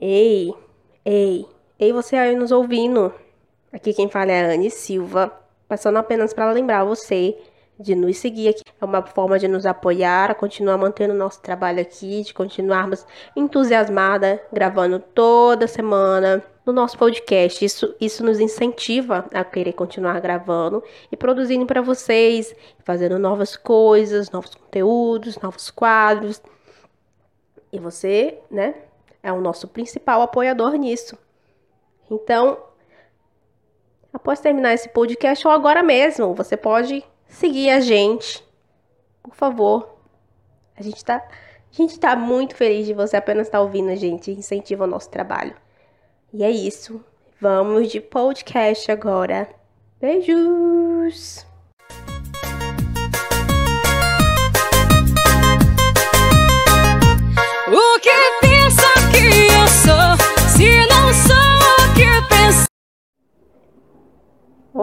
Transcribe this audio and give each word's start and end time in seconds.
Ei, 0.00 0.54
ei, 1.04 1.46
ei, 1.78 1.92
você 1.92 2.16
aí 2.16 2.34
nos 2.34 2.50
ouvindo. 2.50 3.12
Aqui 3.70 3.92
quem 3.92 4.08
fala 4.08 4.32
é 4.32 4.46
a 4.46 4.54
Anne 4.54 4.70
Silva, 4.70 5.30
passando 5.68 5.98
apenas 5.98 6.32
para 6.32 6.50
lembrar 6.52 6.84
você 6.84 7.36
de 7.78 7.94
nos 7.94 8.16
seguir 8.16 8.48
aqui. 8.48 8.62
É 8.80 8.84
uma 8.84 9.02
forma 9.02 9.38
de 9.38 9.46
nos 9.46 9.66
apoiar, 9.66 10.34
continuar 10.36 10.78
mantendo 10.78 11.12
o 11.12 11.16
nosso 11.16 11.42
trabalho 11.42 11.82
aqui, 11.82 12.22
de 12.22 12.32
continuarmos 12.32 13.04
entusiasmada, 13.36 14.42
gravando 14.50 14.98
toda 14.98 15.68
semana 15.68 16.42
no 16.64 16.72
nosso 16.72 16.96
podcast. 16.96 17.62
Isso, 17.62 17.94
isso 18.00 18.24
nos 18.24 18.40
incentiva 18.40 19.26
a 19.34 19.44
querer 19.44 19.74
continuar 19.74 20.18
gravando 20.20 20.82
e 21.12 21.16
produzindo 21.16 21.66
para 21.66 21.82
vocês, 21.82 22.54
fazendo 22.84 23.18
novas 23.18 23.54
coisas, 23.54 24.30
novos 24.30 24.54
conteúdos, 24.54 25.38
novos 25.38 25.70
quadros. 25.70 26.40
E 27.70 27.78
você, 27.78 28.38
né, 28.50 28.74
é 29.22 29.32
o 29.32 29.40
nosso 29.40 29.68
principal 29.68 30.22
apoiador 30.22 30.74
nisso. 30.74 31.18
Então, 32.10 32.58
após 34.12 34.40
terminar 34.40 34.74
esse 34.74 34.88
podcast 34.88 35.46
ou 35.46 35.52
agora 35.52 35.82
mesmo, 35.82 36.34
você 36.34 36.56
pode 36.56 37.04
seguir 37.28 37.70
a 37.70 37.80
gente. 37.80 38.44
Por 39.22 39.34
favor. 39.34 39.96
A 40.76 40.82
gente 40.82 41.04
tá, 41.04 41.16
a 41.16 41.74
gente 41.74 41.98
tá 41.98 42.16
muito 42.16 42.54
feliz 42.56 42.86
de 42.86 42.94
você 42.94 43.16
apenas 43.16 43.46
estar 43.46 43.58
tá 43.58 43.62
ouvindo 43.62 43.90
a 43.90 43.94
gente, 43.94 44.30
incentiva 44.30 44.84
o 44.84 44.88
nosso 44.88 45.10
trabalho. 45.10 45.54
E 46.32 46.42
é 46.42 46.50
isso. 46.50 47.04
Vamos 47.40 47.88
de 47.90 48.00
podcast 48.00 48.90
agora. 48.90 49.48
Beijos! 50.00 51.49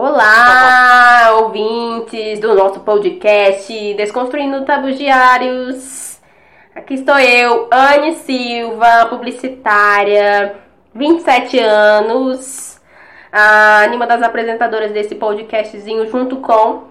Olá, 0.00 1.32
ouvintes 1.40 2.38
do 2.38 2.54
nosso 2.54 2.78
podcast 2.78 3.94
Desconstruindo 3.94 4.64
Tabus 4.64 4.96
Diários. 4.96 6.20
Aqui 6.72 6.94
estou 6.94 7.18
eu, 7.18 7.68
Anne 7.68 8.14
Silva, 8.14 9.06
publicitária, 9.10 10.54
27 10.94 11.58
anos, 11.58 12.80
a 13.32 13.88
uma 13.92 14.06
das 14.06 14.22
apresentadoras 14.22 14.92
desse 14.92 15.16
podcastzinho 15.16 16.08
junto 16.08 16.36
com 16.36 16.84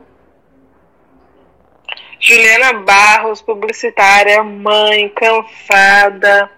Juliana 2.20 2.80
Barros, 2.84 3.42
publicitária, 3.42 4.44
mãe, 4.44 5.08
cansada, 5.16 6.52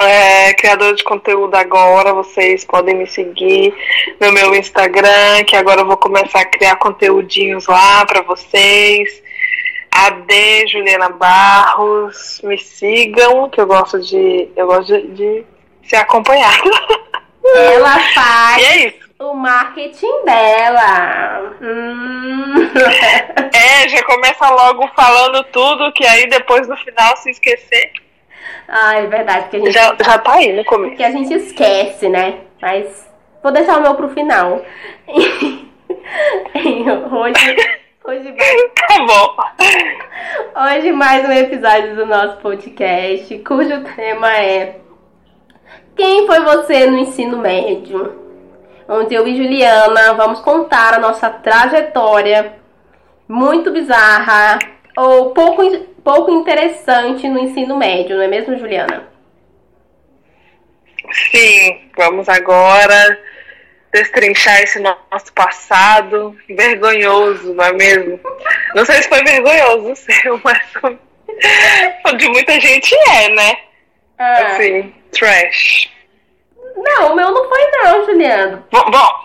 é, 0.00 0.54
criadora 0.54 0.94
de 0.94 1.04
conteúdo 1.04 1.54
agora. 1.54 2.12
Vocês 2.12 2.64
podem 2.64 2.94
me 2.94 3.06
seguir 3.06 3.74
no 4.20 4.32
meu 4.32 4.54
Instagram, 4.54 5.44
que 5.46 5.56
agora 5.56 5.80
eu 5.80 5.86
vou 5.86 5.96
começar 5.96 6.40
a 6.40 6.46
criar 6.46 6.76
conteúdinhos 6.76 7.66
lá 7.66 8.04
para 8.06 8.22
vocês. 8.22 9.22
AD 9.90 10.66
Juliana 10.66 11.10
Barros, 11.10 12.40
me 12.42 12.58
sigam, 12.58 13.48
que 13.48 13.60
eu 13.60 13.66
gosto 13.66 14.00
de. 14.00 14.48
Eu 14.56 14.66
gosto 14.66 14.86
de, 14.86 15.06
de 15.08 15.44
ser 15.84 15.96
acompanhada. 15.96 16.70
Ela 17.54 18.00
faz. 18.14 18.62
E 18.62 18.64
é 18.64 18.88
isso 18.88 19.04
o 19.18 19.34
marketing 19.34 20.24
dela. 20.24 21.56
Hum. 21.60 22.54
É, 23.54 23.88
já 23.88 24.02
começa 24.04 24.48
logo 24.50 24.88
falando 24.94 25.44
tudo, 25.44 25.92
que 25.92 26.06
aí 26.06 26.28
depois 26.28 26.68
no 26.68 26.76
final 26.78 27.16
se 27.16 27.30
esquecer. 27.30 27.92
Ah, 28.68 28.96
é 28.96 29.06
verdade. 29.06 29.48
Que 29.48 29.56
a 29.56 29.60
gente, 29.60 29.72
já, 29.72 29.94
já 30.04 30.18
tá 30.18 30.34
aí 30.34 30.52
no 30.52 30.64
começo. 30.64 30.96
Que 30.96 31.04
a 31.04 31.10
gente 31.10 31.32
esquece, 31.34 32.08
né? 32.08 32.40
Mas 32.60 33.10
vou 33.42 33.52
deixar 33.52 33.78
o 33.78 33.82
meu 33.82 33.94
pro 33.94 34.08
final. 34.08 34.62
hoje. 37.12 37.56
Hoje 38.04 38.32
mais... 38.32 38.62
Tá 38.86 38.98
bom. 39.06 39.36
Hoje 40.66 40.92
mais 40.92 41.28
um 41.28 41.32
episódio 41.32 41.96
do 41.96 42.06
nosso 42.06 42.36
podcast, 42.38 43.38
cujo 43.38 43.82
tema 43.96 44.36
é 44.36 44.76
Quem 45.96 46.26
foi 46.26 46.40
você 46.40 46.86
no 46.86 46.98
ensino 46.98 47.38
médio? 47.38 48.24
onde 48.88 49.14
eu 49.14 49.26
e 49.26 49.36
Juliana 49.36 50.12
vamos 50.14 50.40
contar 50.40 50.94
a 50.94 50.98
nossa 50.98 51.30
trajetória 51.30 52.56
muito 53.26 53.70
bizarra 53.70 54.58
ou 54.96 55.30
pouco, 55.30 55.62
pouco 56.04 56.30
interessante 56.30 57.26
no 57.28 57.40
ensino 57.40 57.76
médio, 57.76 58.16
não 58.16 58.22
é 58.22 58.28
mesmo, 58.28 58.58
Juliana? 58.58 59.08
Sim, 61.10 61.90
vamos 61.96 62.28
agora 62.28 63.18
destrinchar 63.92 64.60
esse 64.60 64.80
nosso 64.80 65.32
passado 65.34 66.36
vergonhoso, 66.48 67.54
não 67.54 67.64
é 67.64 67.72
mesmo? 67.72 68.20
Não 68.74 68.84
sei 68.84 69.02
se 69.02 69.08
foi 69.08 69.22
vergonhoso 69.22 69.92
o 69.92 69.96
seu, 69.96 70.40
mas 70.44 72.18
de 72.18 72.28
muita 72.28 72.60
gente 72.60 72.94
é, 73.10 73.28
né? 73.30 73.56
É. 74.18 74.24
Assim, 74.24 74.94
trash. 75.12 75.90
Não, 76.76 77.12
o 77.12 77.16
meu 77.16 77.30
não 77.30 77.48
foi 77.48 77.70
não, 77.70 78.04
Juliano. 78.04 78.64
Bom, 78.70 78.90
bom. 78.90 79.24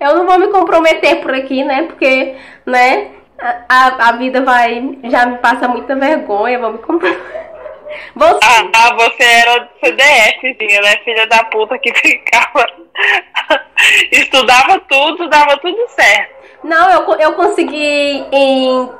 Eu 0.00 0.16
não 0.16 0.26
vou 0.26 0.38
me 0.38 0.48
comprometer 0.48 1.20
por 1.20 1.34
aqui, 1.34 1.64
né? 1.64 1.82
Porque, 1.82 2.36
né? 2.64 3.17
A, 3.40 4.08
a 4.08 4.12
vida 4.12 4.42
vai. 4.42 4.98
Já 5.04 5.26
me 5.26 5.38
passa 5.38 5.68
muita 5.68 5.94
vergonha, 5.94 6.58
vou 6.58 6.72
me 6.72 6.78
comprometer. 6.78 7.48
Você. 8.14 8.38
Ah, 8.44 8.70
ah, 8.74 8.94
você 8.94 9.22
era 9.24 9.68
CDFzinha, 9.82 10.82
né? 10.82 10.96
Filha 11.04 11.26
da 11.26 11.42
puta 11.44 11.78
que 11.78 11.92
ficava. 11.96 12.66
Estudava 14.12 14.78
tudo, 14.80 15.28
dava 15.28 15.56
tudo 15.56 15.78
certo. 15.88 16.34
Não, 16.64 16.90
eu, 16.90 17.18
eu 17.18 17.32
consegui 17.32 18.26
em. 18.30 18.90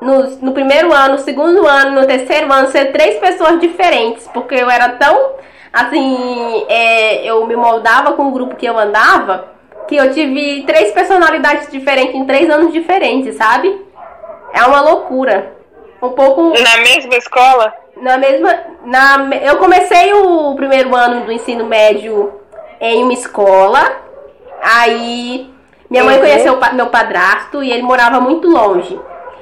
No, 0.00 0.22
no 0.40 0.52
primeiro 0.52 0.90
ano, 0.94 1.14
no 1.14 1.18
segundo 1.18 1.66
ano, 1.66 2.00
no 2.00 2.06
terceiro 2.06 2.50
ano, 2.50 2.70
ser 2.70 2.86
três 2.86 3.18
pessoas 3.18 3.60
diferentes, 3.60 4.26
porque 4.28 4.54
eu 4.54 4.70
era 4.70 4.88
tão 4.90 5.34
assim, 5.72 6.64
é, 6.68 7.24
eu 7.24 7.46
me 7.46 7.54
moldava 7.54 8.12
com 8.12 8.28
o 8.28 8.32
grupo 8.32 8.56
que 8.56 8.66
eu 8.66 8.78
andava, 8.78 9.52
que 9.88 9.96
eu 9.96 10.12
tive 10.12 10.64
três 10.64 10.92
personalidades 10.92 11.70
diferentes 11.70 12.14
em 12.14 12.24
três 12.24 12.48
anos 12.48 12.72
diferentes, 12.72 13.36
sabe? 13.36 13.84
É 14.52 14.62
uma 14.64 14.80
loucura. 14.80 15.56
Um 16.02 16.10
pouco. 16.10 16.52
Na 16.58 16.76
mesma 16.78 17.16
escola? 17.16 17.74
Na 17.96 18.16
mesma. 18.16 18.58
Na, 18.84 19.28
eu 19.42 19.58
comecei 19.58 20.12
o 20.14 20.54
primeiro 20.54 20.94
ano 20.94 21.24
do 21.24 21.32
ensino 21.32 21.66
médio 21.66 22.40
em 22.80 23.02
uma 23.02 23.12
escola. 23.12 23.80
Aí 24.62 25.50
minha 25.90 26.04
mãe 26.04 26.14
uhum. 26.14 26.20
conheceu 26.20 26.58
meu 26.72 26.86
padrasto 26.86 27.62
e 27.62 27.72
ele 27.72 27.82
morava 27.82 28.20
muito 28.20 28.48
longe. 28.48 28.98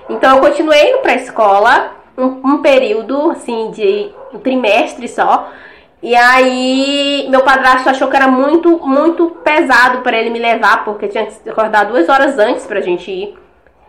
Então 0.08 0.36
eu 0.36 0.40
continuei 0.40 0.90
indo 0.90 0.98
pra 1.00 1.14
escola 1.14 1.92
um, 2.16 2.40
um 2.44 2.62
período, 2.62 3.30
assim, 3.30 3.70
de 3.70 4.10
um 4.32 4.38
trimestre 4.38 5.06
só. 5.06 5.50
E 6.00 6.14
aí, 6.14 7.26
meu 7.28 7.42
padrasto 7.42 7.88
achou 7.88 8.08
que 8.08 8.14
era 8.14 8.28
muito, 8.28 8.78
muito 8.86 9.30
pesado 9.42 9.98
para 10.02 10.16
ele 10.16 10.30
me 10.30 10.38
levar, 10.38 10.84
porque 10.84 11.08
tinha 11.08 11.26
que 11.26 11.50
acordar 11.50 11.86
duas 11.86 12.08
horas 12.08 12.38
antes 12.38 12.66
pra 12.66 12.80
gente 12.80 13.10
ir. 13.10 13.36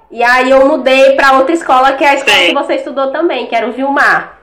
E 0.10 0.24
aí, 0.24 0.50
eu 0.50 0.68
mudei 0.68 1.16
para 1.16 1.34
outra 1.34 1.54
escola, 1.54 1.94
que 1.94 2.04
é 2.04 2.10
a 2.10 2.16
escola 2.16 2.38
Sim. 2.38 2.48
que 2.48 2.54
você 2.56 2.76
estudou 2.76 3.12
também, 3.12 3.46
que 3.46 3.56
era 3.56 3.68
o 3.68 3.72
Vilmar, 3.72 4.40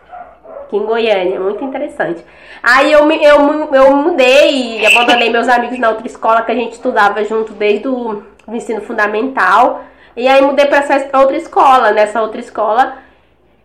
aqui 0.63 0.77
em 0.77 0.87
Goiânia. 0.87 1.41
Muito 1.41 1.65
interessante. 1.65 2.25
Aí, 2.63 2.93
eu, 2.93 3.11
eu, 3.11 3.75
eu 3.75 3.97
mudei 3.97 4.79
e 4.79 4.87
abandonei 4.87 5.29
meus 5.29 5.49
amigos 5.49 5.79
na 5.79 5.89
outra 5.89 6.07
escola 6.07 6.43
que 6.43 6.53
a 6.53 6.55
gente 6.55 6.75
estudava 6.75 7.25
junto 7.25 7.53
desde 7.53 7.89
o 7.89 8.23
ensino 8.47 8.81
fundamental. 8.81 9.83
E 10.17 10.29
aí, 10.29 10.41
mudei 10.41 10.67
para 10.67 10.79
essa 10.79 11.19
outra 11.19 11.37
escola. 11.37 11.91
Nessa 11.91 12.23
outra 12.23 12.41
escola, 12.41 12.99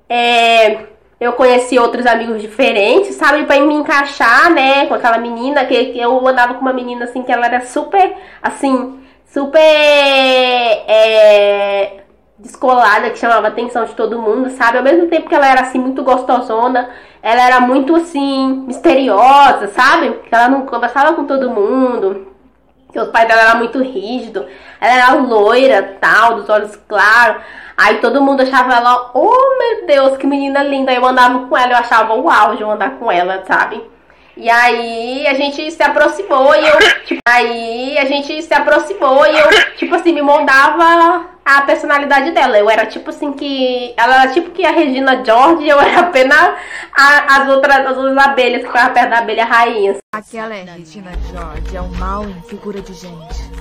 é 0.09 0.87
eu 1.21 1.33
conheci 1.33 1.77
outros 1.77 2.07
amigos 2.07 2.41
diferentes, 2.41 3.13
sabe? 3.13 3.45
Pra 3.45 3.59
me 3.59 3.75
encaixar, 3.75 4.51
né? 4.51 4.87
Com 4.87 4.95
aquela 4.95 5.19
menina, 5.19 5.63
que, 5.65 5.93
que 5.93 5.99
eu 5.99 6.27
andava 6.27 6.55
com 6.55 6.61
uma 6.61 6.73
menina 6.73 7.05
assim, 7.05 7.21
que 7.21 7.31
ela 7.31 7.45
era 7.45 7.61
super, 7.61 8.15
assim, 8.41 8.99
super 9.31 9.59
é, 9.59 11.99
descolada, 12.39 13.11
que 13.11 13.19
chamava 13.19 13.45
a 13.45 13.49
atenção 13.51 13.85
de 13.85 13.93
todo 13.93 14.19
mundo, 14.19 14.49
sabe? 14.49 14.79
Ao 14.79 14.83
mesmo 14.83 15.09
tempo 15.09 15.29
que 15.29 15.35
ela 15.35 15.47
era 15.47 15.61
assim, 15.61 15.77
muito 15.77 16.03
gostosona, 16.03 16.89
ela 17.21 17.43
era 17.43 17.61
muito 17.61 17.95
assim, 17.95 18.63
misteriosa, 18.65 19.67
sabe? 19.67 20.13
Que 20.27 20.33
ela 20.33 20.49
não 20.49 20.65
conversava 20.65 21.13
com 21.13 21.25
todo 21.25 21.51
mundo. 21.51 22.29
Que 22.91 22.99
o 22.99 23.11
pai 23.11 23.27
dela 23.27 23.43
era 23.43 23.55
muito 23.55 23.79
rígido, 23.79 24.47
ela 24.81 24.93
era 24.93 25.13
loira, 25.13 25.97
tal, 26.01 26.35
dos 26.35 26.49
olhos 26.49 26.75
claros. 26.87 27.41
Aí 27.77 27.97
todo 27.99 28.21
mundo 28.21 28.41
achava 28.41 28.73
ela, 28.75 29.11
oh 29.13 29.57
meu 29.57 29.85
Deus, 29.87 30.17
que 30.17 30.27
menina 30.27 30.61
linda. 30.63 30.91
Eu 30.91 31.05
andava 31.05 31.47
com 31.47 31.55
ela, 31.57 31.71
eu 31.73 31.77
achava 31.77 32.13
o 32.15 32.29
auge 32.29 32.63
andar 32.63 32.91
com 32.97 33.11
ela, 33.11 33.43
sabe? 33.47 33.81
E 34.37 34.49
aí 34.49 35.27
a 35.27 35.33
gente 35.33 35.69
se 35.71 35.83
aproximou 35.83 36.55
e 36.55 36.65
eu, 36.67 36.77
tipo, 37.05 37.19
aí 37.27 37.97
a 37.97 38.05
gente 38.05 38.41
se 38.41 38.53
aproximou 38.53 39.25
e 39.27 39.37
eu, 39.37 39.47
tipo 39.77 39.93
assim, 39.93 40.13
me 40.13 40.21
moldava 40.21 41.25
a 41.45 41.61
personalidade 41.63 42.31
dela. 42.31 42.57
Eu 42.57 42.69
era 42.69 42.85
tipo 42.85 43.09
assim 43.09 43.33
que. 43.33 43.93
Ela 43.97 44.23
era 44.23 44.31
tipo 44.31 44.51
que 44.51 44.65
a 44.65 44.71
Regina 44.71 45.23
George, 45.23 45.67
eu 45.67 45.79
era 45.79 45.99
apenas 45.99 46.53
a- 46.97 47.41
as 47.41 47.49
outras, 47.49 47.85
as 47.85 47.97
outras 47.97 48.17
abelhas 48.17 48.61
que 48.61 48.67
ficavam 48.67 48.93
perto 48.93 49.09
da 49.09 49.17
abelha 49.19 49.43
rainha. 49.45 49.97
Aquela 50.15 50.55
é 50.55 50.63
Regina 50.63 51.11
George, 51.29 51.75
é 51.75 51.81
o 51.81 51.89
mal 51.97 52.23
em 52.25 52.41
figura 52.43 52.79
de 52.81 52.93
gente. 52.93 53.51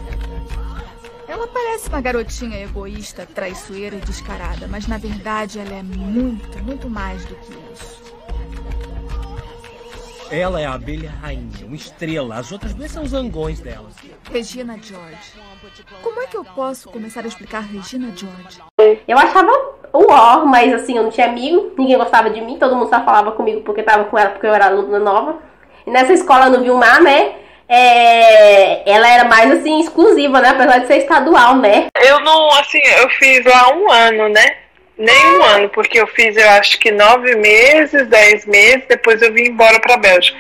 Ela 1.31 1.47
parece 1.47 1.89
uma 1.89 2.01
garotinha 2.01 2.61
egoísta, 2.61 3.25
traiçoeira 3.25 3.95
e 3.95 4.01
descarada, 4.01 4.67
mas 4.67 4.89
na 4.89 4.99
verdade 4.99 5.61
ela 5.61 5.77
é 5.77 5.83
muito, 5.83 6.59
muito 6.65 6.91
mais 6.91 7.25
do 7.25 7.37
que 7.37 7.53
isso. 7.73 8.03
Ela 10.29 10.61
é 10.61 10.67
a 10.67 10.75
abelha 10.75 11.09
rainha, 11.23 11.65
uma 11.65 11.77
estrela. 11.77 12.35
As 12.35 12.51
outras 12.51 12.75
duas 12.75 12.91
são 12.91 13.05
os 13.05 13.11
zangões 13.11 13.61
dela. 13.61 13.89
Regina 14.29 14.77
George. 14.83 15.35
Como 16.03 16.21
é 16.21 16.27
que 16.27 16.37
eu 16.37 16.45
posso 16.45 16.91
começar 16.91 17.25
a 17.25 17.29
explicar 17.29 17.61
Regina 17.61 18.13
George? 18.17 18.61
Eu 19.07 19.17
achava 19.17 19.53
o 19.93 20.11
ó, 20.11 20.45
mas 20.45 20.75
assim, 20.75 20.97
eu 20.97 21.05
não 21.05 21.11
tinha 21.11 21.29
amigo, 21.29 21.73
ninguém 21.79 21.97
gostava 21.97 22.29
de 22.29 22.41
mim, 22.41 22.59
todo 22.59 22.75
mundo 22.75 22.91
só 22.91 23.05
falava 23.05 23.31
comigo 23.31 23.61
porque 23.61 23.85
tava 23.85 24.07
com 24.07 24.19
ela, 24.19 24.31
porque 24.31 24.49
eu 24.49 24.55
era 24.55 24.67
aluna 24.67 24.99
nova. 24.99 25.39
E 25.87 25.91
nessa 25.93 26.13
escola 26.13 26.51
no 26.51 26.61
Vilmar, 26.61 27.01
né? 27.01 27.37
É, 27.73 28.83
ela 28.91 29.09
era 29.09 29.25
mais 29.25 29.53
assim, 29.53 29.79
exclusiva, 29.81 30.41
né? 30.41 30.49
Apesar 30.49 30.79
de 30.79 30.89
ser 30.89 30.99
estadual, 30.99 31.57
né? 31.57 31.87
Eu 31.95 32.19
não, 32.21 32.49
assim, 32.59 32.81
eu 33.01 33.09
fiz 33.11 33.45
lá 33.45 33.73
um 33.73 33.89
ano, 33.89 34.29
né? 34.29 34.57
Nem 35.03 35.27
um 35.39 35.43
ano, 35.43 35.69
porque 35.71 35.99
eu 35.99 36.07
fiz, 36.07 36.37
eu 36.37 36.49
acho 36.51 36.79
que 36.79 36.91
nove 36.91 37.35
meses, 37.37 38.07
dez 38.09 38.45
meses, 38.45 38.85
depois 38.87 39.23
eu 39.23 39.33
vim 39.33 39.45
embora 39.49 39.81
pra 39.81 39.97
Bélgica. 39.97 40.37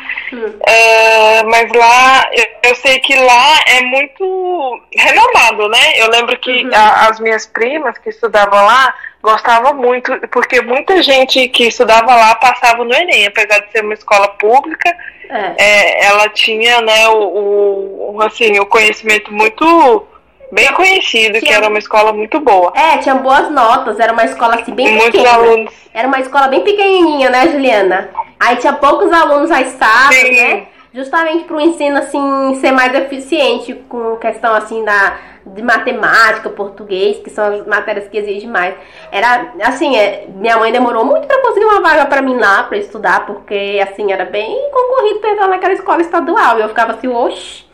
É, 0.67 1.43
mas 1.45 1.73
lá, 1.73 2.29
eu, 2.33 2.45
eu 2.71 2.75
sei 2.75 3.01
que 3.01 3.15
lá 3.17 3.59
é 3.67 3.81
muito 3.81 4.83
renomado, 4.95 5.67
né? 5.71 5.93
Eu 5.97 6.11
lembro 6.11 6.39
que 6.39 6.69
a- 6.75 7.09
as 7.09 7.19
minhas 7.21 7.47
primas 7.47 7.97
que 7.99 8.11
estudavam 8.11 8.63
lá 8.67 8.95
gostavam 9.23 9.75
muito, 9.75 10.13
porque 10.31 10.61
muita 10.61 11.03
gente 11.03 11.49
que 11.49 11.69
estudava 11.69 12.15
lá 12.15 12.35
passava 12.35 12.85
no 12.85 12.95
Enem, 12.95 13.27
apesar 13.27 13.61
de 13.61 13.73
ser 13.73 13.83
uma 13.83 13.95
escola 13.95 14.29
pública, 14.29 14.95
É. 15.31 15.55
é, 15.59 16.05
ela 16.07 16.29
tinha, 16.29 16.81
né, 16.83 17.09
o- 17.09 18.13
o, 18.17 18.23
assim, 18.23 18.59
o 18.59 18.67
conhecimento 18.67 19.33
muito 19.33 20.07
bem 20.51 20.73
conhecido, 20.73 21.35
que 21.35 21.41
Tinha- 21.47 21.57
era 21.59 21.69
uma 21.69 21.79
escola 21.79 22.13
muito 22.13 22.41
boa. 22.41 22.73
É, 22.75 22.99
tinha 22.99 23.15
boas 23.15 23.51
notas, 23.51 23.99
era 24.01 24.13
uma 24.13 24.25
escola 24.25 24.57
assim 24.57 24.73
bem 24.75 24.93
Muitos 24.93 25.11
pequena. 25.21 25.35
alunos. 25.35 25.73
Era 25.93 26.09
uma 26.09 26.21
escola 26.21 26.49
bem 26.49 26.61
pequenininha, 26.61 27.31
né, 27.31 27.49
Juliana? 27.49 28.11
Aí 28.39 28.57
tinha 28.57 28.73
poucos 28.73 29.13
alunos 29.13 29.51
às 29.51 29.69
sábados, 29.69 30.17
Sim. 30.17 30.37
né? 30.37 30.67
Justamente 30.93 31.45
para 31.45 31.57
o 31.57 31.61
ensino 31.61 31.99
assim 31.99 32.59
ser 32.61 32.73
mais 32.73 32.93
eficiente 32.95 33.75
com 33.89 34.17
questão 34.17 34.53
assim 34.55 34.85
da 34.85 35.17
de 35.47 35.63
matemática, 35.63 36.51
português, 36.51 37.17
que 37.19 37.31
são 37.31 37.47
as 37.61 37.67
matérias 37.67 38.07
que 38.09 38.19
exigem 38.19 38.49
mais. 38.49 38.75
Era 39.11 39.53
assim, 39.63 39.97
é, 39.97 40.27
minha 40.29 40.57
mãe 40.59 40.71
demorou 40.71 41.05
muito 41.05 41.27
para 41.27 41.41
conseguir 41.41 41.65
uma 41.65 41.81
vaga 41.81 42.05
para 42.07 42.21
mim 42.21 42.37
lá 42.37 42.65
para 42.65 42.77
estudar, 42.77 43.25
porque 43.25 43.81
assim 43.83 44.13
era 44.13 44.25
bem 44.27 44.71
concorrido 44.71 45.19
para 45.21 45.31
entrar 45.31 45.49
naquela 45.49 45.73
escola 45.73 46.03
estadual. 46.03 46.59
E 46.59 46.63
eu 46.63 46.69
ficava 46.69 46.93
assim, 46.93 47.09
oxe, 47.09 47.65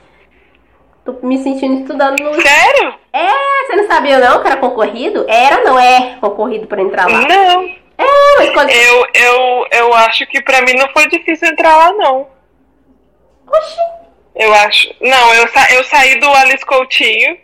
tô 1.06 1.26
me 1.26 1.38
sentindo 1.38 1.80
estudando 1.80 2.20
no 2.20 2.34
Sério? 2.34 2.94
é, 3.12 3.28
você 3.66 3.76
não 3.76 3.86
sabia 3.86 4.18
não 4.18 4.40
que 4.40 4.46
era 4.46 4.56
concorrido? 4.56 5.24
Era, 5.28 5.62
não 5.64 5.78
é 5.78 6.16
concorrido 6.20 6.66
pra 6.66 6.82
entrar 6.82 7.08
lá. 7.10 7.20
Não. 7.20 7.64
É, 7.98 8.36
mas 8.38 8.50
quando... 8.50 8.68
Eu, 8.70 9.06
eu, 9.14 9.66
eu 9.70 9.94
acho 9.94 10.26
que 10.26 10.42
pra 10.42 10.60
mim 10.60 10.74
não 10.74 10.88
foi 10.90 11.08
difícil 11.08 11.48
entrar 11.48 11.76
lá, 11.76 11.92
não. 11.92 12.26
Oxi. 13.46 13.80
Eu 14.34 14.52
acho. 14.52 14.94
Não, 15.00 15.34
eu, 15.34 15.48
sa 15.48 15.66
eu 15.72 15.82
saí 15.84 16.20
do 16.20 16.30
Alice 16.30 16.66
Coutinho, 16.66 17.38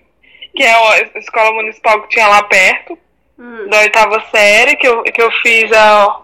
que 0.54 0.62
é 0.62 0.70
a 0.74 1.18
escola 1.18 1.52
municipal 1.54 2.02
que 2.02 2.08
tinha 2.10 2.28
lá 2.28 2.42
perto, 2.42 2.98
Hum. 3.38 3.66
da 3.68 3.78
oitava 3.78 4.22
série, 4.30 4.76
que 4.76 4.86
eu, 4.86 5.02
que 5.02 5.20
eu 5.20 5.30
fiz 5.42 5.72
a, 5.72 6.20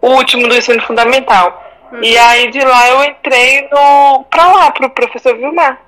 o 0.00 0.08
último 0.08 0.48
do 0.48 0.56
ensino 0.56 0.80
fundamental. 0.82 1.64
E 2.02 2.16
aí 2.18 2.50
de 2.50 2.60
lá 2.60 2.88
eu 2.88 3.04
entrei 3.04 3.68
no, 3.70 4.24
pra 4.24 4.46
lá, 4.52 4.70
pro 4.70 4.90
professor 4.90 5.36
Vilmar. 5.36 5.78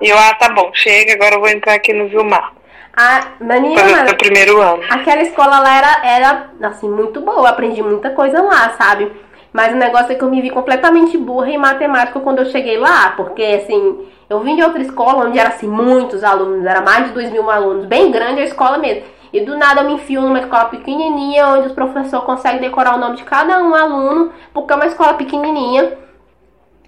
E 0.00 0.08
eu, 0.08 0.18
ah, 0.18 0.34
tá 0.34 0.48
bom, 0.48 0.70
chega, 0.74 1.12
agora 1.14 1.36
eu 1.36 1.40
vou 1.40 1.48
entrar 1.48 1.74
aqui 1.74 1.92
no 1.92 2.08
Vilmar. 2.08 2.52
A 2.94 3.28
o 3.40 3.44
mano, 3.44 4.16
primeiro 4.18 4.60
ano. 4.60 4.82
aquela 4.90 5.22
escola 5.22 5.58
lá 5.60 5.78
era, 5.78 6.06
era, 6.06 6.50
assim, 6.62 6.90
muito 6.90 7.20
boa. 7.22 7.48
Aprendi 7.48 7.82
muita 7.82 8.10
coisa 8.10 8.42
lá, 8.42 8.74
sabe? 8.76 9.10
Mas 9.52 9.72
o 9.72 9.76
negócio 9.76 10.12
é 10.12 10.14
que 10.14 10.22
eu 10.22 10.30
me 10.30 10.42
vi 10.42 10.50
completamente 10.50 11.16
burra 11.16 11.50
em 11.50 11.58
matemática 11.58 12.20
quando 12.20 12.40
eu 12.40 12.46
cheguei 12.46 12.78
lá. 12.78 13.12
Porque, 13.16 13.42
assim, 13.42 14.06
eu 14.28 14.40
vim 14.40 14.56
de 14.56 14.62
outra 14.62 14.82
escola 14.82 15.26
onde 15.26 15.38
era, 15.38 15.50
assim, 15.50 15.66
muitos 15.66 16.22
alunos. 16.22 16.66
Era 16.66 16.82
mais 16.82 17.06
de 17.06 17.12
dois 17.12 17.30
mil 17.30 17.50
alunos. 17.50 17.86
Bem 17.86 18.10
grande 18.10 18.42
a 18.42 18.44
escola 18.44 18.76
mesmo. 18.76 19.04
E 19.32 19.40
do 19.40 19.56
nada 19.56 19.80
eu 19.80 19.86
me 19.86 19.94
enfio 19.94 20.20
numa 20.20 20.40
escola 20.40 20.66
pequenininha, 20.66 21.48
onde 21.48 21.68
os 21.68 21.72
professores 21.72 22.26
conseguem 22.26 22.60
decorar 22.60 22.94
o 22.94 22.98
nome 22.98 23.16
de 23.16 23.24
cada 23.24 23.62
um 23.62 23.74
aluno. 23.74 24.32
Porque 24.52 24.72
é 24.72 24.76
uma 24.76 24.86
escola 24.86 25.14
pequenininha. 25.14 25.96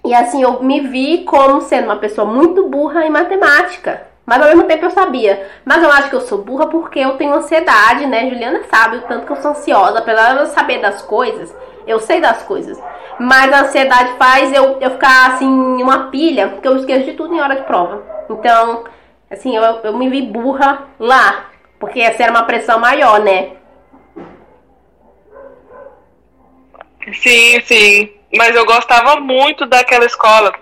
E 0.05 0.13
assim, 0.13 0.41
eu 0.41 0.61
me 0.61 0.81
vi 0.81 1.23
como 1.23 1.61
sendo 1.61 1.85
uma 1.85 1.95
pessoa 1.97 2.27
muito 2.27 2.69
burra 2.69 3.05
em 3.05 3.09
matemática. 3.09 4.07
Mas 4.25 4.41
ao 4.41 4.47
mesmo 4.47 4.63
tempo 4.63 4.85
eu 4.85 4.91
sabia. 4.91 5.47
Mas 5.65 5.83
eu 5.83 5.91
acho 5.91 6.09
que 6.09 6.15
eu 6.15 6.21
sou 6.21 6.39
burra 6.39 6.67
porque 6.67 6.99
eu 6.99 7.17
tenho 7.17 7.33
ansiedade, 7.33 8.05
né? 8.05 8.29
Juliana 8.29 8.61
sabe 8.69 8.97
o 8.97 9.01
tanto 9.01 9.25
que 9.25 9.31
eu 9.31 9.37
sou 9.37 9.51
ansiosa. 9.51 9.99
Apesar 9.99 10.33
de 10.33 10.39
eu 10.39 10.45
saber 10.47 10.79
das 10.79 11.01
coisas, 11.01 11.55
eu 11.87 11.99
sei 11.99 12.21
das 12.21 12.43
coisas. 12.43 12.81
Mas 13.19 13.51
a 13.51 13.61
ansiedade 13.61 14.13
faz 14.17 14.53
eu, 14.53 14.77
eu 14.79 14.91
ficar 14.91 15.33
assim, 15.33 15.47
uma 15.47 16.07
pilha, 16.07 16.49
porque 16.49 16.67
eu 16.67 16.77
esqueço 16.77 17.05
de 17.05 17.13
tudo 17.13 17.33
em 17.33 17.41
hora 17.41 17.55
de 17.55 17.63
prova. 17.63 18.03
Então, 18.29 18.83
assim, 19.29 19.55
eu, 19.55 19.63
eu 19.63 19.97
me 19.97 20.09
vi 20.09 20.21
burra 20.23 20.85
lá. 20.99 21.47
Porque 21.79 21.99
essa 21.99 22.23
era 22.23 22.31
uma 22.31 22.43
pressão 22.43 22.79
maior, 22.79 23.19
né? 23.21 23.53
Sim, 27.13 27.61
sim. 27.61 28.14
Mas 28.33 28.55
eu 28.55 28.65
gostava 28.65 29.19
muito 29.19 29.65
daquela 29.65 30.05
escola. 30.05 30.53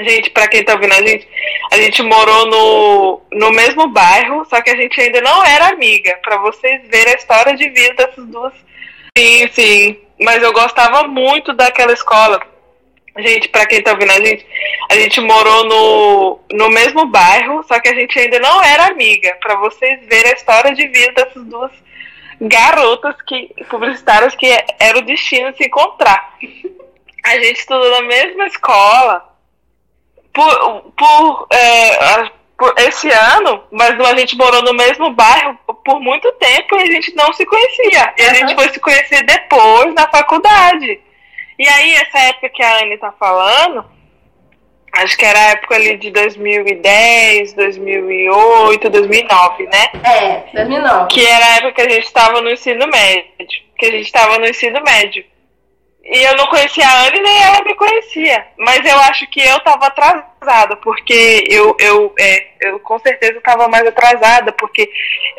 Gente, 0.00 0.30
pra 0.30 0.48
quem 0.48 0.64
tá 0.64 0.74
ouvindo 0.74 0.92
a 0.92 1.06
gente, 1.06 1.28
a 1.72 1.76
gente 1.76 2.02
morou 2.02 2.46
no, 2.46 3.22
no 3.32 3.50
mesmo 3.52 3.86
bairro, 3.88 4.44
só 4.46 4.60
que 4.60 4.70
a 4.70 4.76
gente 4.76 5.00
ainda 5.00 5.20
não 5.20 5.44
era 5.44 5.68
amiga. 5.68 6.18
Pra 6.22 6.38
vocês 6.38 6.82
verem 6.88 7.12
a 7.12 7.16
história 7.16 7.56
de 7.56 7.68
vida 7.68 7.94
dessas 7.94 8.26
duas. 8.26 8.52
Sim, 9.16 9.48
sim. 9.52 9.98
Mas 10.20 10.42
eu 10.42 10.52
gostava 10.52 11.06
muito 11.06 11.52
daquela 11.52 11.92
escola. 11.92 12.40
Gente, 13.16 13.48
pra 13.48 13.66
quem 13.66 13.80
tá 13.80 13.92
ouvindo 13.92 14.10
a 14.10 14.16
gente, 14.16 14.44
a 14.90 14.94
gente 14.96 15.20
morou 15.20 15.64
no, 15.64 16.40
no 16.52 16.68
mesmo 16.70 17.06
bairro, 17.06 17.62
só 17.62 17.78
que 17.78 17.88
a 17.88 17.94
gente 17.94 18.18
ainda 18.18 18.40
não 18.40 18.62
era 18.64 18.88
amiga. 18.88 19.36
Pra 19.40 19.54
vocês 19.56 20.00
verem 20.08 20.32
a 20.32 20.34
história 20.34 20.74
de 20.74 20.88
vida 20.88 21.12
dessas 21.12 21.44
duas 21.44 21.70
garotas 22.40 23.14
que 23.22 23.54
publicitárias 23.70 24.34
que 24.34 24.46
era 24.80 24.98
o 24.98 25.02
destino 25.02 25.52
de 25.52 25.58
se 25.58 25.64
encontrar. 25.66 26.36
A 27.24 27.30
gente 27.38 27.58
estudou 27.60 27.90
na 27.90 28.02
mesma 28.02 28.46
escola 28.46 29.24
por, 30.32 30.92
por, 30.96 31.46
é, 31.50 32.04
a- 32.04 32.30
por 32.56 32.74
esse 32.78 33.10
ano, 33.10 33.64
mas 33.70 33.98
a 34.00 34.16
gente 34.16 34.36
morou 34.36 34.62
no 34.62 34.74
mesmo 34.74 35.10
bairro 35.10 35.58
por 35.84 36.00
muito 36.00 36.30
tempo 36.32 36.76
e 36.76 36.82
a 36.82 36.86
gente 36.86 37.14
não 37.14 37.32
se 37.32 37.44
conhecia. 37.46 38.14
E 38.16 38.22
a 38.22 38.26
Aham. 38.26 38.34
gente 38.34 38.54
foi 38.54 38.68
se 38.70 38.80
conhecer 38.80 39.22
depois 39.24 39.92
na 39.94 40.08
faculdade. 40.08 41.00
E 41.58 41.68
aí, 41.68 41.94
essa 41.94 42.18
época 42.18 42.48
que 42.48 42.62
a 42.62 42.78
Anne 42.82 42.98
tá 42.98 43.12
falando, 43.18 43.84
acho 44.92 45.16
que 45.16 45.24
era 45.24 45.38
a 45.38 45.50
época 45.50 45.74
ali 45.76 45.96
de 45.96 46.10
2010, 46.10 47.52
2008, 47.54 48.90
2009, 48.90 49.64
né? 49.66 49.86
É, 50.04 50.44
2009. 50.52 51.06
que 51.08 51.24
era 51.26 51.44
a 51.46 51.56
época 51.56 51.72
que 51.72 51.80
a 51.82 51.88
gente 51.90 52.04
estava 52.06 52.40
no 52.40 52.50
ensino 52.50 52.86
médio. 52.88 53.62
Que 53.78 53.86
a 53.86 53.90
gente 53.90 54.06
estava 54.06 54.38
no 54.38 54.46
ensino 54.46 54.80
médio. 54.82 55.24
E 56.06 56.22
eu 56.22 56.36
não 56.36 56.46
conhecia 56.48 56.86
a 56.86 57.06
Anne, 57.06 57.18
nem 57.20 57.42
ela 57.42 57.64
me 57.64 57.74
conhecia. 57.74 58.46
Mas 58.58 58.84
eu 58.84 58.98
acho 59.00 59.26
que 59.30 59.40
eu 59.40 59.56
estava 59.56 59.86
atrasada, 59.86 60.76
porque 60.76 61.44
eu, 61.48 61.74
eu, 61.80 62.12
é, 62.18 62.46
eu 62.60 62.78
com 62.80 62.98
certeza 62.98 63.38
estava 63.38 63.68
mais 63.68 63.86
atrasada, 63.86 64.52
porque 64.52 64.88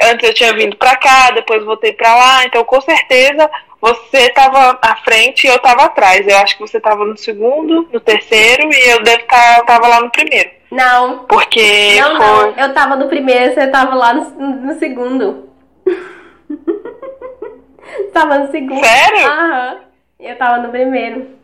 antes 0.02 0.28
eu 0.28 0.34
tinha 0.34 0.54
vindo 0.54 0.76
para 0.76 0.96
cá, 0.96 1.30
depois 1.32 1.64
voltei 1.64 1.94
para 1.94 2.16
lá, 2.16 2.46
então 2.46 2.64
com 2.64 2.82
certeza 2.82 3.50
você 3.80 4.18
estava 4.18 4.80
à 4.82 4.96
frente 4.98 5.46
e 5.46 5.50
eu 5.50 5.58
estava 5.58 5.84
atrás. 5.84 6.28
Eu 6.28 6.38
acho 6.40 6.56
que 6.58 6.68
você 6.68 6.78
estava 6.78 7.06
no 7.06 7.16
segundo, 7.16 7.88
no 7.94 8.00
terceiro, 8.00 8.68
e 8.74 8.90
eu 8.90 9.04
devo 9.04 9.22
estar 9.22 9.62
tava 9.66 9.88
lá 9.88 10.02
no 10.02 10.10
primeiro. 10.10 10.50
Não, 10.72 11.26
Porque 11.26 12.02
Não, 12.02 12.18
foi. 12.18 12.52
não. 12.52 12.58
Eu 12.58 12.74
tava 12.74 12.96
no 12.96 13.08
primeiro, 13.08 13.54
você 13.54 13.68
tava 13.68 13.94
lá 13.94 14.14
no, 14.14 14.24
no 14.40 14.80
segundo. 14.80 15.48
tava 18.12 18.40
no 18.40 18.52
segundo. 18.52 18.84
Sério? 18.84 19.28
Aham. 19.28 19.86
Eu 20.26 20.36
tava 20.38 20.58
no 20.64 20.70
primeiro. 20.70 21.36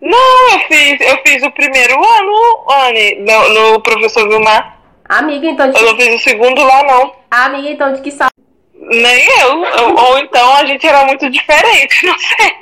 Não, 0.00 0.52
eu 0.52 0.60
fiz, 0.68 1.00
eu 1.00 1.18
fiz 1.26 1.42
o 1.42 1.50
primeiro 1.50 1.94
ano, 1.94 2.64
Anne, 2.70 3.14
no, 3.16 3.48
no 3.72 3.80
professor 3.82 4.28
Vilmar. 4.28 4.78
Amiga, 5.08 5.46
então 5.46 5.70
de 5.70 5.78
Eu 5.78 5.86
não 5.86 5.96
fiz 5.96 6.14
o 6.14 6.18
segundo 6.22 6.62
lá, 6.62 6.82
não. 6.84 7.14
amiga, 7.30 7.68
então 7.68 7.92
de 7.92 8.00
que 8.02 8.10
sal... 8.10 8.28
Nem 8.74 9.26
eu. 9.40 9.62
Ou 9.96 10.18
então 10.18 10.54
a 10.56 10.64
gente 10.64 10.86
era 10.86 11.04
muito 11.04 11.28
diferente, 11.30 12.04
não 12.06 12.18
sei. 12.18 12.54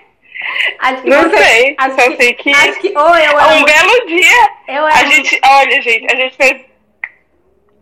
Acho 0.79 1.03
que 1.03 1.11
Não 1.11 1.23
você- 1.23 1.37
sei, 1.39 1.75
Acho 1.79 1.95
só 2.01 2.11
que, 2.11 2.17
sei 2.17 2.35
que- 2.35 2.51
Acho 2.53 2.81
que 2.81 2.93
ou 2.97 3.09
eu 3.17 3.39
era 3.41 3.47
Um 3.49 3.61
muito- 3.61 3.67
belo 3.73 4.07
dia, 4.07 4.49
Eu 4.69 4.87
a 4.87 4.91
era 4.99 5.07
gente. 5.11 5.41
Olha, 5.45 5.83
gente, 5.83 6.13
a 6.13 6.17
gente 6.17 6.37
fez. 6.37 6.61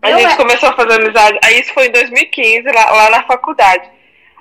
A 0.03 0.11
Eu 0.11 0.19
gente 0.19 0.33
é- 0.33 0.37
começou 0.37 0.69
a 0.69 0.73
fazer 0.77 0.95
amizade. 1.01 1.39
Aí 1.45 1.61
isso 1.61 1.73
foi 1.75 1.87
em 1.87 1.93
2015, 1.93 2.63
lá, 2.73 2.91
lá 2.91 3.11
na 3.11 3.23
faculdade. 3.25 3.89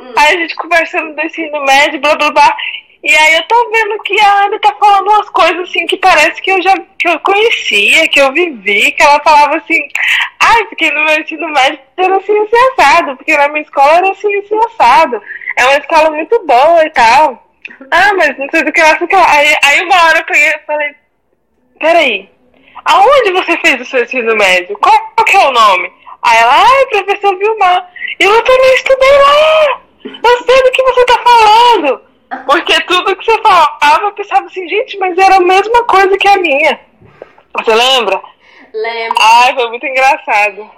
Hum. 0.01 0.13
Aí 0.17 0.36
a 0.36 0.39
gente 0.39 0.55
conversando 0.55 1.15
do 1.15 1.22
ensino 1.22 1.63
médio, 1.63 2.00
blá 2.01 2.15
blá 2.15 2.31
blá. 2.31 2.58
E 3.03 3.15
aí 3.15 3.36
eu 3.36 3.43
tô 3.48 3.72
vendo 3.72 4.01
que 4.03 4.20
a 4.20 4.46
Ana 4.46 4.60
tá 4.60 4.75
falando 4.79 5.10
umas 5.10 5.29
coisas 5.29 5.70
assim 5.70 5.88
que 5.88 5.98
parece 5.98 6.41
que 6.41 6.51
eu 6.51 6.62
já 6.62 6.75
que 7.00 7.08
eu 7.08 7.20
conhecia, 7.20 8.08
que 8.08 8.22
eu 8.22 8.31
vivi, 8.31 8.91
que 8.91 9.01
ela 9.01 9.20
falava 9.24 9.58
assim, 9.58 9.88
ai, 10.39 10.65
porque 10.65 10.91
no 10.91 11.03
meu 11.03 11.20
ensino 11.20 11.48
médio 11.50 11.79
era 11.98 12.17
assim 12.17 12.34
assado, 12.38 13.17
porque 13.17 13.36
na 13.36 13.48
minha 13.50 13.63
escola 13.63 13.93
era 13.93 14.12
assim 14.12 14.29
assado. 14.65 15.22
É 15.58 15.65
uma 15.65 15.77
escola 15.77 16.12
muito 16.12 16.46
boa 16.46 16.86
e 16.86 16.89
tal. 16.91 17.48
Ah, 17.89 18.13
mas 18.15 18.38
não 18.38 18.48
sei 18.50 18.63
do 18.63 18.72
que 18.72 18.81
que 19.08 19.15
lá. 19.15 19.31
Aí, 19.31 19.55
aí 19.63 19.81
uma 19.81 20.05
hora 20.05 20.25
eu 20.29 20.60
falei, 20.65 20.96
peraí, 21.79 22.29
aonde 22.86 23.31
você 23.31 23.58
fez 23.58 23.81
o 23.81 23.86
seu 23.86 24.03
ensino 24.03 24.36
médio? 24.36 24.77
Qual, 24.79 24.96
qual 25.15 25.25
que 25.25 25.38
é 25.38 25.39
o 25.39 25.51
nome? 25.51 25.91
Aí 26.22 26.38
ela, 26.38 26.53
ai, 26.53 26.86
professor 26.86 27.36
Vilmar, 27.38 27.89
eu 28.20 28.43
também 28.43 28.74
estudei 28.75 29.12
lá. 29.12 29.81
Eu 30.05 30.43
sei 30.43 30.63
do 30.63 30.72
que 30.72 30.84
você 30.84 31.05
tá 31.05 31.20
falando. 31.24 32.01
Porque 32.45 32.79
tudo 32.81 33.15
que 33.15 33.25
você 33.25 33.41
falava, 33.41 34.03
eu 34.03 34.12
pensava 34.13 34.45
assim, 34.45 34.67
gente, 34.67 34.98
mas 34.98 35.17
era 35.17 35.38
a 35.38 35.41
mesma 35.41 35.83
coisa 35.86 36.17
que 36.17 36.27
a 36.27 36.38
minha. 36.38 36.79
Você 37.57 37.74
lembra? 37.74 38.21
Lembro. 38.74 39.17
Ai, 39.19 39.53
foi 39.53 39.69
muito 39.69 39.86
engraçado. 39.86 40.69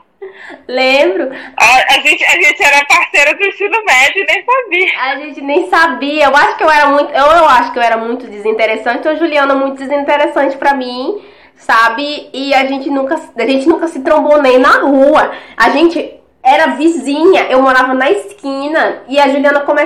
Lembro. 0.67 1.29
A, 1.58 1.96
a 1.96 2.00
gente, 2.00 2.24
a 2.24 2.41
gente 2.41 2.63
era 2.63 2.86
parceira 2.86 3.36
do 3.36 3.46
ensino 3.46 3.84
médio 3.86 4.24
e 4.24 4.25
nem 4.25 4.46
sabia. 4.46 5.01
A 5.01 5.15
gente 5.17 5.41
nem 5.41 5.70
sabia. 5.70 6.25
Eu 6.25 6.36
acho 6.36 6.58
que 6.58 6.63
eu 6.63 6.70
era 6.70 6.88
muito. 6.88 7.12
Eu, 7.12 7.25
eu 7.25 7.46
acho 7.46 7.72
que 7.72 7.79
eu 7.79 7.84
era 7.84 7.98
muito 7.98 8.27
desinteressante. 8.27 9.08
Ou 9.08 9.15
Juliana 9.15 9.53
muito 9.53 9.77
desinteressante 9.77 10.58
pra 10.58 10.74
mim, 10.74 11.22
sabe? 11.55 12.29
E 12.34 12.53
a 12.53 12.65
gente 12.65 12.89
nunca, 12.89 13.15
a 13.15 13.46
gente 13.46 13.67
nunca 13.67 13.88
se 13.88 14.01
trombou 14.01 14.41
nem 14.41 14.58
na 14.58 14.79
rua. 14.79 15.32
A 15.58 15.70
gente 15.70 16.23
era 16.43 16.67
vizinha. 16.75 17.47
Eu 17.50 17.62
morava 17.62 17.93
na 17.93 18.12
esquina 18.12 19.03
e 19.07 19.19
a 19.19 19.27
Juliana 19.29 19.62
come, 19.62 19.81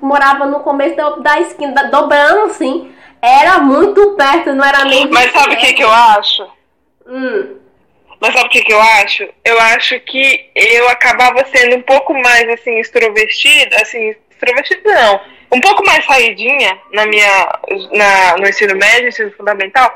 morava 0.00 0.46
no 0.46 0.60
começo 0.60 0.94
da, 0.94 1.10
da 1.10 1.40
esquina, 1.40 1.72
da- 1.72 1.84
dobrando 1.84 2.42
assim. 2.46 2.92
Era 3.20 3.58
muito 3.58 4.14
perto, 4.16 4.52
não 4.52 4.64
era 4.64 4.84
nem. 4.84 5.08
Mas 5.08 5.32
sabe 5.32 5.54
o 5.54 5.58
que, 5.58 5.72
que 5.72 5.82
eu 5.84 5.90
acho? 5.90 6.46
Hum. 7.06 7.56
Mas 8.20 8.34
sabe 8.34 8.46
o 8.46 8.50
que, 8.50 8.62
que 8.62 8.72
eu 8.72 8.80
acho? 8.80 9.28
Eu 9.44 9.60
acho 9.60 9.98
que 10.00 10.50
eu 10.54 10.88
acabava 10.88 11.44
sendo 11.46 11.76
um 11.76 11.82
pouco 11.82 12.14
mais 12.14 12.48
assim, 12.50 12.78
extrovertida, 12.78 13.76
assim, 13.82 14.14
extrovertida 14.30 14.80
não, 14.94 15.20
um 15.52 15.60
pouco 15.60 15.84
mais 15.84 16.04
saidinha 16.04 16.78
na 16.92 17.04
minha, 17.06 17.48
na, 17.90 18.36
no 18.38 18.48
ensino 18.48 18.76
médio, 18.76 19.08
ensino 19.08 19.32
fundamental, 19.32 19.92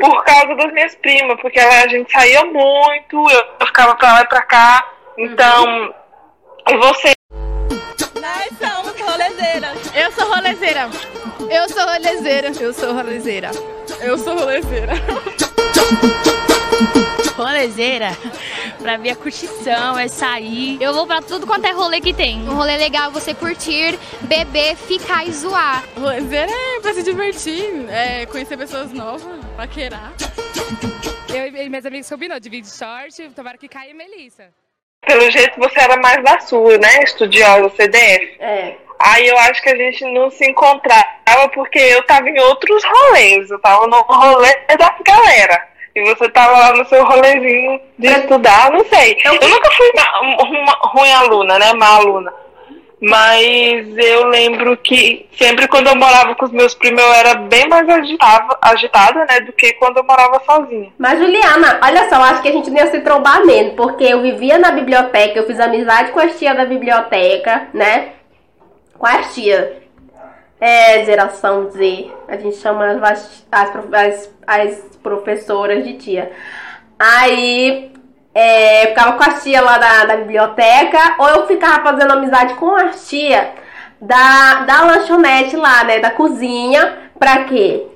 por 0.00 0.24
causa 0.24 0.54
das 0.54 0.72
minhas 0.72 0.94
primas, 0.94 1.40
porque 1.40 1.58
ela, 1.58 1.82
a 1.82 1.88
gente 1.88 2.12
saía 2.12 2.44
muito, 2.44 3.28
eu, 3.30 3.42
eu 3.58 3.66
ficava 3.66 3.96
pra 3.96 4.12
lá 4.12 4.20
e 4.20 4.28
pra 4.28 4.42
cá, 4.42 4.88
então. 5.18 5.94
E 6.68 6.76
você? 6.76 7.12
Nós 8.20 8.48
somos 8.58 9.00
rolezeiras. 9.00 9.78
Eu 9.94 10.12
sou 10.12 10.26
rolezeira. 10.26 10.90
Eu 11.50 11.68
sou 11.68 11.84
rolezeira. 11.84 12.48
Eu 12.58 12.72
sou 12.74 12.94
rolezeira. 12.94 13.50
Eu 14.00 14.18
sou 14.18 14.34
rolezeira. 14.38 14.92
Rolezeira, 17.36 18.16
pra 18.78 18.96
mim 18.96 19.08
é 19.08 19.14
curtição, 19.16 19.98
é 19.98 20.06
sair. 20.06 20.80
Eu 20.80 20.94
vou 20.94 21.04
pra 21.04 21.20
tudo 21.20 21.46
quanto 21.48 21.66
é 21.66 21.72
rolê 21.72 22.00
que 22.00 22.14
tem. 22.14 22.48
Um 22.48 22.54
rolê 22.54 22.76
legal 22.76 23.08
é 23.08 23.12
você 23.12 23.34
curtir, 23.34 23.98
beber, 24.22 24.76
ficar 24.76 25.26
e 25.26 25.32
zoar. 25.32 25.82
Rolezeira 25.96 26.50
é 26.50 26.80
pra 26.80 26.94
se 26.94 27.02
divertir, 27.02 27.86
é 27.90 28.24
conhecer 28.26 28.56
pessoas 28.56 28.92
novas, 28.92 29.44
paquerar. 29.56 30.12
Eu 31.28 31.48
e 31.48 31.68
meus 31.68 31.84
amigos 31.84 32.08
combinou 32.08 32.38
de 32.38 32.48
vir 32.48 32.60
de 32.60 32.70
short, 32.70 33.28
tomara 33.30 33.58
que 33.58 33.68
caia 33.68 33.92
Melissa. 33.92 34.52
Pelo 35.06 35.30
jeito 35.30 35.58
você 35.58 35.80
era 35.80 35.96
mais 35.98 36.22
da 36.22 36.38
sua, 36.40 36.76
né? 36.78 37.02
Estudiosa 37.04 37.70
CDF. 37.76 38.36
É. 38.40 38.74
Aí 38.98 39.26
eu 39.26 39.36
acho 39.38 39.62
que 39.62 39.68
a 39.70 39.76
gente 39.76 40.04
não 40.12 40.30
se 40.30 40.44
encontrava 40.48 41.48
porque 41.52 41.78
eu 41.78 42.02
tava 42.04 42.28
em 42.28 42.38
outros 42.40 42.82
rolês. 42.84 43.50
Eu 43.50 43.58
tava 43.60 43.86
no 43.86 44.00
rolê 44.02 44.54
da 44.78 44.94
galera. 45.04 45.68
E 45.94 46.02
você 46.04 46.28
tava 46.30 46.52
lá 46.58 46.72
no 46.72 46.84
seu 46.86 47.04
rolezinho 47.04 47.80
de 47.98 48.08
estudar, 48.08 48.70
não 48.70 48.84
sei. 48.86 49.16
Eu 49.24 49.34
nunca 49.34 49.70
fui 49.72 49.92
ma- 49.94 50.20
uma 50.42 50.72
ruim 50.90 51.12
aluna, 51.12 51.58
né? 51.58 51.72
Má 51.74 51.96
aluna. 51.96 52.32
Mas 53.00 53.86
eu 53.98 54.28
lembro 54.28 54.76
que 54.76 55.28
sempre 55.36 55.68
quando 55.68 55.88
eu 55.88 55.96
morava 55.96 56.34
com 56.34 56.44
os 56.46 56.52
meus 56.52 56.74
primos 56.74 57.02
eu 57.02 57.12
era 57.12 57.34
bem 57.34 57.68
mais 57.68 57.88
agitava, 57.88 58.58
agitada, 58.62 59.26
né? 59.26 59.40
Do 59.40 59.52
que 59.52 59.72
quando 59.74 59.98
eu 59.98 60.04
morava 60.04 60.40
sozinha. 60.44 60.92
Mas 60.96 61.18
Juliana, 61.18 61.80
olha 61.82 62.08
só, 62.08 62.16
acho 62.16 62.42
que 62.42 62.48
a 62.48 62.52
gente 62.52 62.70
não 62.70 62.78
ia 62.78 62.90
se 62.90 63.00
trombar 63.00 63.44
mesmo, 63.44 63.74
porque 63.74 64.04
eu 64.04 64.22
vivia 64.22 64.58
na 64.58 64.70
biblioteca, 64.70 65.38
eu 65.38 65.46
fiz 65.46 65.58
amizade 65.60 66.12
com 66.12 66.20
as 66.20 66.38
tias 66.38 66.56
da 66.56 66.64
biblioteca, 66.64 67.68
né? 67.74 68.12
Com 68.96 69.06
as 69.06 69.34
tias. 69.34 69.84
É, 70.60 71.04
geração 71.04 71.70
Z. 71.70 72.10
A 72.26 72.36
gente 72.36 72.56
chama 72.56 72.98
as, 73.02 73.46
as, 73.52 74.34
as 74.46 74.98
professoras 75.02 75.84
de 75.84 75.94
tia. 75.94 76.32
Aí 76.98 77.93
é, 78.34 78.88
ficava 78.88 79.12
com 79.12 79.30
as 79.30 79.42
tia 79.42 79.60
lá 79.60 79.78
da, 79.78 80.04
da 80.06 80.16
biblioteca, 80.16 81.14
ou 81.18 81.28
eu 81.28 81.46
ficava 81.46 81.82
fazendo 81.82 82.12
amizade 82.12 82.54
com 82.54 82.74
as 82.74 83.08
tia 83.08 83.54
da, 84.00 84.64
da 84.66 84.82
lanchonete 84.82 85.56
lá, 85.56 85.84
né? 85.84 86.00
Da 86.00 86.10
cozinha. 86.10 86.98
Pra 87.18 87.44
quê? 87.44 87.86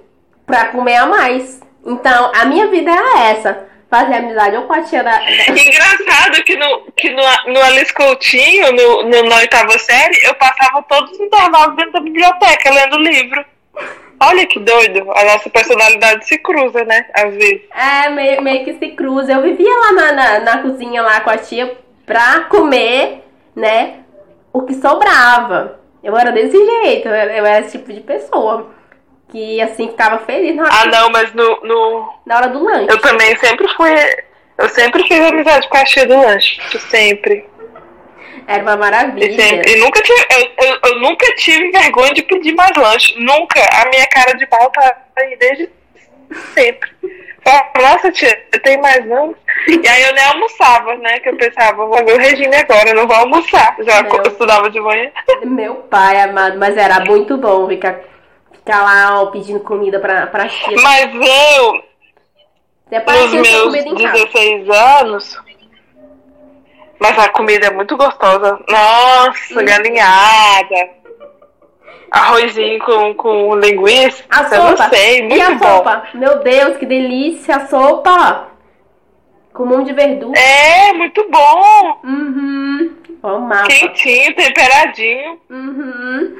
Pra 0.47 0.67
comer 0.67 0.97
a 0.97 1.07
mais. 1.07 1.61
Então, 1.85 2.33
a 2.35 2.45
minha 2.45 2.69
vida 2.69 2.91
era 2.91 3.31
essa. 3.31 3.69
Fazer 3.91 4.17
amizade 4.17 4.57
ou 4.57 4.65
com 4.65 4.75
a 4.75 4.83
tia 4.83 5.03
da. 5.03 5.19
engraçado 5.49 6.45
que 6.45 6.57
no, 6.57 6.83
que 6.97 7.11
no, 7.11 7.23
no 7.53 7.63
Alice 7.63 7.93
Coutinho, 7.93 8.73
no, 8.73 9.03
no, 9.05 9.29
na 9.29 9.37
oitava 9.37 9.79
série, 9.79 10.27
eu 10.27 10.35
passava 10.35 10.83
todos 10.83 11.13
os 11.13 11.21
intervalos 11.21 11.75
dentro 11.75 11.93
da 11.93 12.01
biblioteca 12.01 12.71
lendo 12.71 12.99
livro. 12.99 13.45
Olha 14.21 14.47
que 14.47 14.59
doido, 14.59 15.11
a 15.13 15.25
nossa 15.25 15.49
personalidade 15.49 16.27
se 16.27 16.39
cruza, 16.39 16.85
né? 16.85 17.07
Às 17.15 17.35
vezes. 17.35 17.63
É, 17.75 18.09
meio, 18.11 18.43
meio 18.43 18.65
que 18.65 18.75
se 18.75 18.89
cruza. 18.89 19.33
Eu 19.33 19.43
vivia 19.43 19.73
lá 19.73 19.93
na, 19.93 20.13
na, 20.13 20.41
na 20.41 20.59
cozinha 20.63 21.03
lá 21.03 21.21
com 21.21 21.31
a 21.31 21.39
tia 21.39 21.77
pra 22.05 22.41
comer, 22.49 23.23
né? 23.55 24.01
O 24.53 24.63
que 24.63 24.75
sobrava. 24.75 25.79
Eu 26.03 26.17
era 26.17 26.33
desse 26.33 26.57
jeito, 26.57 27.07
eu 27.09 27.15
era, 27.15 27.61
esse 27.61 27.79
tipo 27.79 27.93
de 27.93 28.01
pessoa. 28.01 28.71
Que 29.31 29.61
assim 29.61 29.89
ficava 29.89 30.19
feliz 30.21 30.57
na 30.57 30.63
hora, 30.63 30.73
Ah, 30.73 30.87
não, 30.87 31.11
mas 31.11 31.33
no, 31.35 31.61
no. 31.63 32.09
na 32.25 32.37
hora 32.39 32.49
do 32.49 32.65
lanche. 32.65 32.91
Eu 32.91 32.99
também 33.01 33.37
sempre 33.37 33.69
fui. 33.77 33.91
Eu 34.57 34.69
sempre 34.71 35.05
fiz 35.07 35.21
amizade 35.21 35.69
com 35.69 35.77
a 35.77 35.85
tia 35.85 36.07
do 36.07 36.19
lanche. 36.19 36.61
Sempre. 36.91 37.47
Era 38.49 38.63
uma 38.63 38.77
maravilha. 38.79 39.41
sempre. 39.41 39.73
e 39.73 39.77
nunca 39.77 40.01
tive, 40.03 40.27
eu, 40.31 40.67
eu, 40.67 40.79
eu 40.87 41.01
nunca 41.01 41.27
tive 41.35 41.71
vergonha 41.71 42.15
de 42.15 42.23
pedir 42.23 42.55
mais 42.55 42.75
lanche. 42.75 43.15
Nunca. 43.21 43.61
A 43.61 43.91
minha 43.91 44.07
cara 44.07 44.33
de 44.33 44.47
pau 44.47 44.71
tá 44.71 44.97
aí 45.19 45.37
desde 45.37 45.69
sempre. 46.55 46.91
Falava, 47.45 47.71
Nossa, 47.79 48.11
tia, 48.11 48.35
tem 48.63 48.81
mais 48.81 49.07
não? 49.07 49.35
E 49.67 49.87
aí 49.87 50.03
eu 50.03 50.15
nem 50.15 50.25
almoçava, 50.25 50.97
né? 50.97 51.19
Que 51.21 51.29
eu 51.29 51.37
pensava, 51.37 51.85
vou 51.85 52.05
ver 52.05 52.15
o 52.15 52.19
regime 52.19 52.57
agora, 52.57 52.89
eu 52.89 52.95
não 52.97 53.07
vou 53.07 53.17
almoçar. 53.17 53.77
Já 53.81 54.03
Meu. 54.03 54.17
eu 54.17 54.23
estudava 54.23 54.71
de 54.71 54.81
manhã. 54.81 55.11
Meu 55.45 55.75
pai 55.75 56.19
amado, 56.19 56.59
mas 56.59 56.75
era 56.75 57.05
muito 57.05 57.37
bom 57.37 57.69
ficar, 57.69 58.01
ficar 58.53 58.83
lá 58.83 59.23
ó, 59.23 59.27
pedindo 59.27 59.61
comida 59.61 60.01
pra, 60.01 60.27
pra 60.27 60.49
tia. 60.49 60.77
Mas 60.81 61.11
eu, 61.15 61.83
Depois 62.91 63.21
nos 63.21 63.33
meus 63.33 63.65
comida 63.65 63.89
em 63.89 63.95
casa. 63.95 64.13
16 64.25 64.71
anos. 64.71 65.48
Mas 66.99 67.19
a 67.19 67.29
comida 67.29 67.67
é 67.67 67.71
muito 67.71 67.97
gostosa. 67.97 68.59
Nossa, 68.69 69.63
galinhada. 69.63 70.99
Arrozinho 72.11 72.79
com, 72.81 73.15
com 73.15 73.55
linguiça. 73.57 74.25
A 74.31 74.43
eu 74.43 74.49
sopa. 74.49 74.83
não 74.83 74.91
sei, 74.91 75.23
muito 75.23 75.37
e 75.37 75.41
a 75.43 75.51
bom. 75.51 75.77
sopa? 75.77 76.03
Meu 76.15 76.39
Deus, 76.41 76.77
que 76.79 76.87
delícia 76.87 77.57
a 77.57 77.67
sopa! 77.67 78.49
Com 79.53 79.65
um 79.65 79.67
monte 79.67 79.87
de 79.89 79.93
verdura. 79.93 80.39
É, 80.39 80.93
muito 80.93 81.29
bom. 81.31 82.01
Uhum. 82.05 82.97
Eu 83.23 83.31
amava. 83.31 83.67
Quentinho, 83.67 84.35
temperadinho. 84.35 85.41
Uhum. 85.51 86.37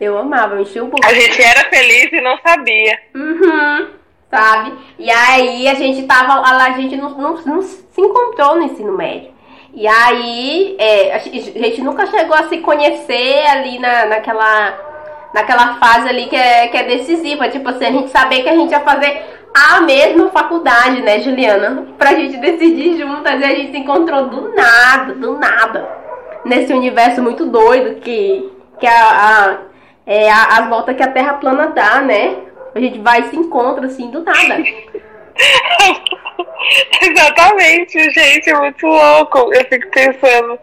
Eu 0.00 0.18
amava, 0.18 0.54
eu 0.54 0.60
enchia 0.62 0.84
o 0.84 0.86
bucho. 0.86 1.08
A 1.08 1.12
gente 1.14 1.42
era 1.42 1.68
feliz 1.68 2.12
e 2.12 2.20
não 2.20 2.38
sabia. 2.38 2.98
Uhum. 3.14 3.88
Sabe? 4.30 4.74
E 4.98 5.10
aí 5.10 5.68
a 5.68 5.74
gente 5.74 6.06
tava 6.06 6.40
a 6.40 6.70
gente 6.72 6.96
não, 6.96 7.10
não, 7.10 7.34
não 7.34 7.62
se 7.62 7.84
encontrou 7.98 8.56
no 8.56 8.62
ensino 8.64 8.96
médio. 8.96 9.33
E 9.74 9.88
aí 9.88 10.76
é, 10.78 11.14
a 11.14 11.18
gente 11.18 11.82
nunca 11.82 12.06
chegou 12.06 12.36
a 12.36 12.48
se 12.48 12.58
conhecer 12.58 13.44
ali 13.46 13.78
na, 13.80 14.06
naquela, 14.06 14.72
naquela 15.34 15.74
fase 15.74 16.08
ali 16.08 16.26
que 16.26 16.36
é, 16.36 16.68
que 16.68 16.76
é 16.76 16.84
decisiva. 16.84 17.48
Tipo 17.48 17.70
assim, 17.70 17.86
a 17.86 17.90
gente 17.90 18.10
saber 18.10 18.42
que 18.42 18.48
a 18.48 18.56
gente 18.56 18.70
ia 18.70 18.80
fazer 18.80 19.22
a 19.52 19.80
mesma 19.80 20.28
faculdade, 20.30 21.00
né, 21.02 21.20
Juliana? 21.20 21.86
Pra 21.98 22.14
gente 22.14 22.36
decidir 22.36 22.98
juntas 22.98 23.40
e 23.40 23.44
a 23.44 23.48
gente 23.48 23.72
se 23.72 23.78
encontrou 23.78 24.28
do 24.28 24.54
nada, 24.54 25.14
do 25.14 25.38
nada. 25.38 25.88
Nesse 26.44 26.72
universo 26.72 27.22
muito 27.22 27.46
doido 27.46 28.00
que, 28.00 28.50
que 28.78 28.86
a, 28.86 28.92
a, 28.92 29.58
é 30.06 30.30
a, 30.30 30.58
as 30.58 30.68
voltas 30.68 30.96
que 30.96 31.02
a 31.02 31.10
Terra 31.10 31.34
plana 31.34 31.68
dá, 31.68 32.00
né? 32.00 32.36
A 32.74 32.80
gente 32.80 32.98
vai 33.00 33.20
e 33.20 33.28
se 33.30 33.36
encontra 33.36 33.86
assim 33.86 34.10
do 34.10 34.22
nada. 34.22 34.62
Exatamente, 37.02 38.10
gente, 38.10 38.50
é 38.50 38.54
muito 38.54 38.86
louco. 38.86 39.52
Eu 39.52 39.64
fico 39.66 39.90
pensando, 39.90 40.58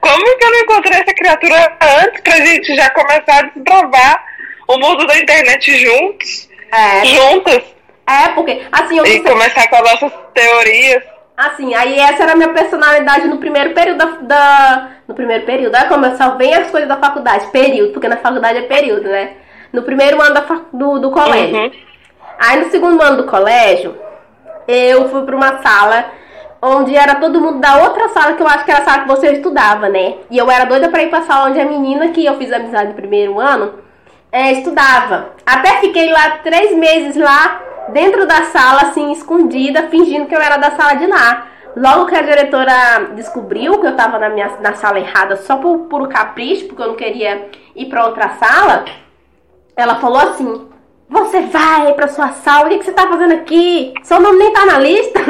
como 0.00 0.38
que 0.38 0.44
eu 0.44 0.50
não 0.50 0.58
encontrei 0.60 1.00
essa 1.00 1.14
criatura 1.14 1.76
antes 2.02 2.20
pra 2.20 2.36
gente 2.36 2.74
já 2.74 2.90
começar 2.90 3.38
a 3.38 3.42
desbravar 3.42 4.24
o 4.68 4.78
mundo 4.78 5.06
da 5.06 5.18
internet 5.18 5.76
juntos? 5.84 6.48
É. 6.72 7.04
Juntas? 7.06 7.62
É, 8.06 8.28
porque, 8.34 8.62
assim, 8.70 8.98
eu 8.98 9.06
E 9.06 9.22
começar 9.22 9.66
com 9.68 9.76
as 9.76 9.82
nossas 9.92 10.12
teorias. 10.34 11.02
Assim, 11.36 11.74
aí 11.74 11.98
essa 11.98 12.22
era 12.22 12.32
a 12.32 12.36
minha 12.36 12.50
personalidade 12.52 13.26
no 13.26 13.38
primeiro 13.38 13.74
período 13.74 13.98
da. 13.98 14.06
da- 14.22 14.90
no 15.08 15.14
primeiro 15.14 15.44
período. 15.44 15.74
Olha 15.74 15.88
como 15.88 16.06
eu 16.06 16.16
só 16.16 16.36
venho 16.36 16.60
as 16.60 16.70
coisas 16.70 16.88
da 16.88 16.96
faculdade. 16.96 17.50
Período, 17.50 17.92
porque 17.92 18.08
na 18.08 18.16
faculdade 18.16 18.58
é 18.58 18.62
período, 18.62 19.08
né? 19.08 19.32
No 19.72 19.82
primeiro 19.82 20.20
ano 20.22 20.34
da 20.34 20.40
do, 20.72 20.98
do 20.98 21.10
colégio. 21.10 21.56
Uhum. 21.56 21.72
Aí 22.38 22.60
no 22.60 22.70
segundo 22.70 23.02
ano 23.02 23.16
do 23.18 23.24
colégio, 23.24 23.98
eu 24.66 25.08
fui 25.08 25.22
pra 25.22 25.36
uma 25.36 25.62
sala 25.62 26.06
onde 26.60 26.96
era 26.96 27.16
todo 27.16 27.40
mundo 27.40 27.60
da 27.60 27.84
outra 27.84 28.08
sala, 28.08 28.32
que 28.32 28.42
eu 28.42 28.48
acho 28.48 28.64
que 28.64 28.70
era 28.70 28.80
a 28.80 28.84
sala 28.84 29.02
que 29.02 29.08
você 29.08 29.32
estudava, 29.32 29.88
né? 29.88 30.14
E 30.30 30.38
eu 30.38 30.50
era 30.50 30.64
doida 30.64 30.88
pra 30.88 31.02
ir 31.02 31.10
pra 31.10 31.22
sala 31.22 31.50
onde 31.50 31.60
a 31.60 31.64
menina 31.64 32.08
que 32.08 32.24
eu 32.24 32.36
fiz 32.38 32.50
amizade 32.50 32.88
no 32.88 32.94
primeiro 32.94 33.38
ano 33.38 33.74
é, 34.32 34.52
estudava. 34.52 35.30
Até 35.44 35.80
fiquei 35.80 36.10
lá 36.10 36.38
três 36.42 36.74
meses 36.76 37.16
lá 37.16 37.60
dentro 37.90 38.26
da 38.26 38.44
sala, 38.44 38.82
assim, 38.82 39.12
escondida, 39.12 39.88
fingindo 39.88 40.26
que 40.26 40.34
eu 40.34 40.40
era 40.40 40.56
da 40.56 40.70
sala 40.70 40.94
de 40.94 41.06
lá. 41.06 41.46
Logo 41.76 42.06
que 42.06 42.16
a 42.16 42.22
diretora 42.22 43.10
descobriu 43.14 43.78
que 43.80 43.86
eu 43.86 43.96
tava 43.96 44.18
na, 44.18 44.28
minha, 44.28 44.48
na 44.60 44.74
sala 44.74 44.98
errada 44.98 45.36
só 45.36 45.56
por 45.56 45.80
puro 45.80 46.08
capricho, 46.08 46.66
porque 46.66 46.82
eu 46.82 46.88
não 46.88 46.96
queria 46.96 47.50
ir 47.76 47.86
pra 47.86 48.06
outra 48.06 48.30
sala, 48.30 48.84
ela 49.76 49.96
falou 49.96 50.18
assim: 50.18 50.68
Você 51.14 51.42
vai 51.42 51.94
pra 51.94 52.08
sua 52.08 52.32
sala, 52.32 52.66
o 52.66 52.68
que, 52.70 52.78
que 52.78 52.86
você 52.86 52.92
tá 52.92 53.06
fazendo 53.06 53.34
aqui? 53.34 53.94
Seu 54.02 54.18
nome 54.18 54.36
nem 54.36 54.52
tá 54.52 54.66
na 54.66 54.78
lista. 54.80 55.20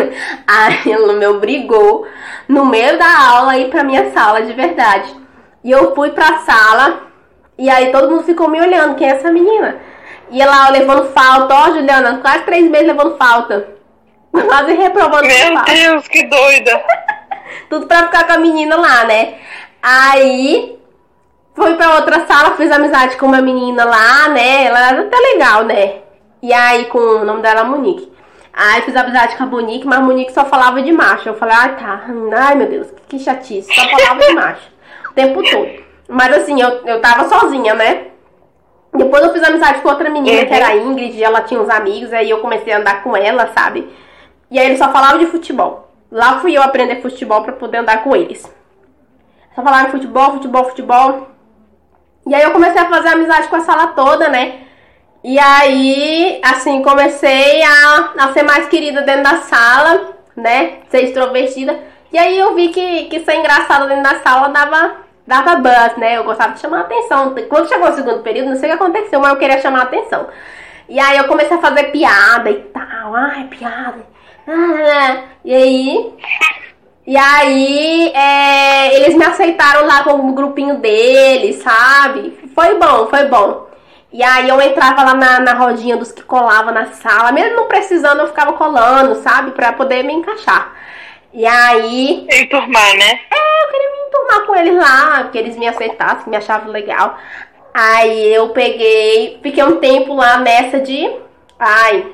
Aí 0.49 0.91
ela 0.91 1.13
me 1.13 1.27
obrigou, 1.27 2.07
no 2.49 2.65
meio 2.65 2.99
da 2.99 3.29
aula, 3.29 3.53
a 3.53 3.59
ir 3.59 3.69
pra 3.69 3.85
minha 3.85 4.11
sala 4.13 4.41
de 4.41 4.55
verdade. 4.55 5.15
E 5.63 5.71
eu 5.71 5.95
fui 5.95 6.11
pra 6.13 6.39
sala, 6.39 7.03
e 7.59 7.69
aí 7.69 7.93
todo 7.93 8.11
mundo 8.11 8.23
ficou 8.23 8.49
me 8.49 8.59
olhando: 8.63 8.95
Quem 8.95 9.11
é 9.11 9.13
essa 9.13 9.31
menina? 9.31 9.77
E 10.31 10.41
ela 10.41 10.71
levando 10.71 11.13
falta, 11.13 11.55
ó, 11.55 11.67
Juliana, 11.73 12.19
quase 12.23 12.45
três 12.45 12.69
meses 12.71 12.87
levando 12.87 13.19
falta. 13.19 13.75
Quase 14.33 14.73
reprovando 14.73 15.29
Meu 15.29 15.53
falta. 15.53 15.73
Deus, 15.73 16.09
que 16.09 16.27
doida! 16.27 16.83
Tudo 17.69 17.87
pra 17.87 18.05
ficar 18.05 18.25
com 18.27 18.33
a 18.33 18.39
menina 18.39 18.75
lá, 18.75 19.05
né? 19.05 19.35
Aí 19.83 20.77
fui 21.55 21.75
pra 21.75 21.97
outra 21.97 22.27
sala, 22.27 22.57
fiz 22.57 22.71
amizade 22.71 23.17
com 23.17 23.27
uma 23.27 23.41
menina 23.41 23.85
lá, 23.85 24.29
né? 24.29 24.65
Ela 24.67 24.89
era 24.89 25.01
até 25.03 25.17
legal, 25.17 25.65
né? 25.65 25.97
E 26.43 26.53
aí, 26.53 26.87
com 26.87 26.99
o 26.99 27.25
nome 27.25 27.43
dela 27.43 27.65
Monique. 27.65 28.13
Aí 28.53 28.83
fiz 28.83 28.95
amizade 28.95 29.37
com 29.37 29.45
a 29.45 29.47
Monique, 29.47 29.87
mas 29.87 29.99
a 29.99 30.03
Monique 30.03 30.33
só 30.33 30.45
falava 30.45 30.81
de 30.81 30.93
macho. 30.93 31.29
Eu 31.29 31.35
falei, 31.35 31.57
ai 31.57 31.77
tá, 31.77 32.05
ai 32.37 32.55
meu 32.55 32.69
Deus, 32.69 32.87
que 33.09 33.19
chatice, 33.19 33.75
só 33.75 33.83
falava 33.89 34.21
de 34.21 34.35
macho. 34.35 34.71
O 35.11 35.13
tempo 35.13 35.43
todo. 35.43 35.85
Mas 36.09 36.37
assim, 36.37 36.61
eu, 36.61 36.69
eu 36.87 37.01
tava 37.01 37.29
sozinha, 37.29 37.75
né? 37.75 38.09
Depois 38.93 39.25
eu 39.25 39.33
fiz 39.33 39.43
amizade 39.43 39.81
com 39.81 39.89
outra 39.89 40.09
menina, 40.09 40.47
que 40.47 40.55
era 40.55 40.69
a 40.69 40.77
Ingrid, 40.77 41.17
e 41.17 41.25
ela 41.25 41.41
tinha 41.41 41.61
uns 41.61 41.69
amigos, 41.69 42.13
aí 42.13 42.31
eu 42.31 42.39
comecei 42.39 42.73
a 42.73 42.79
andar 42.79 43.03
com 43.03 43.17
ela, 43.17 43.51
sabe? 43.53 43.91
E 44.49 44.59
aí 44.59 44.67
eles 44.67 44.79
só 44.79 44.93
falavam 44.93 45.19
de 45.19 45.27
futebol. 45.27 45.91
Lá 46.13 46.39
fui 46.39 46.57
eu 46.57 46.63
aprender 46.63 47.03
futebol 47.03 47.43
pra 47.43 47.55
poder 47.55 47.79
andar 47.79 48.05
com 48.05 48.15
eles. 48.15 48.43
Só 49.53 49.63
falavam 49.63 49.87
de 49.87 49.91
futebol, 49.93 50.33
futebol, 50.35 50.65
futebol. 50.67 51.29
E 52.27 52.35
aí 52.35 52.43
eu 52.43 52.53
comecei 52.53 52.81
a 52.81 52.89
fazer 52.89 53.09
amizade 53.09 53.49
com 53.49 53.57
a 53.57 53.61
sala 53.61 53.89
toda, 53.89 54.29
né? 54.29 54.61
E 55.23 55.39
aí, 55.39 56.41
assim, 56.43 56.83
comecei 56.83 57.63
a, 57.63 58.13
a 58.19 58.33
ser 58.33 58.43
mais 58.43 58.69
querida 58.69 59.03
dentro 59.03 59.23
da 59.23 59.37
sala, 59.39 60.13
né? 60.37 60.81
Ser 60.91 61.05
extrovertida. 61.05 61.79
E 62.13 62.19
aí 62.19 62.39
eu 62.39 62.55
vi 62.55 62.69
que, 62.69 63.05
que 63.05 63.21
ser 63.21 63.37
engraçada 63.37 63.87
dentro 63.87 64.03
da 64.05 64.21
sala 64.21 64.49
dava, 64.49 64.97
dava 65.27 65.57
buzz, 65.57 65.97
né? 65.97 66.17
Eu 66.17 66.25
gostava 66.25 66.53
de 66.53 66.61
chamar 66.61 66.79
a 66.79 66.81
atenção. 66.83 67.35
Quando 67.49 67.69
chegou 67.69 67.89
o 67.89 67.95
segundo 67.95 68.23
período, 68.23 68.51
não 68.51 68.57
sei 68.57 68.71
o 68.71 68.77
que 68.77 68.83
aconteceu, 68.83 69.21
mas 69.21 69.31
eu 69.31 69.39
queria 69.39 69.61
chamar 69.61 69.81
a 69.81 69.85
atenção. 69.85 70.29
E 70.89 71.01
aí 71.01 71.17
eu 71.17 71.25
comecei 71.25 71.57
a 71.57 71.61
fazer 71.61 71.85
piada 71.85 72.51
e 72.51 72.61
tal. 72.65 73.15
Ai, 73.15 73.45
piada. 73.45 74.07
Ah, 74.47 75.23
e 75.45 75.55
aí. 75.55 76.15
E 77.07 77.17
aí, 77.17 78.11
é, 78.15 78.97
eles 78.97 79.15
me 79.15 79.25
aceitaram 79.25 79.87
lá 79.87 80.03
como 80.05 80.33
grupinho 80.33 80.79
deles, 80.79 81.57
sabe? 81.57 82.39
Foi 82.55 82.79
bom, 82.79 83.09
foi 83.09 83.27
bom. 83.27 83.69
E 84.11 84.23
aí 84.23 84.49
eu 84.49 84.61
entrava 84.63 85.03
lá 85.03 85.15
na, 85.15 85.41
na 85.41 85.55
rodinha 85.55 85.97
dos 85.97 86.13
que 86.13 86.23
colavam 86.23 86.73
na 86.73 86.87
sala, 86.93 87.33
mesmo 87.33 87.57
não 87.57 87.67
precisando, 87.67 88.21
eu 88.21 88.29
ficava 88.29 88.53
colando, 88.55 89.17
sabe? 89.17 89.51
Pra 89.51 89.73
poder 89.73 90.03
me 90.05 90.15
encaixar. 90.15 90.73
E 91.33 91.45
aí. 91.45 92.27
Enturmar, 92.31 92.95
né? 92.97 93.21
É, 93.31 93.65
eu 93.65 93.71
queria 93.71 93.91
me 93.91 94.07
enturmar 94.07 94.47
com 94.47 94.55
eles 94.55 94.77
lá, 94.77 95.23
porque 95.25 95.39
eles 95.39 95.57
me 95.57 95.67
aceitassem, 95.67 96.31
me 96.31 96.37
achavam 96.37 96.71
legal. 96.71 97.19
Aí 97.75 98.33
eu 98.33 98.51
peguei, 98.51 99.41
fiquei 99.43 99.65
um 99.65 99.79
tempo 99.79 100.15
lá 100.15 100.39
nessa 100.39 100.81
de. 100.81 101.13
Ai. 101.59 102.07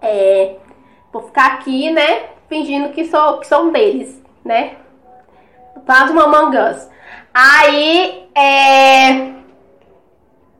É. 0.00 0.54
Vou 1.12 1.22
ficar 1.22 1.46
aqui, 1.46 1.90
né? 1.90 2.22
Fingindo 2.50 2.88
que 2.90 3.04
sou, 3.06 3.38
que 3.38 3.54
um 3.54 3.70
deles, 3.70 4.20
né? 4.44 4.72
Faz 5.86 6.10
uma 6.10 6.24
Among 6.24 6.56
Us. 6.58 6.90
Aí, 7.32 8.24
é. 8.34 9.30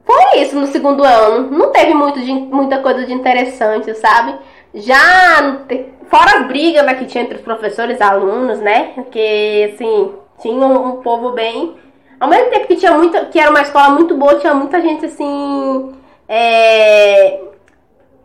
Foi 0.05 0.40
isso 0.40 0.55
no 0.57 0.68
segundo 0.68 1.03
ano. 1.05 1.50
Não 1.50 1.72
teve 1.72 1.92
muito 1.92 2.20
de- 2.20 2.33
muita 2.33 2.79
coisa 2.79 3.05
de 3.05 3.12
interessante, 3.12 3.92
sabe? 3.94 4.38
Já, 4.72 5.62
fora 6.09 6.38
as 6.38 6.46
brigas 6.46 6.87
né, 6.87 6.94
que 6.94 7.07
tinha 7.07 7.24
entre 7.24 7.37
os 7.37 7.42
professores 7.42 7.98
e 7.98 8.03
alunos, 8.03 8.61
né? 8.61 8.92
Porque, 8.94 9.72
assim, 9.74 10.14
tinha 10.40 10.64
um, 10.66 10.87
um 10.90 11.03
povo 11.03 11.33
bem. 11.33 11.76
Ao 12.20 12.29
mesmo 12.29 12.50
tempo 12.50 12.68
que 12.68 12.76
tinha 12.76 12.92
muita. 12.92 13.24
que 13.26 13.38
era 13.40 13.50
uma 13.50 13.62
escola 13.62 13.90
muito 13.90 14.16
boa, 14.16 14.37
tinha 14.38 14.55
muita 14.55 14.81
gente 14.81 15.07
assim. 15.07 15.92
É, 16.29 17.40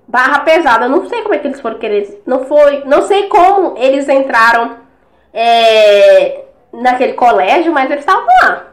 barra 0.07 0.39
pesada. 0.39 0.87
Não 0.87 1.07
sei 1.07 1.21
como 1.21 1.33
é 1.33 1.39
que 1.39 1.47
eles 1.47 1.61
foram 1.61 1.79
querer. 1.79 2.21
Não 2.25 2.45
foi. 2.45 2.83
Não 2.85 3.01
sei 3.03 3.27
como 3.27 3.77
eles 3.77 4.07
entraram 4.07 4.77
é, 5.33 6.45
naquele 6.73 7.13
colégio, 7.13 7.73
mas 7.73 7.89
eles 7.89 8.01
estavam 8.01 8.25
lá. 8.41 8.67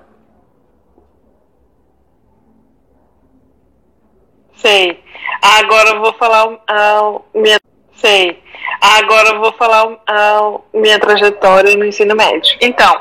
Sei. 4.57 5.03
Agora 5.43 5.91
eu 5.91 6.01
vou 6.01 6.13
falar 6.15 6.59
a 6.69 7.21
minha. 7.35 7.61
Sei. 7.97 8.43
Agora 8.81 9.29
eu 9.31 9.41
vou 9.41 9.53
falar 9.53 9.97
a 10.07 10.59
minha 10.73 10.99
trajetória 10.99 11.77
no 11.77 11.85
ensino 11.85 12.15
médio. 12.15 12.57
Então, 12.61 13.01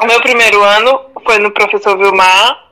o 0.00 0.06
meu 0.06 0.20
primeiro 0.20 0.62
ano 0.62 1.06
foi 1.24 1.38
no 1.38 1.50
professor 1.52 1.96
Vilmar. 1.96 2.67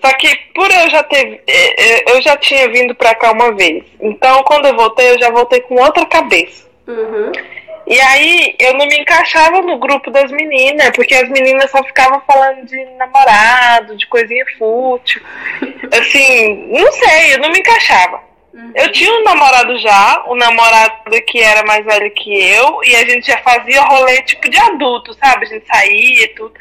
Só 0.00 0.12
que 0.14 0.34
por 0.54 0.70
eu 0.70 0.90
já 0.90 1.02
ter. 1.02 1.42
eh, 1.46 1.74
eh, 1.78 2.04
Eu 2.12 2.22
já 2.22 2.36
tinha 2.36 2.68
vindo 2.70 2.94
pra 2.94 3.14
cá 3.14 3.32
uma 3.32 3.54
vez. 3.54 3.84
Então, 4.00 4.42
quando 4.44 4.66
eu 4.66 4.76
voltei, 4.76 5.10
eu 5.10 5.18
já 5.18 5.30
voltei 5.30 5.60
com 5.62 5.74
outra 5.76 6.04
cabeça. 6.06 6.68
Uhum. 6.86 7.32
E 7.86 7.98
aí 8.00 8.54
eu 8.58 8.74
não 8.74 8.86
me 8.86 8.98
encaixava 8.98 9.62
no 9.62 9.78
grupo 9.78 10.10
das 10.10 10.30
meninas, 10.30 10.90
porque 10.94 11.14
as 11.14 11.28
meninas 11.30 11.70
só 11.70 11.82
ficavam 11.82 12.20
falando 12.26 12.66
de 12.66 12.84
namorado, 12.96 13.96
de 13.96 14.06
coisinha 14.06 14.44
fútil. 14.58 15.22
Assim, 15.98 16.66
não 16.70 16.92
sei, 16.92 17.34
eu 17.34 17.38
não 17.38 17.50
me 17.50 17.58
encaixava. 17.58 18.20
Eu 18.74 18.90
tinha 18.92 19.10
um 19.12 19.22
namorado 19.22 19.78
já, 19.78 20.24
um 20.28 20.34
namorado 20.34 21.10
que 21.26 21.40
era 21.40 21.64
mais 21.64 21.84
velho 21.84 22.10
que 22.10 22.38
eu, 22.42 22.80
e 22.84 22.94
a 22.96 23.08
gente 23.08 23.26
já 23.26 23.38
fazia 23.38 23.80
rolê 23.82 24.20
tipo 24.22 24.50
de 24.50 24.58
adulto, 24.58 25.14
sabe? 25.14 25.46
A 25.46 25.48
gente 25.48 25.66
saía 25.66 26.24
e 26.24 26.28
tudo. 26.28 26.52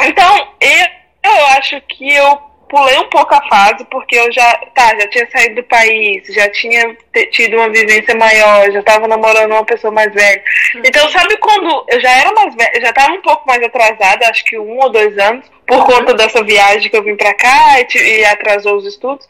Então, 0.00 0.48
eu, 0.60 0.86
eu 1.24 1.46
acho 1.46 1.80
que 1.82 2.14
eu 2.14 2.52
pulei 2.72 2.98
um 2.98 3.08
pouco 3.10 3.34
a 3.34 3.48
fase, 3.48 3.84
porque 3.84 4.16
eu 4.16 4.32
já, 4.32 4.50
tá, 4.74 4.98
já 4.98 5.06
tinha 5.08 5.30
saído 5.30 5.56
do 5.56 5.64
país, 5.64 6.26
já 6.28 6.48
tinha 6.50 6.96
tido 7.30 7.58
uma 7.58 7.68
vivência 7.68 8.14
maior, 8.14 8.70
já 8.72 8.82
tava 8.82 9.06
namorando 9.06 9.52
uma 9.52 9.64
pessoa 9.64 9.92
mais 9.92 10.12
velha. 10.12 10.42
Então, 10.76 11.06
sabe 11.10 11.36
quando 11.36 11.84
eu 11.88 12.00
já 12.00 12.10
era 12.10 12.32
mais 12.32 12.54
velha, 12.54 12.80
já 12.80 12.92
tava 12.94 13.12
um 13.12 13.20
pouco 13.20 13.46
mais 13.46 13.62
atrasada, 13.62 14.26
acho 14.26 14.42
que 14.44 14.58
um 14.58 14.78
ou 14.78 14.90
dois 14.90 15.16
anos, 15.18 15.44
por 15.66 15.84
conta 15.84 16.14
dessa 16.14 16.42
viagem 16.42 16.90
que 16.90 16.96
eu 16.96 17.04
vim 17.04 17.14
pra 17.14 17.34
cá 17.34 17.78
e, 17.78 17.98
e 17.98 18.24
atrasou 18.24 18.76
os 18.76 18.86
estudos. 18.86 19.28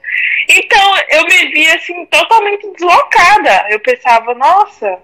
Então, 0.49 0.95
eu 1.11 1.25
me 1.25 1.49
via 1.49 1.75
assim, 1.75 2.07
totalmente 2.07 2.71
deslocada. 2.73 3.67
Eu 3.71 3.81
pensava, 3.81 4.35
nossa, 4.35 4.99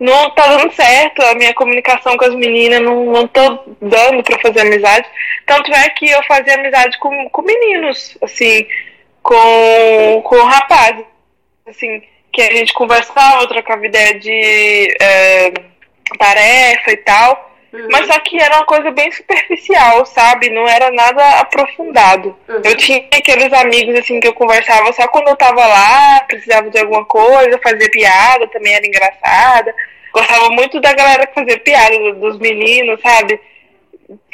não 0.00 0.30
tá 0.30 0.56
dando 0.56 0.72
certo, 0.72 1.20
a 1.22 1.34
minha 1.34 1.52
comunicação 1.52 2.16
com 2.16 2.24
as 2.24 2.34
meninas 2.34 2.80
não, 2.80 3.04
não 3.04 3.28
tô 3.28 3.76
dando 3.82 4.22
pra 4.22 4.38
fazer 4.38 4.60
amizade. 4.62 5.06
Tanto 5.44 5.70
é 5.74 5.90
que 5.90 6.08
eu 6.08 6.22
fazia 6.22 6.54
amizade 6.54 6.98
com, 6.98 7.28
com 7.28 7.42
meninos, 7.42 8.16
assim, 8.22 8.66
com, 9.22 10.22
com 10.24 10.42
rapazes, 10.42 11.04
assim, 11.68 12.02
que 12.32 12.40
a 12.40 12.50
gente 12.50 12.72
conversava, 12.72 13.46
trocava 13.46 13.84
ideia 13.84 14.18
de 14.18 14.96
é, 15.02 15.52
tarefa 16.18 16.92
e 16.92 16.96
tal. 16.96 17.50
Mas 17.90 18.06
só 18.06 18.18
que 18.20 18.40
era 18.40 18.56
uma 18.56 18.66
coisa 18.66 18.90
bem 18.90 19.12
superficial, 19.12 20.04
sabe? 20.06 20.50
Não 20.50 20.66
era 20.66 20.90
nada 20.90 21.40
aprofundado. 21.40 22.36
Eu 22.48 22.76
tinha 22.76 23.06
aqueles 23.14 23.52
amigos 23.52 23.94
assim 23.96 24.18
que 24.18 24.26
eu 24.26 24.32
conversava 24.32 24.92
só 24.92 25.06
quando 25.08 25.28
eu 25.28 25.36
tava 25.36 25.64
lá, 25.64 26.20
precisava 26.26 26.68
de 26.68 26.78
alguma 26.78 27.04
coisa, 27.04 27.60
fazia 27.62 27.90
piada, 27.90 28.48
também 28.48 28.74
era 28.74 28.86
engraçada. 28.86 29.74
Gostava 30.12 30.48
muito 30.50 30.80
da 30.80 30.92
galera 30.92 31.26
que 31.26 31.34
fazia 31.34 31.58
piada, 31.60 31.98
do- 31.98 32.20
dos 32.20 32.38
meninos, 32.38 33.00
sabe? 33.00 33.40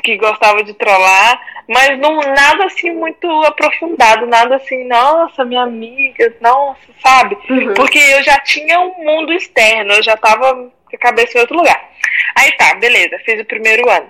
Que 0.02 0.16
gostava 0.16 0.62
de 0.62 0.72
trollar, 0.74 1.40
mas 1.68 1.98
não 1.98 2.16
nada 2.20 2.64
assim 2.64 2.92
muito 2.92 3.28
aprofundado, 3.44 4.26
nada 4.26 4.56
assim, 4.56 4.84
nossa, 4.86 5.44
minha 5.44 5.62
amiga, 5.62 6.34
nossa, 6.40 6.80
sabe? 7.02 7.36
Porque 7.74 7.98
eu 7.98 8.22
já 8.22 8.38
tinha 8.40 8.80
um 8.80 8.94
mundo 9.04 9.32
externo, 9.32 9.92
eu 9.92 10.02
já 10.02 10.16
tava 10.16 10.54
com 10.54 10.96
a 10.96 10.98
cabeça 10.98 11.36
em 11.36 11.40
outro 11.42 11.56
lugar. 11.56 11.90
Aí 12.36 12.52
tá, 12.52 12.74
beleza, 12.76 13.18
fiz 13.24 13.40
o 13.40 13.44
primeiro 13.44 13.88
ano. 13.90 14.08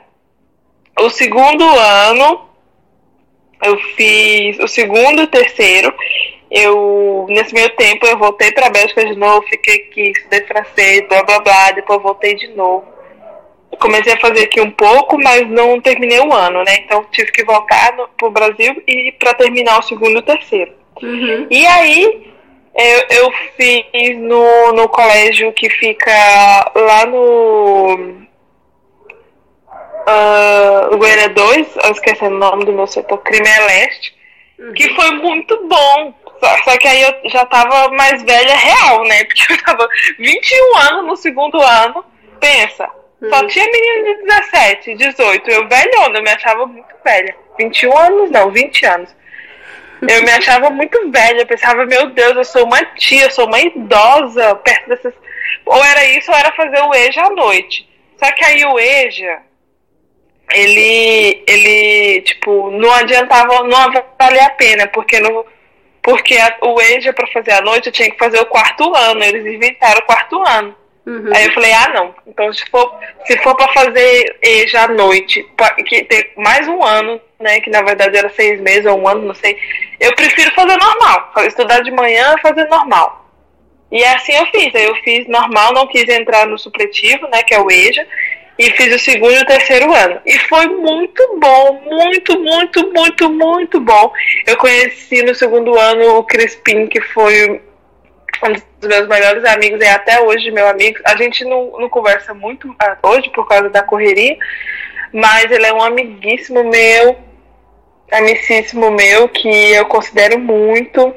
O 1.00 1.10
segundo 1.10 1.64
ano, 1.64 2.48
eu 3.64 3.76
fiz 3.96 4.58
o 4.60 4.68
segundo 4.68 5.20
e 5.22 5.24
o 5.24 5.28
terceiro. 5.28 5.92
Eu, 6.50 7.26
nesse 7.28 7.52
meio 7.52 7.70
tempo, 7.70 8.06
eu 8.06 8.18
voltei 8.18 8.52
pra 8.52 8.70
Bélgica 8.70 9.04
de 9.04 9.16
novo, 9.16 9.46
fiquei 9.48 9.74
aqui, 9.74 10.10
estudei 10.10 10.42
francês, 10.42 11.06
blá 11.08 11.22
blá 11.24 11.40
blá, 11.40 11.72
depois 11.72 12.02
voltei 12.02 12.34
de 12.34 12.48
novo. 12.48 12.84
Eu 13.72 13.78
comecei 13.78 14.12
a 14.12 14.20
fazer 14.20 14.44
aqui 14.44 14.60
um 14.60 14.70
pouco, 14.70 15.18
mas 15.18 15.48
não 15.48 15.80
terminei 15.80 16.20
o 16.20 16.32
ano, 16.32 16.62
né? 16.62 16.76
Então 16.84 17.04
tive 17.10 17.32
que 17.32 17.44
voltar 17.44 17.96
no, 17.96 18.08
pro 18.16 18.30
Brasil 18.30 18.82
e 18.86 19.12
para 19.18 19.34
terminar 19.34 19.80
o 19.80 19.82
segundo 19.82 20.12
e 20.12 20.18
o 20.18 20.22
terceiro. 20.22 20.72
E 21.50 21.66
aí 21.66 22.32
eu, 22.76 23.06
eu 23.10 23.32
fiz 23.56 24.18
no, 24.18 24.72
no 24.72 24.88
colégio 24.88 25.52
que 25.52 25.68
fica 25.70 26.12
lá 26.74 27.06
no. 27.06 28.26
Uh, 30.08 30.96
Goiânia 30.96 31.30
2, 31.30 31.76
eu 31.84 31.90
esqueci 31.90 32.24
o 32.24 32.30
nome 32.30 32.64
do 32.64 32.72
meu 32.72 32.86
setor, 32.86 33.18
Crime 33.18 33.48
é 33.48 33.60
Leste, 33.66 34.14
que 34.76 34.94
foi 34.94 35.10
muito 35.12 35.66
bom. 35.66 36.14
Só, 36.40 36.62
só 36.64 36.78
que 36.78 36.88
aí 36.88 37.02
eu 37.02 37.30
já 37.30 37.46
tava 37.46 37.88
mais 37.90 38.22
velha 38.22 38.54
real, 38.54 39.04
né? 39.04 39.24
Porque 39.24 39.52
eu 39.52 39.62
tava 39.62 39.88
21 40.18 40.76
anos 40.76 41.06
no 41.06 41.16
segundo 41.16 41.60
ano. 41.60 42.04
Pensa, 42.40 42.88
só 43.28 43.46
tinha 43.46 43.64
menina 43.64 44.14
de 44.14 44.22
17, 44.24 44.94
18. 44.94 45.50
Eu 45.50 45.68
velhona, 45.68 46.18
eu 46.18 46.22
me 46.22 46.30
achava 46.30 46.66
muito 46.66 46.94
velha. 47.04 47.34
21 47.58 47.96
anos 47.96 48.30
não, 48.30 48.50
20 48.50 48.86
anos. 48.86 49.16
Eu 50.02 50.22
me 50.22 50.30
achava 50.30 50.68
muito 50.68 51.10
velha, 51.10 51.40
eu 51.40 51.46
pensava, 51.46 51.86
meu 51.86 52.10
Deus, 52.10 52.36
eu 52.36 52.44
sou 52.44 52.64
uma 52.64 52.84
tia, 52.96 53.24
eu 53.24 53.30
sou 53.30 53.46
uma 53.46 53.58
idosa 53.60 54.54
perto 54.56 54.88
dessas. 54.88 55.14
Ou 55.64 55.82
era 55.82 56.04
isso, 56.04 56.30
ou 56.30 56.36
era 56.36 56.52
fazer 56.52 56.80
o 56.82 56.94
EJA 56.94 57.22
à 57.22 57.30
noite. 57.30 57.88
Só 58.22 58.30
que 58.32 58.44
aí 58.44 58.64
o 58.66 58.78
EJA, 58.78 59.38
ele, 60.52 61.42
ele, 61.46 62.20
tipo, 62.22 62.70
não 62.70 62.92
adiantava, 62.92 63.64
não 63.64 63.92
valia 64.18 64.44
a 64.44 64.50
pena, 64.50 64.86
porque 64.88 65.18
no, 65.18 65.44
porque 66.06 66.36
a- 66.38 66.56
o 66.62 66.80
EJA 66.80 67.12
para 67.12 67.26
fazer 67.26 67.50
à 67.52 67.60
noite 67.60 67.86
eu 67.88 67.92
tinha 67.92 68.08
que 68.10 68.16
fazer 68.16 68.38
o 68.40 68.46
quarto 68.46 68.94
ano, 68.94 69.22
eles 69.24 69.44
inventaram 69.44 69.98
o 70.00 70.04
quarto 70.06 70.40
ano. 70.46 70.74
Aí 71.34 71.46
eu 71.46 71.52
falei, 71.52 71.72
ah 71.72 71.88
não, 71.94 72.14
então 72.26 72.52
se 72.52 72.64
for, 72.70 72.98
se 73.26 73.36
for 73.38 73.54
para 73.56 73.72
fazer 73.72 74.38
EJA 74.42 74.82
à 74.84 74.88
noite, 74.88 75.42
pa- 75.56 75.70
que 75.74 76.04
tem 76.04 76.30
mais 76.36 76.66
um 76.68 76.82
ano, 76.82 77.20
né, 77.40 77.60
que 77.60 77.70
na 77.70 77.82
verdade 77.82 78.16
era 78.16 78.28
seis 78.30 78.60
meses 78.60 78.86
ou 78.86 79.00
um 79.00 79.08
ano, 79.08 79.22
não 79.22 79.34
sei, 79.34 79.56
eu 80.00 80.14
prefiro 80.14 80.52
fazer 80.54 80.76
normal, 80.76 81.32
estudar 81.46 81.80
de 81.82 81.90
manhã 81.90 82.34
fazer 82.40 82.64
normal. 82.66 83.24
E 83.92 84.04
assim 84.04 84.32
eu 84.34 84.46
fiz, 84.46 84.74
aí 84.74 84.84
eu 84.84 84.96
fiz 84.96 85.28
normal, 85.28 85.72
não 85.72 85.86
quis 85.86 86.08
entrar 86.08 86.44
no 86.46 86.58
supletivo, 86.58 87.28
né, 87.28 87.42
que 87.44 87.54
é 87.54 87.60
o 87.60 87.70
EJA, 87.70 88.04
e 88.58 88.70
fiz 88.70 88.94
o 88.94 88.98
segundo 88.98 89.34
e 89.34 89.42
o 89.42 89.46
terceiro 89.46 89.92
ano. 89.92 90.20
E 90.24 90.38
foi 90.40 90.66
muito 90.66 91.38
bom, 91.38 91.82
muito, 91.84 92.40
muito, 92.40 92.92
muito, 92.92 93.30
muito 93.30 93.80
bom. 93.80 94.12
Eu 94.46 94.56
conheci 94.56 95.22
no 95.22 95.34
segundo 95.34 95.78
ano 95.78 96.16
o 96.18 96.24
Crispim, 96.24 96.86
que 96.86 97.00
foi 97.00 97.62
um 98.44 98.52
dos 98.52 98.88
meus 98.88 99.08
melhores 99.08 99.44
amigos, 99.44 99.80
e 99.80 99.86
até 99.86 100.20
hoje 100.20 100.50
meu 100.50 100.66
amigo. 100.68 100.98
A 101.04 101.16
gente 101.16 101.44
não, 101.44 101.72
não 101.78 101.88
conversa 101.88 102.32
muito 102.32 102.74
ah, 102.78 102.96
hoje 103.02 103.30
por 103.30 103.46
causa 103.46 103.68
da 103.68 103.82
correria, 103.82 104.36
mas 105.12 105.50
ele 105.50 105.66
é 105.66 105.72
um 105.72 105.82
amiguíssimo 105.82 106.64
meu, 106.64 107.16
amicíssimo 108.10 108.90
meu, 108.90 109.28
que 109.28 109.48
eu 109.48 109.84
considero 109.86 110.38
muito. 110.38 111.14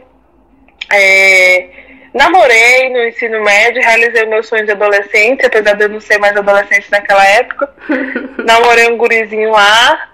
É, 0.91 1.69
namorei 2.13 2.89
no 2.89 3.07
ensino 3.07 3.41
médio, 3.43 3.81
realizei 3.81 4.23
o 4.25 4.29
meu 4.29 4.43
sonho 4.43 4.65
de 4.65 4.71
adolescente, 4.71 5.45
apesar 5.45 5.73
de 5.73 5.83
eu 5.83 5.89
não 5.89 5.99
ser 5.99 6.17
mais 6.17 6.35
adolescente 6.35 6.89
naquela 6.91 7.25
época. 7.27 7.73
Namorei 8.45 8.89
um 8.89 8.97
gurizinho 8.97 9.51
lá, 9.51 10.09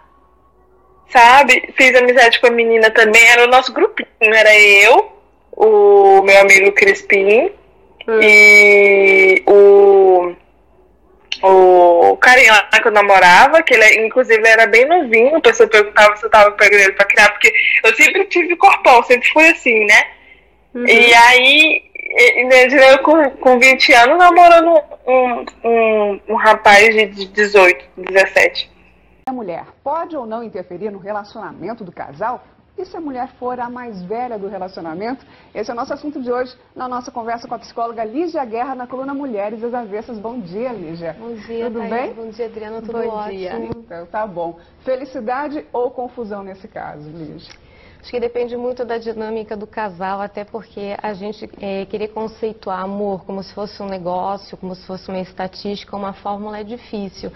sabe? 1.09 1.73
Fiz 1.75 1.95
amizade 1.95 2.39
com 2.39 2.47
a 2.47 2.51
menina 2.51 2.89
também, 2.91 3.25
era 3.27 3.45
o 3.45 3.49
nosso 3.49 3.73
grupinho, 3.73 4.07
era 4.21 4.57
eu, 4.57 5.11
o 5.51 6.21
meu 6.23 6.41
amigo 6.41 6.71
Crispim 6.73 7.51
e 8.21 9.43
o 9.47 10.35
o 11.43 12.17
carinha 12.17 12.53
lá 12.53 12.81
que 12.81 12.87
eu 12.87 12.91
namorava, 12.91 13.61
que 13.61 13.73
ele 13.73 14.05
inclusive 14.05 14.47
era 14.47 14.65
bem 14.65 14.85
novinho, 14.85 15.35
a 15.35 15.41
pessoa 15.41 15.69
perguntava 15.69 16.15
se 16.15 16.25
eu 16.25 16.29
tava 16.29 16.51
pegando 16.51 16.81
ele 16.81 16.93
pra 16.93 17.05
criar, 17.05 17.29
porque 17.29 17.53
eu 17.83 17.93
sempre 17.95 18.25
tive 18.25 18.55
corpão, 18.55 19.03
sempre 19.03 19.29
fui 19.29 19.47
assim, 19.47 19.85
né? 19.85 20.07
E 20.75 21.13
aí, 21.13 21.83
e- 21.95 22.43
e 22.43 22.91
eu 22.91 22.99
com, 22.99 23.29
com 23.37 23.57
20 23.57 23.93
anos 23.93 24.17
namorando 24.17 24.77
um, 25.07 25.45
um, 25.69 26.19
um 26.29 26.35
rapaz 26.35 26.93
de 26.93 27.25
18, 27.27 27.85
17. 27.97 28.69
A 29.27 29.31
mulher 29.31 29.65
pode 29.83 30.17
ou 30.17 30.25
não 30.25 30.43
interferir 30.43 30.91
no 30.91 30.99
relacionamento 30.99 31.83
do 31.85 31.91
casal? 31.93 32.43
E 32.77 32.83
se 32.83 32.97
a 32.97 32.99
mulher 32.99 33.29
for 33.39 33.57
a 33.57 33.69
mais 33.69 34.03
velha 34.03 34.37
do 34.37 34.49
relacionamento? 34.49 35.25
Esse 35.55 35.71
é 35.71 35.73
o 35.73 35.77
nosso 35.77 35.93
assunto 35.93 36.21
de 36.21 36.29
hoje, 36.29 36.53
na 36.75 36.89
nossa 36.89 37.09
conversa 37.09 37.47
com 37.47 37.55
a 37.55 37.59
psicóloga 37.59 38.03
Lígia 38.03 38.43
Guerra, 38.43 38.75
na 38.75 38.85
coluna 38.85 39.13
Mulheres 39.13 39.63
às 39.63 39.73
Avessas. 39.73 40.19
Bom 40.19 40.41
dia, 40.41 40.73
Lígia. 40.73 41.15
Bom 41.17 41.33
dia, 41.35 41.65
Tudo 41.67 41.79
Thaís. 41.79 41.89
bem? 41.93 42.13
Bom 42.13 42.29
dia, 42.31 42.45
Adriana. 42.47 42.81
Tudo 42.81 42.91
Bom 43.01 43.07
ótimo. 43.07 43.37
dia. 43.37 43.55
Então, 43.55 44.05
tá 44.07 44.27
bom. 44.27 44.59
Felicidade 44.83 45.65
ou 45.71 45.89
confusão 45.89 46.43
nesse 46.43 46.67
caso, 46.67 47.09
Lígia? 47.09 47.49
Acho 48.05 48.11
que 48.11 48.19
depende 48.19 48.55
muito 48.55 48.85
da 48.85 48.99
dinâmica 48.99 49.57
do 49.57 49.65
casal, 49.65 50.21
até 50.21 50.45
porque 50.45 50.95
a 51.01 51.15
gente 51.15 51.49
é, 51.59 51.87
querer 51.87 52.09
conceituar 52.09 52.81
amor 52.81 53.25
como 53.25 53.41
se 53.41 53.51
fosse 53.51 53.81
um 53.81 53.87
negócio, 53.87 54.55
como 54.57 54.75
se 54.75 54.85
fosse 54.85 55.09
uma 55.09 55.19
estatística, 55.19 55.95
uma 55.95 56.13
fórmula 56.13 56.59
é 56.59 56.63
difícil. 56.63 57.31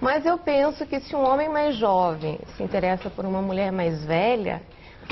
Mas 0.00 0.24
eu 0.24 0.38
penso 0.38 0.86
que 0.86 0.98
se 0.98 1.14
um 1.14 1.22
homem 1.22 1.50
mais 1.50 1.76
jovem 1.76 2.38
se 2.56 2.62
interessa 2.62 3.10
por 3.10 3.26
uma 3.26 3.42
mulher 3.42 3.70
mais 3.70 4.02
velha, 4.02 4.62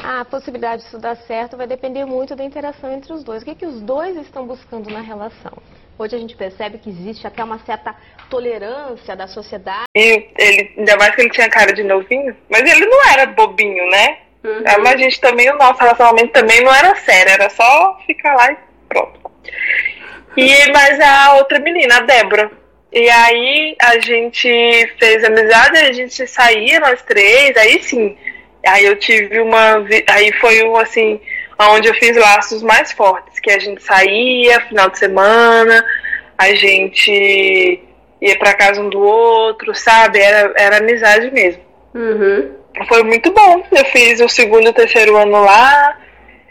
a 0.03 0.25
possibilidade 0.25 0.83
disso 0.83 0.99
dar 0.99 1.15
certo 1.15 1.59
vai 1.59 1.67
depender 1.67 2.07
muito 2.07 2.35
da 2.35 2.43
interação 2.43 2.91
entre 2.91 3.13
os 3.13 3.23
dois. 3.23 3.43
O 3.43 3.45
que, 3.45 3.55
que 3.57 3.67
os 3.67 3.83
dois 3.83 4.17
estão 4.17 4.47
buscando 4.47 4.89
na 4.89 5.03
relação? 5.03 5.59
Hoje 5.99 6.17
a 6.17 6.19
gente 6.19 6.35
percebe 6.35 6.79
que 6.79 6.89
existe 6.89 7.27
até 7.27 7.45
uma 7.45 7.59
certa 7.67 7.95
tolerância 8.31 9.15
da 9.15 9.27
sociedade. 9.27 9.85
E 9.95 10.31
ele, 10.39 10.75
ainda 10.79 10.97
mais 10.97 11.15
que 11.15 11.21
ele 11.21 11.31
tinha 11.31 11.51
cara 11.51 11.71
de 11.71 11.83
novinho, 11.83 12.35
mas 12.49 12.63
ele 12.63 12.87
não 12.87 13.11
era 13.11 13.27
bobinho, 13.27 13.87
né? 13.91 14.30
Ah, 14.65 14.79
Mas 14.79 14.95
a 14.95 14.97
gente 14.97 15.21
também, 15.21 15.51
o 15.51 15.59
nosso 15.59 15.81
relacionamento 15.81 16.33
também 16.33 16.63
não 16.63 16.75
era 16.75 16.95
sério, 16.97 17.33
era 17.33 17.51
só 17.51 17.99
ficar 18.07 18.35
lá 18.35 18.53
e 18.53 18.57
pronto. 18.89 19.21
E 20.37 20.73
mas 20.73 20.99
a 21.01 21.35
outra 21.35 21.59
menina, 21.59 21.99
a 21.99 22.01
Débora. 22.01 22.51
E 22.93 23.09
aí 23.09 23.77
a 23.81 23.99
gente 24.01 24.49
fez 24.99 25.23
amizade, 25.23 25.79
a 25.79 25.93
gente 25.93 26.27
saía 26.27 26.81
nós 26.81 27.03
três, 27.03 27.57
aí 27.57 27.83
sim. 27.83 28.17
Aí 28.67 28.85
eu 28.85 28.97
tive 28.97 29.41
uma. 29.41 29.85
Aí 30.09 30.33
foi 30.35 30.63
um 30.65 30.77
assim, 30.77 31.21
onde 31.59 31.89
eu 31.89 31.95
fiz 31.95 32.17
laços 32.17 32.63
mais 32.63 32.93
fortes, 32.93 33.39
que 33.39 33.51
a 33.51 33.59
gente 33.59 33.83
saía 33.83 34.61
final 34.63 34.91
de 34.91 34.99
semana, 34.99 35.85
a 36.37 36.55
gente 36.55 37.81
ia 38.21 38.39
pra 38.39 38.55
casa 38.55 38.81
um 38.81 38.89
do 38.89 39.01
outro, 39.01 39.75
sabe? 39.75 40.19
Era, 40.19 40.53
era 40.57 40.77
amizade 40.79 41.31
mesmo. 41.31 41.63
Foi 42.89 43.03
muito 43.03 43.33
bom. 43.33 43.63
Eu 43.73 43.85
fiz 43.87 44.21
o 44.21 44.29
segundo 44.29 44.69
e 44.69 44.73
terceiro 44.73 45.17
ano 45.17 45.43
lá. 45.45 45.99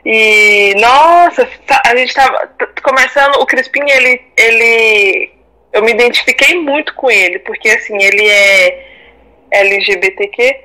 E 0.05 0.73
nossa, 0.79 1.47
tá- 1.67 1.81
a 1.85 1.95
gente 1.95 2.13
tava 2.13 2.49
começando. 2.83 3.35
O 3.37 3.45
Crispim, 3.45 3.83
ele, 3.89 4.21
ele. 4.37 5.31
Eu 5.71 5.83
me 5.83 5.91
identifiquei 5.91 6.55
muito 6.59 6.93
com 6.95 7.09
ele, 7.11 7.39
porque 7.39 7.69
assim, 7.69 8.01
ele 8.01 8.27
é 8.27 8.85
LGBTQ. 9.51 10.55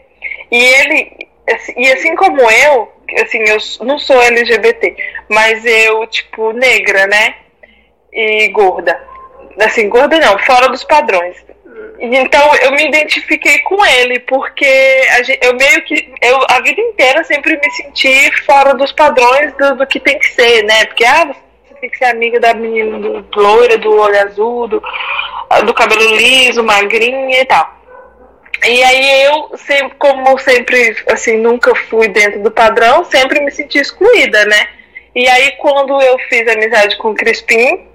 E 0.50 0.64
ele. 0.64 1.28
assim- 1.50 1.74
E 1.76 1.92
assim 1.92 2.14
como 2.16 2.40
eu, 2.50 2.92
assim, 3.22 3.38
eu 3.46 3.58
não 3.86 3.98
sou 3.98 4.20
LGBT, 4.22 4.96
mas 5.28 5.64
eu, 5.64 6.06
tipo, 6.06 6.52
negra, 6.52 7.06
né? 7.06 7.34
E 8.12 8.48
gorda. 8.48 8.98
Assim, 9.60 9.88
gorda 9.88 10.18
não, 10.18 10.38
fora 10.38 10.68
dos 10.68 10.84
padrões. 10.84 11.36
Então 11.98 12.54
eu 12.56 12.72
me 12.72 12.86
identifiquei 12.86 13.58
com 13.60 13.84
ele, 13.84 14.18
porque 14.20 14.66
a 15.18 15.22
gen- 15.22 15.38
eu 15.42 15.54
meio 15.54 15.82
que. 15.82 16.12
Eu 16.20 16.40
a 16.48 16.60
vida 16.60 16.80
inteira 16.80 17.24
sempre 17.24 17.56
me 17.56 17.70
senti 17.70 18.30
fora 18.44 18.74
dos 18.74 18.92
padrões 18.92 19.52
do, 19.54 19.76
do 19.76 19.86
que 19.86 20.00
tem 20.00 20.18
que 20.18 20.26
ser, 20.28 20.62
né? 20.64 20.84
Porque 20.86 21.04
ah, 21.04 21.34
você 21.66 21.74
tem 21.80 21.90
que 21.90 21.98
ser 21.98 22.06
amiga 22.06 22.40
da 22.40 22.54
menina 22.54 22.98
do 22.98 23.40
loira, 23.40 23.78
do 23.78 23.92
olho 23.96 24.20
azul, 24.20 24.68
do, 24.68 24.82
do 25.64 25.74
cabelo 25.74 26.16
liso, 26.16 26.62
magrinha 26.62 27.40
e 27.40 27.44
tal. 27.44 27.74
E 28.66 28.82
aí 28.82 29.24
eu, 29.24 29.50
sempre, 29.58 29.94
como 29.98 30.38
sempre, 30.38 30.96
assim, 31.08 31.36
nunca 31.36 31.74
fui 31.74 32.08
dentro 32.08 32.42
do 32.42 32.50
padrão, 32.50 33.04
sempre 33.04 33.40
me 33.40 33.50
senti 33.50 33.78
excluída, 33.78 34.44
né? 34.46 34.68
E 35.14 35.28
aí 35.28 35.52
quando 35.58 36.00
eu 36.00 36.18
fiz 36.28 36.46
amizade 36.48 36.96
com 36.96 37.10
o 37.10 37.14
Crispim, 37.14 37.86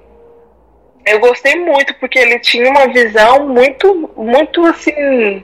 eu 1.10 1.20
gostei 1.20 1.56
muito, 1.56 1.94
porque 1.96 2.20
ele 2.20 2.40
tinha 2.40 2.70
uma 2.70 2.88
visão 2.88 3.48
muito, 3.48 4.12
muito 4.16 4.66
assim. 4.66 5.44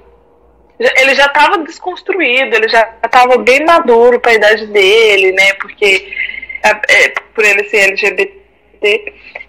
Ele 0.77 1.15
já 1.15 1.25
estava 1.25 1.59
desconstruído, 1.59 2.55
ele 2.55 2.67
já 2.67 2.93
estava 3.03 3.37
bem 3.37 3.65
maduro 3.65 4.19
para 4.19 4.31
a 4.31 4.35
idade 4.35 4.67
dele, 4.67 5.31
né? 5.31 5.53
Porque 5.53 6.13
é, 6.63 7.09
por 7.33 7.45
ele 7.45 7.63
ser 7.65 7.91
LGBT, 7.91 8.44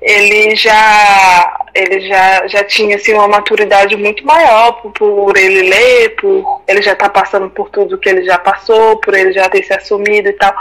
ele 0.00 0.54
já 0.56 1.66
ele 1.74 2.08
já, 2.08 2.46
já 2.46 2.64
tinha 2.64 2.96
assim, 2.96 3.12
uma 3.12 3.28
maturidade 3.28 3.96
muito 3.96 4.24
maior 4.24 4.72
por, 4.80 4.92
por 4.92 5.36
ele 5.36 5.68
ler, 5.68 6.16
por 6.16 6.62
ele 6.66 6.80
já 6.80 6.92
estar 6.92 7.10
tá 7.10 7.20
passando 7.20 7.50
por 7.50 7.68
tudo 7.68 7.98
que 7.98 8.08
ele 8.08 8.24
já 8.24 8.38
passou, 8.38 8.96
por 8.98 9.14
ele 9.14 9.32
já 9.32 9.48
ter 9.48 9.62
se 9.62 9.74
assumido 9.74 10.28
e 10.28 10.32
tal. 10.32 10.54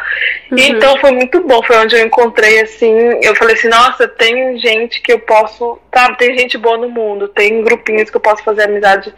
Uhum. 0.51 0.57
Então 0.57 0.99
foi 0.99 1.11
muito 1.11 1.41
bom, 1.41 1.63
foi 1.63 1.77
onde 1.77 1.95
eu 1.95 2.05
encontrei 2.05 2.59
assim, 2.61 2.93
eu 3.21 3.33
falei 3.35 3.55
assim, 3.55 3.69
nossa, 3.69 4.07
tem 4.07 4.59
gente 4.59 5.01
que 5.01 5.13
eu 5.13 5.19
posso, 5.19 5.79
sabe, 5.93 6.17
tem 6.17 6.37
gente 6.37 6.57
boa 6.57 6.77
no 6.77 6.89
mundo, 6.89 7.29
tem 7.29 7.63
grupinhos 7.63 8.09
que 8.09 8.17
eu 8.17 8.21
posso 8.21 8.43
fazer 8.43 8.63
amizade 8.63 9.13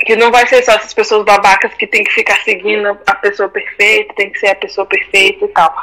que 0.00 0.14
não 0.14 0.30
vai 0.30 0.46
ser 0.46 0.62
só 0.62 0.72
essas 0.72 0.94
pessoas 0.94 1.24
babacas 1.24 1.74
que 1.74 1.86
tem 1.86 2.04
que 2.04 2.12
ficar 2.12 2.36
seguindo 2.44 2.96
a 3.04 3.14
pessoa 3.16 3.48
perfeita, 3.48 4.14
tem 4.14 4.30
que 4.30 4.38
ser 4.38 4.48
a 4.48 4.54
pessoa 4.54 4.86
perfeita 4.86 5.44
e 5.44 5.48
tal 5.48 5.74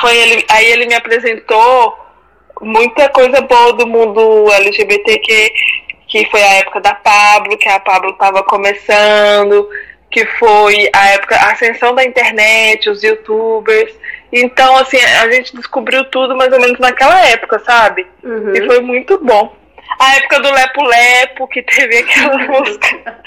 foi 0.00 0.16
ele, 0.16 0.44
aí 0.48 0.66
ele 0.66 0.86
me 0.86 0.94
apresentou 0.94 1.98
muita 2.60 3.08
coisa 3.08 3.40
boa 3.40 3.72
do 3.74 3.86
mundo 3.86 4.50
LGBTQ, 4.52 5.52
que 6.08 6.28
foi 6.30 6.42
a 6.42 6.54
época 6.54 6.80
da 6.80 6.94
Pablo, 6.94 7.56
que 7.56 7.68
a 7.68 7.80
Pablo 7.80 8.10
estava 8.10 8.42
começando, 8.42 9.68
que 10.10 10.24
foi 10.38 10.88
a 10.94 11.08
época 11.10 11.34
a 11.36 11.52
ascensão 11.52 11.94
da 11.94 12.04
internet, 12.04 12.88
os 12.88 13.02
youtubers. 13.02 13.92
Então, 14.32 14.76
assim, 14.76 14.98
a 14.98 15.30
gente 15.30 15.56
descobriu 15.56 16.04
tudo 16.04 16.36
mais 16.36 16.52
ou 16.52 16.60
menos 16.60 16.78
naquela 16.78 17.26
época, 17.28 17.58
sabe? 17.60 18.06
Uhum. 18.22 18.54
E 18.54 18.66
foi 18.66 18.80
muito 18.80 19.18
bom. 19.24 19.56
A 19.98 20.16
época 20.16 20.40
do 20.40 20.50
Lepo 20.50 20.82
Lepo, 20.84 21.48
que 21.48 21.62
teve 21.62 21.98
aquela 21.98 22.38
música 22.48 23.20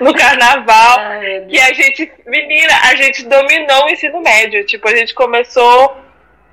no 0.00 0.14
carnaval, 0.14 0.98
Ai, 0.98 1.46
que 1.48 1.58
a 1.58 1.72
gente, 1.72 2.12
menina, 2.26 2.74
a 2.84 2.94
gente 2.94 3.26
dominou 3.26 3.86
o 3.86 3.90
ensino 3.90 4.20
médio. 4.20 4.64
Tipo, 4.66 4.88
a 4.88 4.94
gente 4.94 5.14
começou 5.14 5.96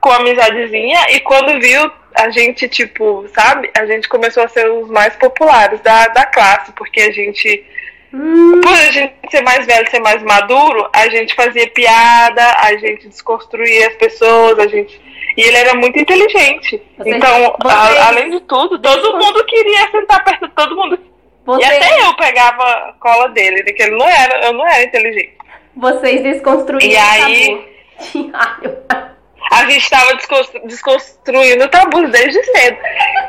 com 0.08 0.14
amizadezinha 0.14 1.12
e 1.12 1.20
quando 1.20 1.60
viu 1.60 1.92
a 2.16 2.30
gente, 2.30 2.68
tipo, 2.70 3.26
sabe? 3.36 3.70
A 3.78 3.86
gente 3.86 4.08
começou 4.08 4.42
a 4.42 4.48
ser 4.48 4.72
os 4.72 4.90
mais 4.90 5.16
populares 5.18 5.82
da, 5.82 6.08
da 6.08 6.26
classe, 6.26 6.72
porque 6.72 7.02
a 7.02 7.12
gente. 7.12 7.66
Hum. 8.14 8.62
Por 8.62 8.72
a 8.72 8.92
gente 8.92 9.14
ser 9.30 9.42
mais 9.42 9.66
velho, 9.66 9.90
ser 9.92 10.00
mais 10.00 10.24
maduro, 10.24 10.90
a 10.94 11.10
gente 11.10 11.36
fazia 11.36 11.70
piada, 11.70 12.42
a 12.60 12.76
gente 12.78 13.10
desconstruía 13.10 13.90
as 13.90 13.96
pessoas, 13.96 14.58
a 14.60 14.68
gente. 14.68 15.00
E 15.36 15.42
ele 15.42 15.58
era 15.58 15.76
muito 15.76 16.00
inteligente. 16.00 16.82
Você, 16.98 17.10
então, 17.10 17.56
você, 17.62 17.76
a, 17.76 18.08
além 18.08 18.32
de 18.32 18.40
tudo, 18.42 18.80
todo 18.80 19.18
mundo 19.18 19.44
queria 19.46 19.92
sentar 19.92 20.24
perto 20.24 20.48
de 20.48 20.54
todo 20.56 20.76
mundo. 20.76 20.98
Você, 21.46 21.62
e 21.62 21.66
até 21.66 22.02
eu 22.02 22.14
pegava 22.16 22.64
a 22.64 22.94
cola 23.00 23.30
dele, 23.30 23.62
porque 23.64 23.84
ele 23.84 23.98
não 23.98 24.08
era, 24.08 24.46
eu 24.46 24.54
não 24.54 24.66
era 24.66 24.84
inteligente. 24.84 25.38
Vocês 25.76 26.24
desconstruíram. 26.24 26.92
E 26.92 26.98
aí. 26.98 27.68
a 29.52 29.66
gente 29.66 29.84
estava 29.84 30.18
desconstruindo 30.66 31.70
tabus 31.70 32.12
desde 32.12 32.44
cedo. 32.44 32.78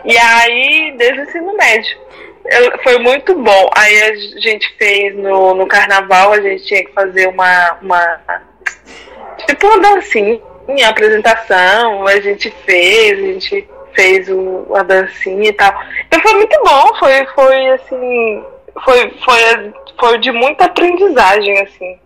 E 0.04 0.16
aí, 0.16 0.94
desde 0.96 1.20
o 1.20 1.24
ensino 1.24 1.56
médio. 1.56 1.98
Eu, 2.46 2.78
foi 2.82 2.98
muito 2.98 3.34
bom. 3.34 3.70
Aí 3.76 4.02
a 4.02 4.14
gente 4.40 4.74
fez 4.76 5.14
no, 5.16 5.54
no 5.54 5.66
carnaval, 5.66 6.32
a 6.32 6.40
gente 6.40 6.64
tinha 6.64 6.84
que 6.84 6.92
fazer 6.92 7.28
uma, 7.28 7.78
uma 7.82 8.20
tipo 9.46 9.66
uma 9.66 9.80
dancinha, 9.80 10.40
apresentação, 10.88 12.06
a 12.06 12.20
gente 12.20 12.50
fez, 12.64 13.18
a 13.18 13.22
gente 13.22 13.68
fez 13.94 14.28
o, 14.28 14.74
a 14.74 14.82
dancinha 14.82 15.48
e 15.48 15.52
tal. 15.52 15.72
Então 16.06 16.20
foi 16.20 16.34
muito 16.34 16.58
bom, 16.62 16.94
foi, 16.98 17.26
foi 17.34 17.68
assim, 17.70 18.44
foi, 18.84 19.10
foi, 19.24 19.72
foi 19.98 20.18
de 20.18 20.32
muita 20.32 20.66
aprendizagem, 20.66 21.60
assim. 21.60 21.98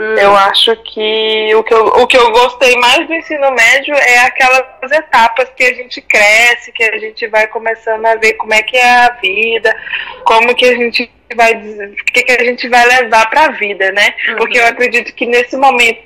Hum. 0.00 0.14
Eu 0.14 0.34
acho 0.34 0.74
que 0.76 1.54
o, 1.54 1.62
que 1.62 1.74
eu, 1.74 1.86
o 1.88 2.06
que 2.06 2.16
eu 2.16 2.32
gostei 2.32 2.74
mais 2.76 3.06
do 3.06 3.12
ensino 3.12 3.50
médio 3.50 3.94
é 3.94 4.20
aquelas 4.20 4.90
etapas 4.90 5.50
que 5.54 5.62
a 5.62 5.74
gente 5.74 6.00
cresce, 6.00 6.72
que 6.72 6.82
a 6.82 6.96
gente 6.96 7.26
vai 7.26 7.46
começando 7.48 8.06
a 8.06 8.14
ver 8.14 8.32
como 8.34 8.54
é 8.54 8.62
que 8.62 8.78
é 8.78 8.90
a 8.90 9.10
vida, 9.20 9.76
como 10.24 10.54
que 10.54 10.64
a 10.64 10.74
gente 10.74 11.12
vai 11.36 11.52
o 11.52 12.04
que, 12.14 12.22
que 12.22 12.32
a 12.32 12.42
gente 12.42 12.66
vai 12.70 12.86
levar 12.86 13.28
para 13.28 13.44
a 13.44 13.50
vida, 13.50 13.92
né? 13.92 14.14
Uhum. 14.30 14.36
Porque 14.36 14.58
eu 14.58 14.66
acredito 14.66 15.14
que 15.14 15.26
nesse 15.26 15.54
momento 15.58 16.00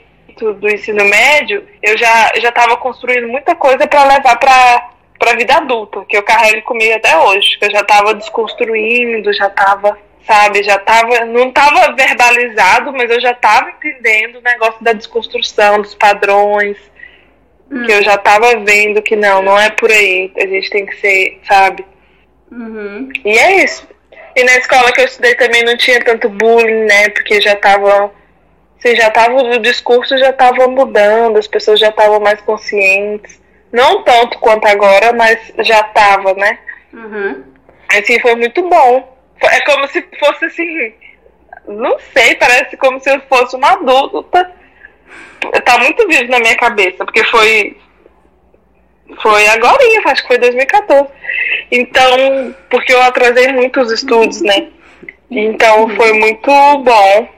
do 0.55 0.69
ensino 0.69 1.05
médio, 1.05 1.65
eu 1.81 1.97
já 1.97 2.33
já 2.41 2.49
estava 2.49 2.77
construindo 2.77 3.29
muita 3.29 3.55
coisa 3.55 3.87
para 3.87 4.03
levar 4.03 4.37
para 4.41 4.91
para 5.21 5.31
a 5.31 5.37
vida 5.37 5.55
adulta, 5.55 6.05
que 6.09 6.17
eu 6.17 6.23
carrego 6.25 6.63
comigo 6.63 6.97
até 6.97 7.17
hoje, 7.17 7.57
que 7.57 7.65
eu 7.65 7.71
já 7.71 7.81
estava 7.83 8.13
desconstruindo, 8.13 9.33
já 9.33 9.47
estava 9.47 9.97
sabe? 10.27 10.63
Já 10.63 10.79
tava, 10.79 11.25
não 11.25 11.49
estava 11.49 11.93
verbalizado, 11.93 12.93
mas 12.93 13.11
eu 13.11 13.21
já 13.21 13.33
estava 13.33 13.71
entendendo 13.71 14.37
o 14.37 14.43
negócio 14.43 14.83
da 14.83 14.93
desconstrução, 14.93 15.81
dos 15.81 15.95
padrões, 15.95 16.77
que 17.85 17.93
eu 17.93 18.03
já 18.03 18.15
estava 18.15 18.57
vendo 18.61 19.03
que 19.03 19.17
não, 19.17 19.43
não 19.43 19.59
é 19.59 19.71
por 19.71 19.91
aí, 19.91 20.33
a 20.37 20.47
gente 20.47 20.71
tem 20.71 20.87
que 20.87 20.97
ser, 20.97 21.41
sabe? 21.47 21.85
Uhum. 22.51 23.09
E 23.25 23.31
é 23.31 23.65
isso. 23.65 23.89
E 24.37 24.45
na 24.45 24.57
escola 24.57 24.93
que 24.93 25.01
eu 25.01 25.05
estudei 25.05 25.35
também 25.35 25.65
não 25.65 25.77
tinha 25.77 26.03
tanto 26.03 26.29
bullying, 26.29 26.85
né? 26.85 27.09
Porque 27.09 27.41
já 27.41 27.57
tava, 27.57 28.13
assim, 28.79 28.97
já 28.97 29.11
tava, 29.11 29.35
o 29.35 29.59
discurso 29.59 30.17
já 30.19 30.31
estava 30.31 30.67
mudando, 30.69 31.39
as 31.39 31.47
pessoas 31.47 31.81
já 31.81 31.89
estavam 31.89 32.21
mais 32.21 32.41
conscientes. 32.41 33.41
Não 33.73 34.03
tanto 34.03 34.39
quanto 34.39 34.67
agora, 34.67 35.13
mas 35.13 35.53
já 35.61 35.83
tava, 35.83 36.35
né? 36.35 36.59
Uhum. 36.93 37.45
Assim, 37.93 38.21
foi 38.21 38.35
muito 38.37 38.69
bom. 38.69 39.14
É 39.41 39.61
como 39.61 39.87
se 39.89 40.03
fosse 40.19 40.45
assim. 40.47 40.95
Não 41.67 41.99
sei, 42.13 42.35
parece 42.37 42.77
como 42.77 43.01
se 43.01 43.11
eu 43.11 43.21
fosse 43.23 43.57
uma 43.57 43.73
adulta. 43.73 44.53
Tá 45.65 45.79
muito 45.79 46.07
vivo 46.09 46.31
na 46.31 46.39
minha 46.39 46.57
cabeça, 46.57 47.05
porque 47.05 47.25
foi. 47.25 47.77
Foi 49.23 49.47
agora, 49.49 49.79
acho 50.07 50.23
que 50.23 50.29
foi 50.29 50.39
2014. 50.39 51.09
Então, 51.71 52.55
porque 52.71 52.93
eu 52.93 53.03
atrasei 53.03 53.49
muito 53.53 53.81
os 53.81 53.93
estudos, 53.93 54.41
né? 54.41 54.69
Então 55.31 55.89
foi 55.91 56.13
muito 56.13 56.51
bom. 56.79 57.29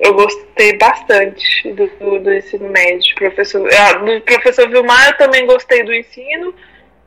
Eu 0.00 0.12
gostei 0.14 0.76
bastante 0.76 1.72
do, 1.72 1.86
do, 1.98 2.18
do 2.18 2.34
ensino 2.34 2.68
médio. 2.68 3.14
Professor, 3.14 3.68
ah, 3.72 3.92
do 3.94 4.20
professor 4.22 4.68
Vilmar 4.68 5.08
eu 5.08 5.16
também 5.16 5.46
gostei 5.46 5.82
do 5.82 5.94
ensino 5.94 6.54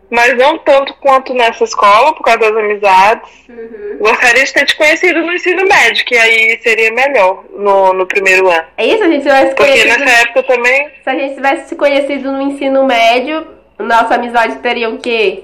mas 0.09 0.37
não 0.37 0.57
tanto 0.59 0.93
quanto 0.95 1.33
nessa 1.33 1.63
escola, 1.63 2.13
por 2.13 2.23
causa 2.23 2.39
das 2.39 2.55
amizades. 2.55 3.29
Uhum. 3.49 3.97
Gostaria 3.99 4.43
de 4.43 4.53
ter 4.53 4.65
te 4.65 4.75
conhecido 4.75 5.21
no 5.21 5.33
ensino 5.33 5.67
médio, 5.67 6.05
que 6.05 6.17
aí 6.17 6.59
seria 6.61 6.91
melhor 6.93 7.43
no, 7.51 7.93
no 7.93 8.05
primeiro 8.05 8.49
ano. 8.49 8.67
É 8.77 8.85
isso, 8.85 9.03
a 9.03 9.07
gente 9.07 9.23
tivesse 9.23 9.55
Porque 9.55 9.85
nessa 9.85 10.09
época 10.21 10.43
também. 10.43 10.89
Se 11.03 11.09
a 11.09 11.15
gente 11.15 11.35
tivesse 11.35 11.69
se 11.69 11.75
conhecido 11.75 12.31
no 12.31 12.41
ensino 12.41 12.85
médio, 12.85 13.47
nossa 13.77 14.15
amizade 14.15 14.57
teria 14.59 14.89
o 14.89 14.97
quê? 14.97 15.43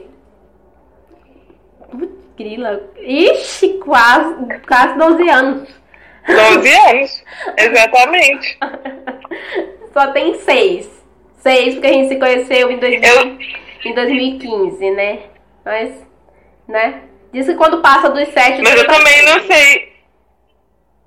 Grila. 2.37 2.89
Ixi, 2.99 3.79
quase, 3.83 4.35
quase 4.67 4.97
12 4.97 5.29
anos. 5.29 5.69
12 6.25 6.69
anos, 6.89 7.23
exatamente. 7.57 8.57
Só 9.93 10.07
tem 10.07 10.35
seis. 10.39 10.89
Seis, 11.37 11.73
porque 11.73 11.87
a 11.87 11.91
gente 11.91 12.07
se 12.07 12.15
conheceu 12.15 12.71
em 12.71 12.77
2000. 12.77 13.09
Eu 13.09 13.37
em 13.85 13.93
2015, 13.93 14.91
né? 14.91 15.19
Mas, 15.63 15.91
né? 16.67 17.01
Diz 17.31 17.47
que 17.47 17.55
quando 17.55 17.81
passa 17.81 18.09
dos 18.09 18.27
sete... 18.29 18.61
Mas 18.61 18.75
eu 18.75 18.87
também 18.87 19.25
não 19.25 19.41
sei... 19.41 19.93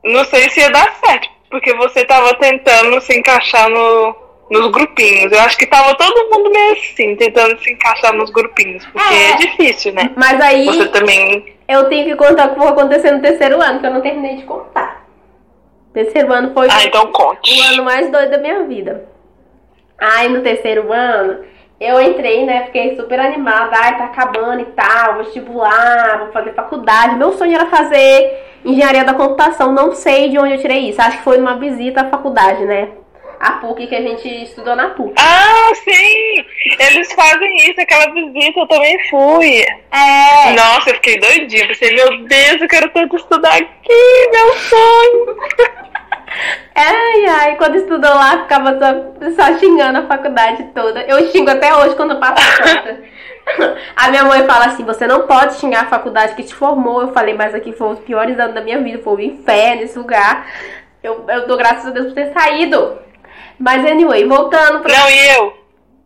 Não 0.04 0.24
sei 0.24 0.48
se 0.50 0.60
ia 0.60 0.70
dar 0.70 0.94
certo, 1.04 1.28
porque 1.50 1.74
você 1.74 2.04
tava 2.04 2.32
tentando 2.34 3.00
se 3.00 3.18
encaixar 3.18 3.68
no, 3.68 4.16
nos 4.50 4.70
grupinhos. 4.70 5.32
Eu 5.32 5.40
acho 5.40 5.58
que 5.58 5.66
tava 5.66 5.96
todo 5.96 6.30
mundo 6.30 6.50
meio 6.50 6.72
assim, 6.72 7.16
tentando 7.16 7.58
se 7.60 7.72
encaixar 7.72 8.12
nos 8.12 8.30
grupinhos, 8.30 8.86
porque 8.86 9.14
é, 9.14 9.30
é 9.30 9.36
difícil, 9.36 9.92
né? 9.92 10.12
Mas 10.16 10.40
aí... 10.40 10.64
Você 10.66 10.88
também... 10.88 11.56
Eu 11.68 11.88
tenho 11.88 12.06
que 12.06 12.14
contar 12.14 12.48
o 12.48 12.54
que 12.54 12.58
vai 12.60 12.68
acontecer 12.68 13.10
no 13.10 13.20
terceiro 13.20 13.60
ano, 13.60 13.80
que 13.80 13.86
eu 13.86 13.92
não 13.92 14.00
terminei 14.00 14.36
de 14.36 14.44
contar. 14.44 15.06
Terceiro 15.92 16.30
ano 16.30 16.52
foi 16.52 16.68
ah, 16.70 16.84
então 16.84 17.10
conte. 17.10 17.58
o 17.58 17.62
ano 17.72 17.82
mais 17.82 18.10
doido 18.10 18.30
da 18.30 18.38
minha 18.38 18.64
vida. 18.64 19.08
Aí 19.98 20.28
no 20.28 20.42
terceiro 20.42 20.92
ano, 20.92 21.42
eu 21.80 22.00
entrei, 22.00 22.44
né? 22.44 22.64
Fiquei 22.66 22.96
super 22.96 23.20
animada. 23.20 23.76
Ai, 23.76 23.98
tá 23.98 24.04
acabando 24.06 24.62
e 24.62 24.66
tal. 24.66 25.18
Vestibular, 25.18 26.18
vou 26.20 26.32
fazer 26.32 26.54
faculdade. 26.54 27.16
Meu 27.16 27.32
sonho 27.32 27.54
era 27.54 27.66
fazer 27.66 28.44
engenharia 28.64 29.04
da 29.04 29.14
computação. 29.14 29.72
Não 29.72 29.92
sei 29.92 30.30
de 30.30 30.38
onde 30.38 30.54
eu 30.54 30.60
tirei 30.60 30.88
isso. 30.88 31.00
Acho 31.00 31.18
que 31.18 31.24
foi 31.24 31.36
numa 31.36 31.58
visita 31.58 32.02
à 32.02 32.08
faculdade, 32.08 32.64
né? 32.64 32.88
A 33.38 33.52
PUC 33.52 33.86
que 33.86 33.94
a 33.94 34.00
gente 34.00 34.26
estudou 34.44 34.74
na 34.74 34.90
PUC. 34.90 35.12
Ah, 35.18 35.70
sim! 35.74 36.44
Eles 36.78 37.12
fazem 37.12 37.54
isso, 37.56 37.78
aquela 37.78 38.10
visita, 38.14 38.60
eu 38.60 38.66
também 38.66 38.98
fui. 39.10 39.60
É. 39.92 40.52
Nossa, 40.54 40.88
eu 40.88 40.94
fiquei 40.94 41.20
doidinha. 41.20 41.68
Pensei, 41.68 41.94
meu 41.94 42.24
Deus, 42.24 42.62
eu 42.62 42.68
quero 42.68 42.88
tanto 42.88 43.16
estudar 43.16 43.52
aqui, 43.52 44.30
meu 44.32 44.54
sonho. 44.54 45.36
Ai, 46.74 47.26
ai, 47.26 47.56
quando 47.56 47.76
estudou 47.76 48.14
lá, 48.14 48.42
ficava 48.42 48.78
só, 48.78 49.32
só 49.32 49.58
xingando 49.58 49.98
a 49.98 50.06
faculdade 50.06 50.64
toda. 50.74 51.02
Eu 51.02 51.30
xingo 51.30 51.50
até 51.50 51.74
hoje 51.74 51.96
quando 51.96 52.12
eu 52.12 52.20
passo 52.20 52.42
a. 52.42 53.16
A 53.94 54.10
minha 54.10 54.24
mãe 54.24 54.44
fala 54.44 54.66
assim: 54.66 54.84
você 54.84 55.06
não 55.06 55.26
pode 55.26 55.54
xingar 55.54 55.82
a 55.82 55.88
faculdade 55.88 56.34
que 56.34 56.42
te 56.42 56.52
formou. 56.52 57.02
Eu 57.02 57.12
falei, 57.12 57.32
mas 57.32 57.54
aqui 57.54 57.72
foram 57.72 57.92
os 57.92 58.00
piores 58.00 58.38
anos 58.40 58.54
da 58.56 58.60
minha 58.60 58.80
vida, 58.82 59.02
foi 59.02 59.14
o 59.14 59.20
inferno 59.20 59.82
esse 59.82 59.96
lugar. 59.96 60.50
Eu, 61.02 61.24
eu 61.28 61.46
dou 61.46 61.56
graças 61.56 61.86
a 61.86 61.90
Deus 61.90 62.06
por 62.06 62.14
ter 62.14 62.32
saído. 62.32 62.98
Mas, 63.58 63.86
anyway, 63.86 64.24
voltando 64.24 64.80
pra. 64.80 64.92
Não, 64.92 65.08
e 65.08 65.28
eu? 65.36 65.56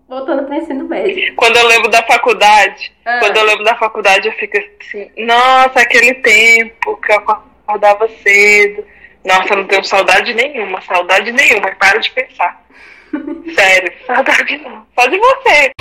Voltando 0.07 0.43
pro 0.45 0.55
ensino 0.55 0.85
médio. 0.85 1.35
Quando 1.37 1.57
eu 1.57 1.66
lembro 1.66 1.88
da 1.88 2.03
faculdade, 2.03 2.93
Ah. 3.07 3.21
quando 3.21 3.37
eu 3.37 3.45
lembro 3.45 3.64
da 3.64 3.77
faculdade, 3.77 4.29
eu 4.29 4.35
fico 4.35 4.59
assim, 4.59 5.11
nossa, 5.25 5.81
aquele 5.81 6.14
tempo 6.14 6.97
que 6.97 7.12
eu 7.12 7.16
acordava 7.16 8.09
cedo. 8.23 8.85
Nossa, 9.24 9.52
eu 9.52 9.56
não 9.59 9.64
tenho 9.66 9.85
saudade 9.85 10.33
nenhuma, 10.35 10.80
saudade 10.83 11.30
nenhuma, 11.33 11.70
para 11.78 11.98
de 11.98 12.11
pensar. 12.11 12.61
Sério, 13.54 13.92
saudade 14.06 14.56
não. 14.59 14.87
Só 14.98 15.06
de 15.06 15.18
você. 15.18 15.72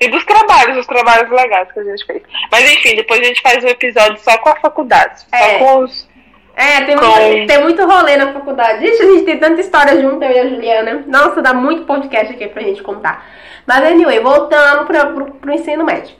E 0.00 0.08
dos 0.08 0.24
trabalhos, 0.26 0.76
os 0.78 0.86
trabalhos 0.86 1.30
legais 1.30 1.72
que 1.72 1.80
a 1.80 1.84
gente 1.84 2.04
fez. 2.04 2.22
Mas 2.52 2.70
enfim, 2.70 2.94
depois 2.96 3.20
a 3.20 3.24
gente 3.24 3.40
faz 3.40 3.64
um 3.64 3.68
episódio 3.68 4.18
só 4.18 4.36
com 4.38 4.50
a 4.50 4.56
faculdade. 4.56 5.20
Só 5.22 5.36
É. 5.36 5.58
com 5.58 5.78
os. 5.84 6.06
É, 6.54 6.80
tem, 6.82 6.96
Com- 6.96 7.04
muito, 7.06 7.46
tem 7.46 7.62
muito 7.62 7.84
rolê 7.86 8.16
na 8.16 8.32
faculdade. 8.32 8.80
Gente, 8.86 9.02
a 9.02 9.06
gente 9.06 9.24
tem 9.24 9.38
tanta 9.38 9.60
história 9.60 10.00
junto, 10.00 10.22
eu 10.24 10.30
e 10.30 10.38
a 10.38 10.48
Juliana. 10.48 11.04
Nossa, 11.06 11.40
dá 11.42 11.52
muito 11.54 11.84
podcast 11.84 12.32
aqui 12.34 12.46
pra 12.48 12.62
gente 12.62 12.82
contar. 12.82 13.26
Mas, 13.66 13.84
anyway, 13.84 14.20
voltando 14.20 14.86
pra, 14.86 15.06
pro, 15.06 15.32
pro 15.32 15.52
ensino 15.52 15.84
médio. 15.84 16.14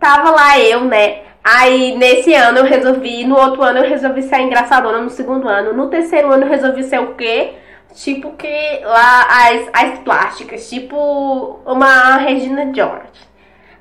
Tava 0.00 0.30
lá 0.30 0.58
eu, 0.58 0.80
né? 0.84 1.20
Aí, 1.48 1.96
nesse 1.96 2.34
ano 2.34 2.58
eu 2.58 2.64
resolvi, 2.64 3.24
no 3.24 3.36
outro 3.38 3.62
ano 3.62 3.78
eu 3.78 3.88
resolvi 3.88 4.22
ser 4.22 4.40
engraçadona, 4.40 4.98
no 4.98 5.08
segundo 5.08 5.48
ano. 5.48 5.72
No 5.72 5.88
terceiro 5.88 6.32
ano 6.32 6.42
eu 6.42 6.48
resolvi 6.48 6.82
ser 6.82 6.98
o 6.98 7.14
quê? 7.14 7.54
Tipo 7.94 8.32
que 8.32 8.80
lá 8.82 9.28
as, 9.30 9.70
as 9.72 9.98
plásticas, 10.00 10.68
tipo 10.68 11.60
uma 11.64 12.16
Regina 12.16 12.74
George. 12.74 13.26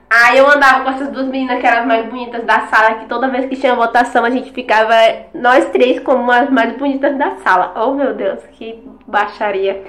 Aí 0.08 0.38
eu 0.38 0.48
andava 0.48 0.84
com 0.84 0.92
essas 0.92 1.10
duas 1.10 1.26
meninas 1.26 1.60
que 1.60 1.66
eram 1.66 1.82
as 1.82 1.88
mais 1.88 2.06
bonitas 2.06 2.44
da 2.46 2.68
sala, 2.68 3.00
que 3.00 3.08
toda 3.08 3.30
vez 3.30 3.48
que 3.48 3.56
tinha 3.56 3.74
votação 3.74 4.24
a 4.24 4.30
gente 4.30 4.52
ficava, 4.52 4.94
nós 5.34 5.66
três, 5.72 6.00
como 6.02 6.32
as 6.32 6.50
mais 6.52 6.78
bonitas 6.78 7.18
da 7.18 7.38
sala. 7.38 7.74
Oh 7.76 7.94
meu 7.96 8.14
Deus, 8.14 8.42
que 8.54 8.88
baixaria. 9.08 9.84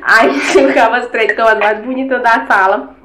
Aí 0.00 0.30
a 0.30 0.32
gente 0.32 0.66
ficava 0.68 0.96
as 0.96 1.08
três 1.08 1.36
como 1.36 1.48
as 1.48 1.58
mais 1.58 1.78
bonitas 1.84 2.22
da 2.22 2.46
sala. 2.46 2.97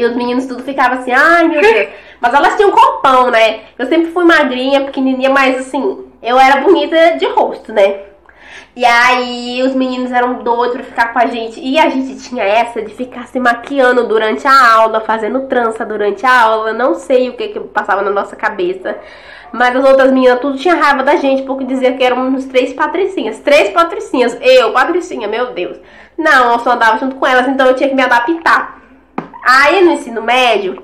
E 0.00 0.04
os 0.06 0.16
meninos 0.16 0.46
tudo 0.46 0.62
ficavam 0.62 0.98
assim, 0.98 1.12
ai 1.12 1.46
meu 1.46 1.60
Deus. 1.60 1.88
Mas 2.20 2.32
elas 2.32 2.56
tinham 2.56 2.70
corpão, 2.70 3.30
né? 3.30 3.60
Eu 3.78 3.86
sempre 3.86 4.10
fui 4.12 4.24
magrinha, 4.24 4.86
pequenininha, 4.86 5.28
mas 5.28 5.58
assim, 5.58 6.06
eu 6.22 6.38
era 6.38 6.62
bonita 6.62 7.18
de 7.18 7.26
rosto, 7.26 7.70
né? 7.70 8.00
E 8.74 8.82
aí 8.82 9.62
os 9.62 9.74
meninos 9.74 10.10
eram 10.10 10.42
doidos 10.42 10.76
pra 10.76 10.84
ficar 10.84 11.12
com 11.12 11.18
a 11.18 11.26
gente. 11.26 11.60
E 11.60 11.78
a 11.78 11.90
gente 11.90 12.16
tinha 12.22 12.42
essa 12.42 12.80
de 12.80 12.94
ficar 12.94 13.26
se 13.26 13.38
maquiando 13.38 14.08
durante 14.08 14.46
a 14.46 14.72
aula, 14.74 15.00
fazendo 15.00 15.40
trança 15.48 15.84
durante 15.84 16.24
a 16.24 16.40
aula. 16.40 16.72
Não 16.72 16.94
sei 16.94 17.28
o 17.28 17.34
que 17.34 17.48
que 17.48 17.60
passava 17.60 18.00
na 18.00 18.10
nossa 18.10 18.34
cabeça. 18.34 18.96
Mas 19.52 19.76
as 19.76 19.84
outras 19.84 20.10
meninas 20.12 20.40
tudo 20.40 20.56
tinha 20.56 20.76
raiva 20.76 21.02
da 21.02 21.16
gente, 21.16 21.42
porque 21.42 21.64
dizia 21.64 21.92
que 21.92 22.02
éramos 22.02 22.46
três 22.46 22.72
patricinhas. 22.72 23.40
Três 23.40 23.70
patricinhas. 23.70 24.38
Eu, 24.40 24.72
patricinha, 24.72 25.28
meu 25.28 25.52
Deus. 25.52 25.78
Não, 26.16 26.52
eu 26.52 26.58
só 26.60 26.70
andava 26.70 26.96
junto 26.98 27.16
com 27.16 27.26
elas, 27.26 27.48
então 27.48 27.66
eu 27.66 27.74
tinha 27.74 27.88
que 27.88 27.94
me 27.94 28.02
adaptar. 28.02 28.79
Aí 29.42 29.82
no 29.82 29.92
ensino 29.92 30.22
médio, 30.22 30.82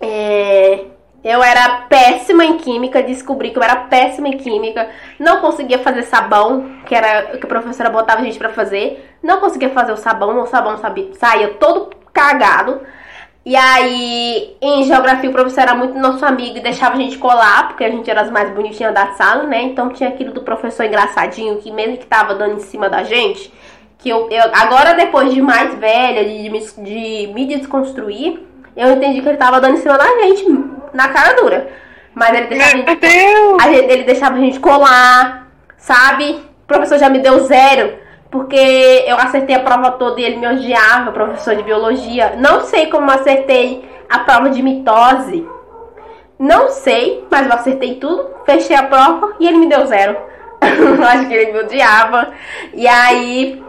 é, 0.00 0.84
eu 1.24 1.42
era 1.42 1.86
péssima 1.88 2.44
em 2.44 2.58
química, 2.58 3.02
descobri 3.02 3.50
que 3.50 3.58
eu 3.58 3.62
era 3.62 3.76
péssima 3.76 4.28
em 4.28 4.36
química, 4.36 4.90
não 5.18 5.40
conseguia 5.40 5.78
fazer 5.78 6.02
sabão, 6.02 6.80
que 6.86 6.94
era 6.94 7.34
o 7.34 7.38
que 7.38 7.46
a 7.46 7.48
professora 7.48 7.88
botava 7.88 8.20
a 8.20 8.24
gente 8.24 8.38
pra 8.38 8.50
fazer, 8.50 9.16
não 9.22 9.40
conseguia 9.40 9.70
fazer 9.70 9.92
o 9.92 9.96
sabão, 9.96 10.38
o 10.42 10.46
sabão 10.46 10.76
sabia, 10.76 11.08
saía 11.14 11.54
todo 11.54 11.96
cagado. 12.12 12.82
E 13.46 13.54
aí, 13.56 14.56
em 14.60 14.84
geografia, 14.84 15.28
o 15.28 15.32
professor 15.32 15.60
era 15.60 15.74
muito 15.74 15.98
nosso 15.98 16.24
amigo 16.24 16.56
e 16.56 16.60
deixava 16.60 16.94
a 16.94 16.98
gente 16.98 17.18
colar, 17.18 17.68
porque 17.68 17.84
a 17.84 17.90
gente 17.90 18.10
era 18.10 18.22
as 18.22 18.30
mais 18.30 18.50
bonitinhas 18.50 18.94
da 18.94 19.12
sala, 19.12 19.42
né? 19.44 19.62
Então 19.62 19.90
tinha 19.90 20.08
aquilo 20.08 20.32
do 20.32 20.42
professor 20.42 20.84
engraçadinho, 20.84 21.58
que 21.58 21.70
mesmo 21.70 21.98
que 21.98 22.06
tava 22.06 22.34
dando 22.34 22.54
em 22.54 22.60
cima 22.60 22.88
da 22.88 23.02
gente, 23.02 23.52
que 24.04 24.10
eu, 24.10 24.28
eu 24.30 24.44
agora 24.52 24.92
depois 24.92 25.32
de 25.32 25.40
mais 25.40 25.74
velha, 25.76 26.22
de, 26.26 26.42
de, 26.42 26.50
me- 26.50 26.84
de 26.84 27.32
me 27.32 27.46
desconstruir, 27.46 28.38
eu 28.76 28.90
entendi 28.92 29.22
que 29.22 29.28
ele 29.30 29.38
tava 29.38 29.62
dando 29.62 29.76
em 29.76 29.80
cima 29.80 29.96
da 29.96 30.04
gente, 30.04 30.44
na 30.92 31.08
cara 31.08 31.32
dura. 31.40 31.68
Mas 32.14 32.36
ele 32.36 32.46
deixava, 32.48 32.74
a 32.74 32.76
gente, 32.76 33.06
a 33.62 33.72
gente- 33.72 33.90
ele 33.92 34.04
deixava 34.04 34.34
a 34.36 34.38
gente 34.40 34.60
colar, 34.60 35.48
sabe? 35.78 36.32
O 36.64 36.66
professor 36.66 36.98
já 36.98 37.08
me 37.08 37.18
deu 37.20 37.40
zero, 37.46 37.94
porque 38.30 39.04
eu 39.06 39.16
acertei 39.16 39.56
a 39.56 39.60
prova 39.60 39.92
toda 39.92 40.20
e 40.20 40.24
ele 40.24 40.36
me 40.36 40.46
odiava, 40.48 41.10
professor 41.10 41.56
de 41.56 41.62
biologia. 41.62 42.34
Não 42.38 42.60
sei 42.60 42.88
como 42.88 43.10
acertei 43.10 43.88
a 44.10 44.18
prova 44.18 44.50
de 44.50 44.62
mitose. 44.62 45.48
Não 46.38 46.68
sei, 46.68 47.24
mas 47.30 47.46
eu 47.46 47.52
acertei 47.54 47.94
tudo, 47.94 48.28
fechei 48.44 48.76
a 48.76 48.82
prova 48.82 49.34
e 49.40 49.46
ele 49.48 49.56
me 49.56 49.66
deu 49.66 49.86
zero. 49.86 50.14
Acho 50.60 51.26
que 51.28 51.34
ele 51.34 51.52
me 51.52 51.58
odiava. 51.60 52.28
E 52.74 52.86
aí. 52.86 53.64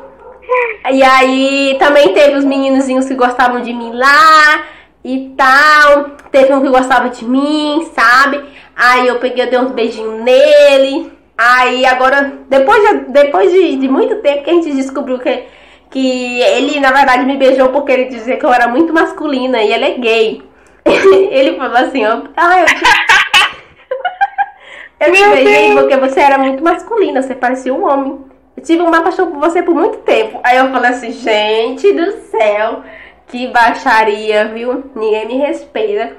E 0.91 1.03
aí 1.03 1.75
também 1.79 2.13
teve 2.13 2.35
os 2.35 2.45
meninozinhos 2.45 3.07
que 3.07 3.15
gostavam 3.15 3.61
de 3.61 3.73
mim 3.73 3.91
lá 3.93 4.65
e 5.03 5.33
tal. 5.35 6.11
Teve 6.31 6.53
um 6.53 6.61
que 6.61 6.69
gostava 6.69 7.09
de 7.09 7.25
mim, 7.25 7.89
sabe? 7.93 8.43
Aí 8.75 9.07
eu 9.07 9.19
peguei, 9.19 9.45
eu 9.45 9.49
dei 9.49 9.59
uns 9.59 9.71
beijinhos 9.71 10.23
nele. 10.23 11.11
Aí 11.37 11.85
agora, 11.85 12.33
depois, 12.47 12.81
de, 12.81 13.11
depois 13.11 13.51
de, 13.51 13.75
de 13.77 13.87
muito 13.87 14.15
tempo 14.17 14.43
que 14.43 14.49
a 14.49 14.53
gente 14.53 14.73
descobriu 14.73 15.19
que, 15.19 15.43
que 15.89 16.41
ele, 16.41 16.79
na 16.79 16.91
verdade, 16.91 17.25
me 17.25 17.35
beijou 17.35 17.69
porque 17.69 17.91
ele 17.91 18.05
dizia 18.05 18.37
que 18.37 18.45
eu 18.45 18.53
era 18.53 18.67
muito 18.67 18.93
masculina 18.93 19.61
e 19.61 19.73
ele 19.73 19.85
é 19.85 19.97
gay. 19.97 20.43
ele 20.85 21.57
falou 21.57 21.77
assim, 21.77 22.05
ó, 22.05 22.21
ah, 22.37 22.61
eu 22.61 22.65
te, 22.67 22.75
eu 25.01 25.13
te 25.13 25.29
beijei 25.29 25.73
porque 25.73 25.97
você 25.97 26.21
era 26.21 26.37
muito 26.37 26.63
masculina, 26.63 27.21
você 27.21 27.35
parecia 27.35 27.73
um 27.73 27.85
homem. 27.85 28.34
Tive 28.65 28.81
uma 28.81 29.03
paixão 29.03 29.29
por 29.29 29.39
você 29.39 29.61
por 29.61 29.75
muito 29.75 29.99
tempo. 29.99 30.39
Aí 30.43 30.57
eu 30.57 30.71
falei 30.71 30.89
assim, 30.89 31.11
gente 31.11 31.93
do 31.93 32.11
céu, 32.31 32.81
que 33.27 33.47
baixaria, 33.47 34.45
viu? 34.45 34.89
Ninguém 34.95 35.27
me 35.27 35.37
respeita. 35.37 36.13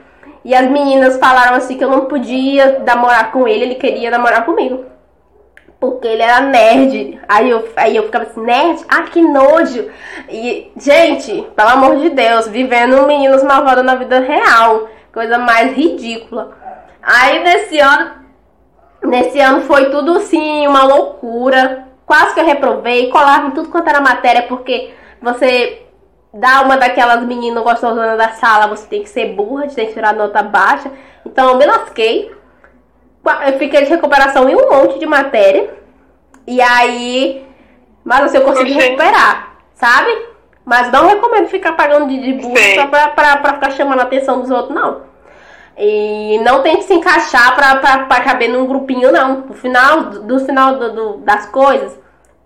E 0.45 0.55
as 0.55 0.71
meninas 0.71 1.19
falaram 1.19 1.57
assim 1.57 1.77
que 1.77 1.83
eu 1.83 1.91
não 1.91 2.05
podia 2.05 2.79
namorar 2.87 3.33
com 3.33 3.49
ele, 3.49 3.65
ele 3.65 3.75
queria 3.75 4.13
namorar 4.13 4.45
comigo. 4.45 4.85
Porque 5.81 6.07
ele 6.07 6.23
era 6.23 6.41
nerd. 6.41 7.21
Aí 7.29 7.51
eu, 7.51 7.69
aí 7.77 7.97
eu 7.97 8.05
ficava 8.05 8.27
assim, 8.27 8.41
nerd? 8.41 8.85
Ah, 8.89 9.03
que 9.03 9.21
nojo. 9.21 9.91
E, 10.31 10.71
gente, 10.77 11.49
pelo 11.57 11.69
amor 11.69 11.97
de 11.97 12.11
Deus, 12.11 12.47
vivendo 12.47 13.07
meninos 13.09 13.43
malvados 13.43 13.85
na 13.85 13.97
vida 13.97 14.21
real. 14.21 14.89
Coisa 15.13 15.37
mais 15.37 15.77
ridícula. 15.77 16.57
Aí 17.03 17.43
nesse 17.43 17.81
ano, 17.81 18.13
nesse 19.03 19.41
ano 19.41 19.63
foi 19.63 19.91
tudo 19.91 20.19
assim, 20.19 20.65
uma 20.69 20.85
loucura. 20.85 21.86
Quase 22.07 22.35
que 22.35 22.41
eu 22.41 22.47
reprovei, 22.47 23.11
colava 23.11 23.49
em 23.49 23.51
tudo 23.51 23.69
quanto 23.69 23.89
era 23.89 24.01
matéria, 24.01 24.45
porque 24.45 24.95
você 25.21 25.83
dá 26.33 26.63
uma 26.63 26.77
daquelas 26.77 27.23
meninas 27.25 27.65
gostosonas 27.65 28.17
da 28.17 28.31
sala, 28.31 28.69
você 28.69 28.87
tem 28.87 29.03
que 29.03 29.09
ser 29.09 29.35
burra, 29.35 29.67
tem 29.67 29.89
que 29.89 29.95
tirar 29.95 30.15
nota 30.15 30.43
baixa. 30.43 30.91
Então 31.25 31.51
eu 31.51 31.57
me 31.57 31.67
lasquei. 31.67 32.35
Eu 33.47 33.59
fiquei 33.59 33.83
de 33.83 33.91
recuperação 33.91 34.49
em 34.49 34.55
um 34.55 34.71
monte 34.71 35.01
de 35.01 35.07
matéria. 35.07 35.75
E 36.47 36.61
aí. 36.61 37.45
Mas 38.05 38.27
assim, 38.27 38.37
eu 38.37 38.45
consegui 38.45 38.73
recuperar, 38.73 39.57
sabe? 39.75 40.11
Mas 40.65 40.93
não 40.93 41.09
recomendo 41.09 41.49
ficar 41.49 41.73
pagando 41.73 42.09
de, 42.09 42.21
de 42.21 42.33
burro 42.35 42.57
só 42.77 42.87
pra, 42.87 43.09
pra, 43.09 43.37
pra 43.39 43.55
ficar 43.55 43.71
chamando 43.73 43.99
a 43.99 44.05
atenção 44.05 44.41
dos 44.41 44.51
outros, 44.51 44.73
não. 44.73 45.06
E 45.79 46.39
não 46.43 46.63
tente 46.63 46.85
se 46.85 46.95
encaixar 46.95 47.55
pra, 47.55 48.21
caber 48.21 48.49
num 48.49 48.67
grupinho, 48.67 49.13
não. 49.13 49.43
No 49.43 49.55
final, 49.55 50.05
do, 50.05 50.41
final 50.41 50.79
do- 50.79 50.93
do- 50.93 51.17
das 51.19 51.47
coisas, 51.47 51.99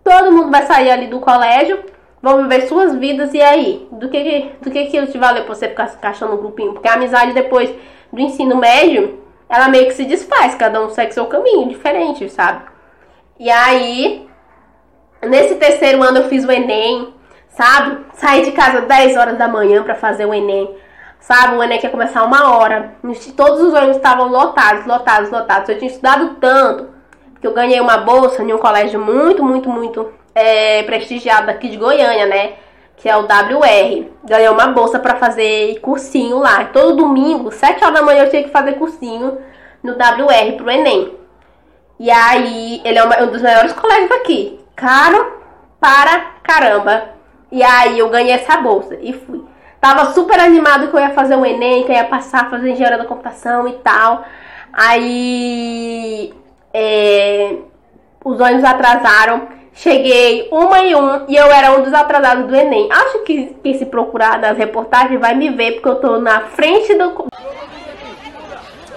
todo 0.02 0.32
mundo 0.32 0.50
vai 0.50 0.62
sair 0.66 0.90
ali 0.90 1.06
do 1.06 1.20
colégio, 1.20 1.78
vão 2.20 2.42
viver 2.42 2.62
suas 2.66 2.94
vidas, 2.96 3.32
e 3.32 3.40
aí? 3.40 3.88
Do 3.92 4.08
que, 4.08 4.22
que- 4.22 4.52
do 4.60 4.70
que, 4.70 4.86
que 4.86 5.06
te 5.06 5.18
valeu 5.18 5.44
pra 5.44 5.54
você 5.54 5.68
ficar 5.68 5.86
se 5.86 5.96
encaixando 5.96 6.32
no 6.32 6.38
grupinho? 6.38 6.72
Porque 6.72 6.88
a 6.88 6.94
amizade 6.94 7.32
depois 7.32 7.72
do 8.12 8.20
ensino 8.20 8.56
médio, 8.56 9.20
ela 9.48 9.68
meio 9.68 9.86
que 9.86 9.94
se 9.94 10.04
desfaz, 10.04 10.54
cada 10.56 10.82
um 10.82 10.90
segue 10.90 11.12
seu 11.14 11.26
caminho, 11.26 11.68
diferente, 11.68 12.28
sabe? 12.28 12.64
E 13.38 13.48
aí, 13.48 14.28
nesse 15.22 15.54
terceiro 15.54 16.02
ano 16.02 16.18
eu 16.18 16.28
fiz 16.28 16.44
o 16.44 16.50
Enem, 16.50 17.14
sabe? 17.48 18.04
Saí 18.14 18.42
de 18.44 18.52
casa 18.52 18.80
10 18.82 19.16
horas 19.16 19.38
da 19.38 19.46
manhã 19.48 19.82
pra 19.84 19.94
fazer 19.94 20.26
o 20.26 20.34
Enem. 20.34 20.68
Sabe, 21.20 21.54
o 21.54 21.62
Enem 21.62 21.78
ia 21.82 21.90
começar 21.90 22.24
uma 22.24 22.56
hora. 22.56 22.94
Todos 23.36 23.60
os 23.60 23.74
ônibus 23.74 23.96
estavam 23.96 24.28
lotados, 24.28 24.86
lotados, 24.86 25.30
lotados. 25.30 25.68
Eu 25.68 25.78
tinha 25.78 25.90
estudado 25.90 26.36
tanto 26.40 26.88
que 27.40 27.46
eu 27.46 27.52
ganhei 27.52 27.80
uma 27.80 27.98
bolsa 27.98 28.42
em 28.42 28.52
um 28.52 28.58
colégio 28.58 28.98
muito, 28.98 29.42
muito, 29.44 29.68
muito 29.68 30.12
é, 30.34 30.82
prestigiado 30.82 31.50
aqui 31.50 31.68
de 31.68 31.76
Goiânia, 31.76 32.26
né? 32.26 32.54
Que 32.96 33.08
é 33.08 33.16
o 33.16 33.22
WR. 33.22 34.06
Ganhei 34.24 34.48
uma 34.48 34.68
bolsa 34.68 34.98
para 34.98 35.16
fazer 35.16 35.78
cursinho 35.80 36.38
lá. 36.38 36.64
Todo 36.64 36.96
domingo, 36.96 37.50
7 37.52 37.82
horas 37.84 37.94
da 37.94 38.02
manhã, 38.02 38.24
eu 38.24 38.30
tinha 38.30 38.42
que 38.42 38.50
fazer 38.50 38.72
cursinho 38.74 39.38
no 39.82 39.92
WR 39.92 40.56
pro 40.56 40.70
Enem. 40.70 41.14
E 41.98 42.10
aí, 42.10 42.80
ele 42.84 42.98
é 42.98 43.04
uma- 43.04 43.22
um 43.22 43.26
dos 43.26 43.42
melhores 43.42 43.72
colégios 43.74 44.10
aqui. 44.12 44.58
Caro 44.74 45.38
para 45.78 46.32
caramba. 46.42 47.10
E 47.52 47.62
aí, 47.62 47.98
eu 47.98 48.08
ganhei 48.08 48.32
essa 48.34 48.56
bolsa 48.56 48.96
e 49.00 49.12
fui. 49.12 49.49
Tava 49.80 50.12
super 50.12 50.38
animado 50.38 50.88
que 50.88 50.94
eu 50.94 51.00
ia 51.00 51.10
fazer 51.10 51.36
o 51.36 51.46
Enem, 51.46 51.84
que 51.84 51.90
eu 51.90 51.96
ia 51.96 52.04
passar, 52.04 52.50
fazer 52.50 52.70
engenharia 52.70 52.98
da 52.98 53.06
computação 53.06 53.66
e 53.66 53.72
tal. 53.74 54.24
Aí, 54.72 56.34
é, 56.72 57.56
os 58.24 58.38
ônibus 58.38 58.64
atrasaram. 58.64 59.48
Cheguei 59.72 60.48
uma 60.50 60.80
e 60.80 60.94
um 60.94 61.26
e 61.28 61.36
eu 61.36 61.46
era 61.46 61.72
um 61.72 61.82
dos 61.82 61.94
atrasados 61.94 62.46
do 62.46 62.54
Enem. 62.54 62.88
Acho 62.92 63.20
que, 63.20 63.54
que 63.62 63.78
se 63.78 63.86
procurar 63.86 64.38
nas 64.38 64.58
reportagens 64.58 65.18
vai 65.18 65.34
me 65.34 65.48
ver, 65.48 65.74
porque 65.74 65.88
eu 65.88 65.96
tô 65.96 66.20
na 66.20 66.40
frente 66.40 66.92
do. 66.94 67.28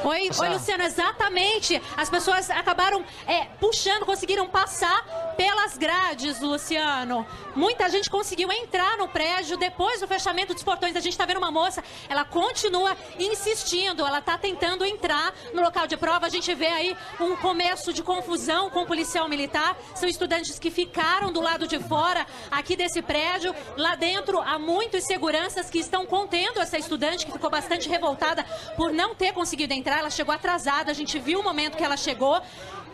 Oi, 0.04 0.30
oi, 0.38 0.50
Luciano, 0.50 0.84
exatamente. 0.84 1.82
As 1.96 2.10
pessoas 2.10 2.50
acabaram 2.50 3.02
é, 3.26 3.46
puxando, 3.58 4.06
conseguiram 4.06 4.48
passar 4.48 5.33
pelas 5.36 5.78
grades, 5.78 6.40
Luciano. 6.40 7.26
Muita 7.56 7.90
gente 7.90 8.10
conseguiu 8.10 8.52
entrar 8.52 8.98
no 8.98 9.08
prédio 9.08 9.58
depois 9.58 10.00
do 10.00 10.08
fechamento 10.08 10.54
dos 10.54 10.64
portões. 10.64 10.96
A 10.96 11.00
gente 11.00 11.14
está 11.14 11.26
vendo 11.26 11.38
uma 11.38 11.52
moça, 11.52 11.84
ela 12.08 12.24
continua 12.24 12.96
insistindo, 13.20 14.06
ela 14.06 14.20
está 14.20 14.38
tentando 14.38 14.86
entrar 14.86 15.34
no 15.54 15.62
local 15.62 15.88
de 15.88 15.98
prova. 15.98 16.26
A 16.26 16.30
gente 16.30 16.54
vê 16.54 16.68
aí 16.68 16.98
um 17.20 17.36
começo 17.36 17.94
de 17.94 18.02
confusão 18.02 18.70
com 18.70 18.84
o 18.84 18.86
policial 18.86 19.28
militar. 19.28 19.78
São 19.96 20.08
estudantes 20.08 20.60
que 20.60 20.72
ficaram 20.72 21.32
do 21.32 21.42
lado 21.42 21.68
de 21.68 21.80
fora 21.80 22.26
aqui 22.52 22.76
desse 22.76 23.02
prédio. 23.02 23.54
Lá 23.78 23.96
dentro 23.96 24.40
há 24.42 24.58
muitos 24.58 25.04
seguranças 25.06 25.70
que 25.70 25.80
estão 25.80 26.06
contendo 26.06 26.60
essa 26.60 26.78
estudante 26.78 27.26
que 27.26 27.32
ficou 27.32 27.50
bastante 27.50 27.90
revoltada 27.90 28.44
por 28.76 28.92
não 28.92 29.16
ter 29.16 29.34
conseguido 29.34 29.74
entrar. 29.74 30.00
Ela 30.00 30.10
chegou 30.10 30.34
atrasada, 30.34 30.92
a 30.92 30.94
gente 30.94 31.20
viu 31.20 31.40
o 31.40 31.44
momento 31.44 31.78
que 31.78 31.84
ela 31.84 31.98
chegou. 31.98 32.42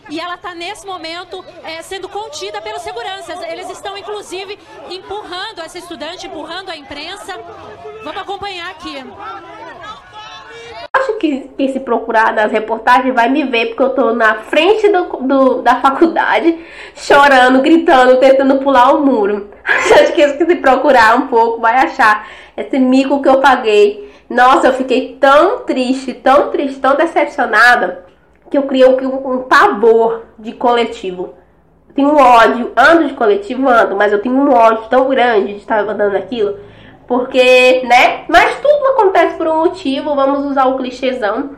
E 0.10 0.20
ela 0.20 0.36
está 0.36 0.56
nesse 0.56 0.86
momento 0.88 1.44
é, 1.64 1.82
sendo 1.82 2.10
contida 2.10 2.62
pelos 2.62 2.82
seguranças. 2.82 3.40
Eles 3.44 3.70
estão, 3.70 3.98
inclusive, 3.98 4.58
empurrando 4.90 5.60
essa 5.64 5.78
estudante, 5.78 6.26
empurrando 6.28 6.70
a 6.70 6.76
imprensa. 6.76 7.34
Vamos 8.04 8.22
acompanhar 8.22 8.72
aqui. 8.72 9.04
Acho 10.92 11.14
que, 11.18 11.42
que 11.56 11.70
se 11.72 11.80
procurar 11.80 12.34
nas 12.34 12.52
reportagens 12.52 13.14
vai 13.14 13.30
me 13.30 13.44
ver, 13.44 13.68
porque 13.68 13.84
eu 13.84 13.90
tô 13.92 14.14
na 14.14 14.36
frente 14.36 14.88
do, 14.90 15.04
do- 15.22 15.62
da 15.62 15.76
faculdade, 15.80 16.58
chorando, 16.96 17.62
gritando, 17.62 18.18
tentando 18.18 18.58
pular 18.58 18.96
o 18.96 19.06
muro. 19.06 19.50
Acho 19.64 20.14
que 20.14 20.28
se 20.28 20.56
procurar 20.56 21.16
um 21.18 21.28
pouco, 21.28 21.62
vai 21.62 21.76
achar 21.76 22.28
esse 22.58 22.80
mico 22.80 23.22
que 23.22 23.30
eu 23.30 23.40
paguei. 23.40 24.10
Nossa, 24.30 24.68
eu 24.68 24.74
fiquei 24.74 25.18
tão 25.20 25.60
triste, 25.60 26.14
tão 26.16 26.50
triste, 26.52 26.80
tão 26.80 26.96
decepcionada, 26.96 28.06
que 28.50 28.58
eu 28.58 28.64
criei 28.64 28.88
um, 28.88 29.44
pavor 29.44 30.26
de 30.38 30.54
coletivo. 30.54 31.36
Eu 31.90 31.96
tenho 31.96 32.10
um 32.10 32.18
ódio, 32.18 32.72
ando 32.76 33.08
de 33.08 33.14
coletivo, 33.14 33.68
ando, 33.68 33.96
mas 33.96 34.12
eu 34.12 34.22
tenho 34.22 34.36
um 34.36 34.52
ódio 34.52 34.90
tão 34.90 35.08
grande 35.10 35.54
de 35.54 35.60
estar 35.60 35.80
andando 35.80 36.14
naquilo. 36.14 36.58
Porque, 37.08 37.82
né? 37.86 38.26
Mas 38.28 38.60
tudo 38.60 38.86
acontece 38.88 39.36
por 39.36 39.48
um 39.48 39.66
motivo, 39.66 40.16
vamos 40.16 40.46
usar 40.46 40.66
o 40.66 40.78
clichêzão. 40.78 41.58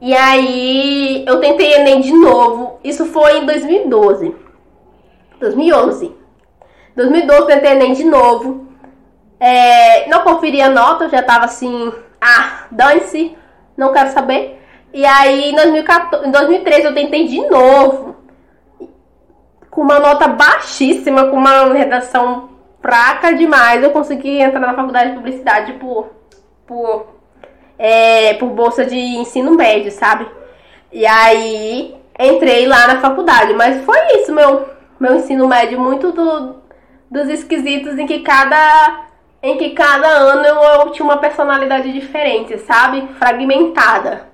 E 0.00 0.14
aí, 0.14 1.24
eu 1.26 1.40
tentei 1.40 1.74
Enem 1.74 2.00
de 2.00 2.12
novo. 2.12 2.80
Isso 2.82 3.04
foi 3.06 3.38
em 3.38 3.46
2012. 3.46 4.34
2011. 5.38 6.16
2012 6.96 7.46
tentei 7.46 7.72
Enem 7.72 7.92
de 7.92 8.04
novo. 8.04 8.66
É, 9.38 10.08
não 10.08 10.22
conferi 10.22 10.60
a 10.60 10.68
nota, 10.68 11.04
eu 11.04 11.10
já 11.10 11.22
tava 11.22 11.46
assim, 11.46 11.92
ah, 12.20 12.66
dane-se, 12.70 13.36
não 13.76 13.92
quero 13.92 14.10
saber. 14.10 14.59
E 14.92 15.04
aí, 15.04 15.50
em 15.50 15.54
2014, 15.54 16.26
em 16.26 16.30
2013 16.30 16.84
eu 16.84 16.94
tentei 16.94 17.26
de 17.26 17.40
novo. 17.48 18.16
Com 19.70 19.82
uma 19.82 20.00
nota 20.00 20.26
baixíssima, 20.26 21.26
com 21.26 21.36
uma 21.36 21.72
redação 21.72 22.50
fraca 22.82 23.32
demais, 23.32 23.82
eu 23.82 23.90
consegui 23.90 24.40
entrar 24.40 24.60
na 24.60 24.74
faculdade 24.74 25.10
de 25.10 25.16
publicidade 25.16 25.72
por, 25.74 26.10
por, 26.66 27.06
é, 27.78 28.34
por 28.34 28.48
bolsa 28.48 28.84
de 28.84 28.96
ensino 28.96 29.52
médio, 29.52 29.92
sabe? 29.92 30.26
E 30.90 31.06
aí 31.06 31.94
entrei 32.18 32.66
lá 32.66 32.88
na 32.88 33.00
faculdade, 33.00 33.54
mas 33.54 33.84
foi 33.84 33.98
isso, 34.16 34.32
meu, 34.32 34.68
meu 34.98 35.16
ensino 35.16 35.46
médio, 35.46 35.80
muito 35.80 36.10
do, 36.10 36.56
dos 37.10 37.28
esquisitos 37.28 37.98
em 37.98 38.06
que 38.06 38.20
cada 38.20 39.06
em 39.42 39.56
que 39.56 39.70
cada 39.70 40.06
ano 40.06 40.44
eu, 40.44 40.62
eu 40.62 40.90
tinha 40.90 41.04
uma 41.04 41.16
personalidade 41.16 41.90
diferente, 41.92 42.58
sabe? 42.58 43.08
Fragmentada. 43.18 44.29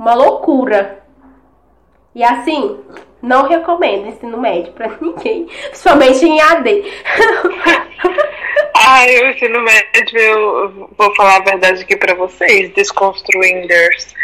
Uma 0.00 0.14
loucura. 0.14 0.98
E 2.14 2.24
assim, 2.24 2.80
não 3.20 3.46
recomendo 3.46 4.06
ensino 4.06 4.40
médio 4.40 4.72
pra 4.72 4.88
ninguém, 4.98 5.44
principalmente 5.44 6.24
em 6.24 6.40
AD. 6.40 6.84
Ai, 8.74 9.14
o 9.18 9.30
ensino 9.30 9.60
médio, 9.60 10.18
eu 10.18 10.88
vou 10.96 11.14
falar 11.14 11.36
a 11.36 11.44
verdade 11.44 11.82
aqui 11.82 11.98
pra 11.98 12.14
vocês, 12.14 12.72
desconstruinders. 12.72 14.14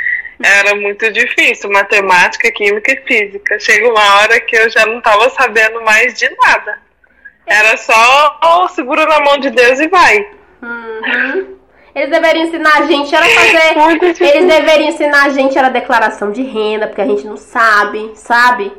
Era 0.43 0.75
muito 0.77 1.13
difícil, 1.13 1.71
matemática, 1.71 2.51
química 2.53 2.93
e 2.93 3.03
física. 3.07 3.61
Chega 3.61 3.91
uma 3.91 4.17
hora 4.17 4.41
que 4.41 4.57
eu 4.57 4.71
já 4.71 4.87
não 4.87 5.03
tava 5.03 5.29
sabendo 5.29 5.83
mais 5.83 6.15
de 6.15 6.27
nada. 6.43 6.81
Era 7.47 7.77
só 7.77 8.41
oh, 8.43 8.69
segura 8.69 9.05
na 9.05 9.21
mão 9.21 9.37
de 9.37 9.51
Deus 9.51 9.79
e 9.79 9.89
vai. 9.89 10.27
Uhum. 10.63 11.56
Eles 11.97 12.11
deveriam 12.11 12.45
ensinar 12.45 12.77
a 12.77 12.83
gente 12.83 13.17
a 13.17 13.23
fazer. 13.23 14.21
Eles 14.21 14.47
deveriam 14.47 14.91
ensinar 14.91 15.25
a 15.25 15.29
gente 15.31 15.59
a 15.59 15.71
declaração 15.71 16.31
de 16.31 16.43
renda, 16.43 16.89
porque 16.89 17.01
a 17.01 17.07
gente 17.07 17.27
não 17.27 17.39
sabe, 17.39 18.13
sabe? 18.15 18.71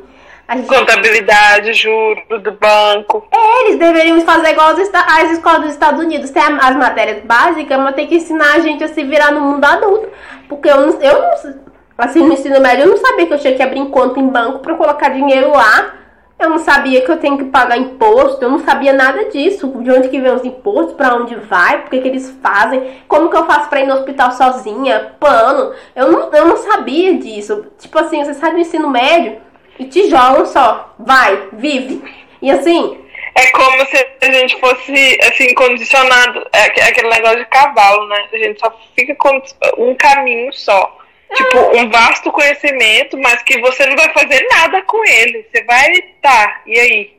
A 0.46 0.56
gente... 0.56 0.68
Contabilidade, 0.68 1.74
juro 1.74 2.22
do 2.40 2.52
banco. 2.52 3.26
É, 3.32 3.64
eles 3.64 3.78
deveriam 3.80 4.20
fazer 4.20 4.50
igual 4.50 4.68
as, 4.68 4.88
as 4.94 5.32
escolas 5.32 5.62
dos 5.62 5.70
Estados 5.72 6.00
Unidos. 6.00 6.30
Tem 6.30 6.40
as 6.40 6.76
matérias 6.76 7.24
básicas, 7.24 7.76
mas 7.80 7.96
tem 7.96 8.06
que 8.06 8.14
ensinar 8.14 8.54
a 8.54 8.60
gente 8.60 8.84
a 8.84 8.88
se 8.88 9.02
virar 9.02 9.32
no 9.32 9.40
mundo 9.40 9.64
adulto. 9.64 10.08
Porque 10.48 10.68
eu 10.68 10.80
não, 10.80 11.00
eu 11.00 11.20
não. 11.20 11.68
Assim, 11.98 12.20
no 12.20 12.32
ensino 12.32 12.60
médio, 12.60 12.84
eu 12.84 12.90
não 12.90 12.96
sabia 12.98 13.26
que 13.26 13.34
eu 13.34 13.38
tinha 13.40 13.56
que 13.56 13.62
abrir 13.62 13.84
conta 13.86 14.20
em 14.20 14.28
banco 14.28 14.60
pra 14.60 14.76
colocar 14.76 15.08
dinheiro 15.08 15.50
lá. 15.50 15.97
Eu 16.38 16.50
não 16.50 16.58
sabia 16.58 17.00
que 17.00 17.10
eu 17.10 17.16
tenho 17.18 17.36
que 17.36 17.44
pagar 17.46 17.76
imposto, 17.76 18.42
eu 18.44 18.48
não 18.50 18.60
sabia 18.60 18.92
nada 18.92 19.24
disso. 19.24 19.66
De 19.82 19.90
onde 19.90 20.08
que 20.08 20.20
vem 20.20 20.32
os 20.32 20.44
impostos, 20.44 20.94
pra 20.94 21.16
onde 21.16 21.34
vai, 21.34 21.80
por 21.82 21.90
que 21.90 21.96
eles 21.96 22.30
fazem, 22.42 22.98
como 23.08 23.28
que 23.28 23.36
eu 23.36 23.44
faço 23.44 23.68
pra 23.68 23.80
ir 23.80 23.86
no 23.86 23.94
hospital 23.94 24.30
sozinha, 24.32 25.14
plano. 25.18 25.74
Eu 25.96 26.12
não, 26.12 26.32
eu 26.32 26.46
não 26.46 26.56
sabia 26.56 27.14
disso. 27.14 27.66
Tipo 27.78 27.98
assim, 27.98 28.24
você 28.24 28.34
sai 28.34 28.52
do 28.52 28.58
ensino 28.58 28.88
médio 28.88 29.38
e 29.78 29.84
te 29.86 30.08
jogam 30.08 30.46
só. 30.46 30.94
Vai, 30.98 31.48
vive. 31.54 32.02
E 32.40 32.50
assim, 32.50 32.98
É 33.34 33.50
como 33.52 33.86
se 33.86 34.06
a 34.22 34.32
gente 34.32 34.58
fosse, 34.60 35.18
assim, 35.22 35.54
condicionado. 35.54 36.44
É 36.52 36.64
aque- 36.64 36.80
aquele 36.80 37.08
negócio 37.08 37.38
de 37.38 37.44
cavalo, 37.46 38.06
né? 38.08 38.24
A 38.32 38.36
gente 38.36 38.58
só 38.58 38.72
fica 38.96 39.14
com 39.14 39.40
um 39.78 39.94
caminho 39.94 40.52
só. 40.52 40.97
Tipo, 41.34 41.76
um 41.76 41.90
vasto 41.90 42.32
conhecimento, 42.32 43.18
mas 43.18 43.42
que 43.42 43.60
você 43.60 43.84
não 43.86 43.96
vai 43.96 44.12
fazer 44.12 44.46
nada 44.50 44.82
com 44.82 45.04
ele. 45.04 45.46
Você 45.50 45.62
vai, 45.64 45.92
tá, 46.22 46.62
e 46.66 46.78
aí? 46.78 47.18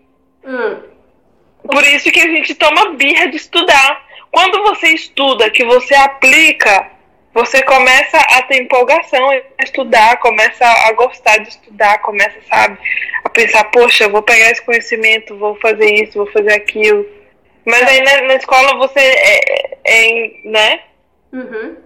Por 1.64 1.84
isso 1.84 2.12
que 2.12 2.20
a 2.20 2.28
gente 2.28 2.55
toma 2.55 2.93
birra 2.93 3.28
de 3.28 3.38
estudar. 3.38 4.07
Quando 4.32 4.62
você 4.64 4.89
estuda, 4.89 5.49
que 5.49 5.64
você 5.64 5.93
aplica, 5.93 6.91
você 7.34 7.62
começa 7.64 8.18
a 8.18 8.41
ter 8.43 8.62
empolgação 8.62 9.32
em 9.34 9.43
estudar, 9.64 10.18
começa 10.18 10.66
a 10.66 10.91
gostar 10.93 11.38
de 11.38 11.49
estudar, 11.49 11.99
começa, 11.99 12.39
sabe, 12.49 12.78
a 13.24 13.30
pensar, 13.30 13.66
poxa, 13.66 14.05
eu 14.05 14.10
vou 14.10 14.22
pegar 14.22 14.49
esse 14.51 14.62
conhecimento, 14.64 15.38
vou 15.38 15.55
fazer 15.55 15.93
isso, 15.93 16.18
vou 16.18 16.32
fazer 16.32 16.53
aquilo. 16.53 17.05
Mas 17.66 17.84
aí 17.84 18.01
na, 18.01 18.22
na 18.28 18.36
escola 18.36 18.76
você 18.78 18.99
é, 18.99 19.78
é, 19.84 20.32
né? 20.45 20.82
Uhum. 21.32 21.78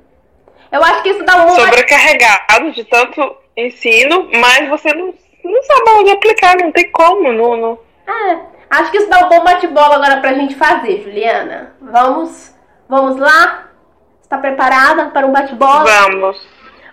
Eu 0.73 0.83
acho 0.83 1.03
que 1.03 1.09
isso 1.09 1.23
dá 1.23 1.45
um 1.45 1.49
sobrecarregado 1.55 2.71
de 2.71 2.83
tanto 2.85 3.37
ensino, 3.55 4.27
mas 4.41 4.67
você 4.67 4.91
não, 4.91 5.13
não 5.43 5.63
sabe 5.63 5.89
onde 5.99 6.09
aplicar, 6.09 6.57
não 6.57 6.71
tem 6.71 6.91
como, 6.91 7.31
não, 7.31 7.55
não. 7.55 7.79
É, 8.07 8.39
acho 8.71 8.89
que 8.89 8.97
isso 8.97 9.07
dá 9.07 9.23
um 9.23 9.29
bom 9.29 9.43
bate-bola 9.43 9.97
agora 9.97 10.19
pra 10.19 10.33
gente 10.33 10.55
fazer, 10.55 11.03
Juliana. 11.03 11.75
Vamos, 11.79 12.51
vamos 12.89 13.17
lá? 13.17 13.69
Está 14.23 14.39
preparada 14.39 15.11
para 15.11 15.27
um 15.27 15.31
bate-bola? 15.31 15.85
Vamos. 15.85 16.41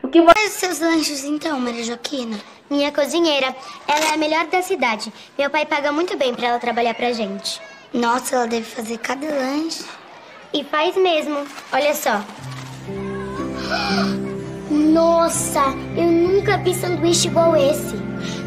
O 0.02 0.08
que 0.08 0.20
você... 0.20 0.48
Seus 0.48 0.78
lanches 0.78 1.24
então, 1.24 1.58
Maria 1.58 1.82
Joaquina? 1.82 2.38
Minha 2.68 2.92
cozinheira. 2.92 3.56
Ela 3.88 4.10
é 4.10 4.14
a 4.14 4.18
melhor 4.18 4.44
da 4.44 4.60
cidade. 4.60 5.10
Meu 5.38 5.48
pai 5.48 5.64
paga 5.64 5.90
muito 5.90 6.18
bem 6.18 6.34
pra 6.34 6.48
ela 6.48 6.58
trabalhar 6.58 6.92
pra 6.92 7.12
gente. 7.12 7.62
Nossa, 7.94 8.36
ela 8.36 8.46
deve 8.46 8.64
fazer 8.64 8.98
cada 8.98 9.26
lanche. 9.26 9.86
E 10.52 10.62
faz 10.64 10.94
mesmo. 10.96 11.46
Olha 11.72 11.94
só. 11.94 12.20
Nossa, 14.70 15.60
eu 15.96 16.04
nunca 16.04 16.56
vi 16.58 16.74
sanduíche 16.74 17.28
igual 17.28 17.56
esse. 17.56 17.96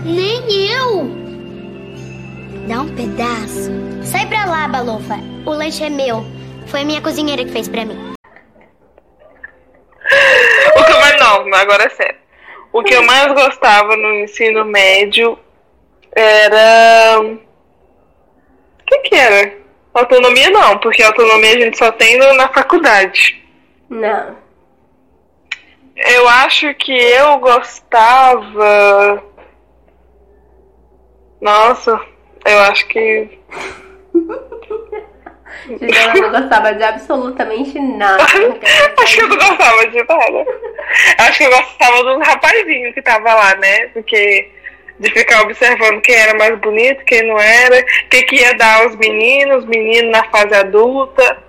Nem 0.05 0.69
eu! 0.69 1.07
Dá 2.67 2.81
um 2.81 2.95
pedaço. 2.95 3.71
Sai 4.03 4.25
pra 4.27 4.45
lá, 4.45 4.67
Balofa. 4.67 5.15
O 5.45 5.51
lanche 5.51 5.83
é 5.83 5.89
meu. 5.89 6.25
Foi 6.67 6.81
a 6.81 6.85
minha 6.85 7.01
cozinheira 7.01 7.43
que 7.43 7.51
fez 7.51 7.67
pra 7.67 7.85
mim. 7.85 8.13
O 10.75 10.83
que 10.83 10.91
eu 10.91 10.99
mais 10.99 11.19
não, 11.19 11.53
agora 11.53 11.85
é 11.85 11.89
sério. 11.89 12.17
O 12.71 12.83
que 12.83 12.93
eu 12.93 13.03
mais 13.03 13.31
gostava 13.33 13.95
no 13.95 14.13
ensino 14.15 14.65
médio 14.65 15.37
era. 16.15 17.19
O 17.21 17.39
que 18.85 18.97
que 18.99 19.15
era? 19.15 19.53
Autonomia 19.93 20.49
não, 20.49 20.79
porque 20.79 21.03
autonomia 21.03 21.51
a 21.51 21.59
gente 21.59 21.77
só 21.77 21.91
tem 21.91 22.17
na 22.35 22.47
faculdade. 22.49 23.43
Não. 23.89 24.42
Eu 25.95 26.27
acho 26.27 26.73
que 26.75 26.91
eu 26.91 27.37
gostava. 27.39 29.23
Nossa, 31.39 31.99
eu 32.45 32.59
acho 32.59 32.87
que. 32.87 33.39
Juliana 35.67 36.13
não 36.15 36.41
gostava 36.41 36.73
de 36.73 36.83
absolutamente 36.83 37.79
nada. 37.79 38.23
acho 39.01 39.15
que 39.15 39.21
eu 39.21 39.27
não 39.27 39.37
gostava 39.37 39.87
de 39.87 39.97
nada. 40.03 40.45
Acho 41.19 41.37
que 41.37 41.43
eu 41.43 41.51
gostava 41.51 42.03
do 42.03 42.19
rapazinho 42.19 42.93
que 42.93 43.01
tava 43.01 43.33
lá, 43.33 43.55
né? 43.55 43.87
Porque 43.89 44.51
de 44.99 45.11
ficar 45.11 45.41
observando 45.41 46.01
quem 46.01 46.15
era 46.15 46.37
mais 46.37 46.57
bonito, 46.59 47.03
quem 47.05 47.27
não 47.27 47.39
era, 47.39 47.79
o 47.79 48.09
que, 48.09 48.23
que 48.23 48.35
ia 48.37 48.53
dar 48.55 48.83
aos 48.83 48.95
meninos, 48.95 49.63
os 49.63 49.65
meninos 49.65 50.11
na 50.11 50.23
fase 50.25 50.53
adulta. 50.55 51.43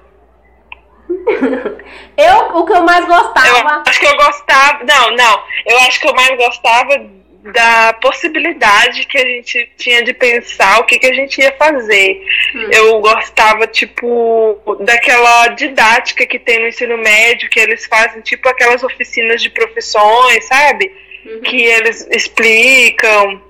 Eu, 2.17 2.59
o 2.59 2.65
que 2.65 2.73
eu 2.73 2.83
mais 2.83 3.05
gostava. 3.07 3.83
Acho 3.87 3.99
que 3.99 4.07
eu 4.07 4.17
gostava. 4.17 4.85
Não, 4.85 5.11
não. 5.17 5.43
Eu 5.67 5.79
acho 5.81 6.01
que 6.01 6.09
eu 6.09 6.15
mais 6.15 6.37
gostava 6.37 7.11
da 7.53 7.93
possibilidade 7.95 9.07
que 9.07 9.19
a 9.19 9.25
gente 9.25 9.71
tinha 9.77 10.03
de 10.03 10.15
pensar 10.15 10.81
o 10.81 10.85
que, 10.85 10.99
que 10.99 11.07
a 11.07 11.13
gente 11.13 11.41
ia 11.41 11.53
fazer. 11.59 12.23
Eu 12.71 13.01
gostava, 13.01 13.67
tipo, 13.67 14.77
daquela 14.81 15.49
didática 15.49 16.25
que 16.25 16.39
tem 16.39 16.61
no 16.61 16.69
ensino 16.69 16.97
médio, 16.97 17.51
que 17.51 17.61
eles 17.61 17.85
fazem, 17.85 18.23
tipo, 18.23 18.49
aquelas 18.49 18.83
oficinas 18.83 19.43
de 19.43 19.51
profissões, 19.51 20.45
sabe? 20.47 20.91
Que 21.45 21.63
eles 21.63 22.07
explicam 22.11 23.43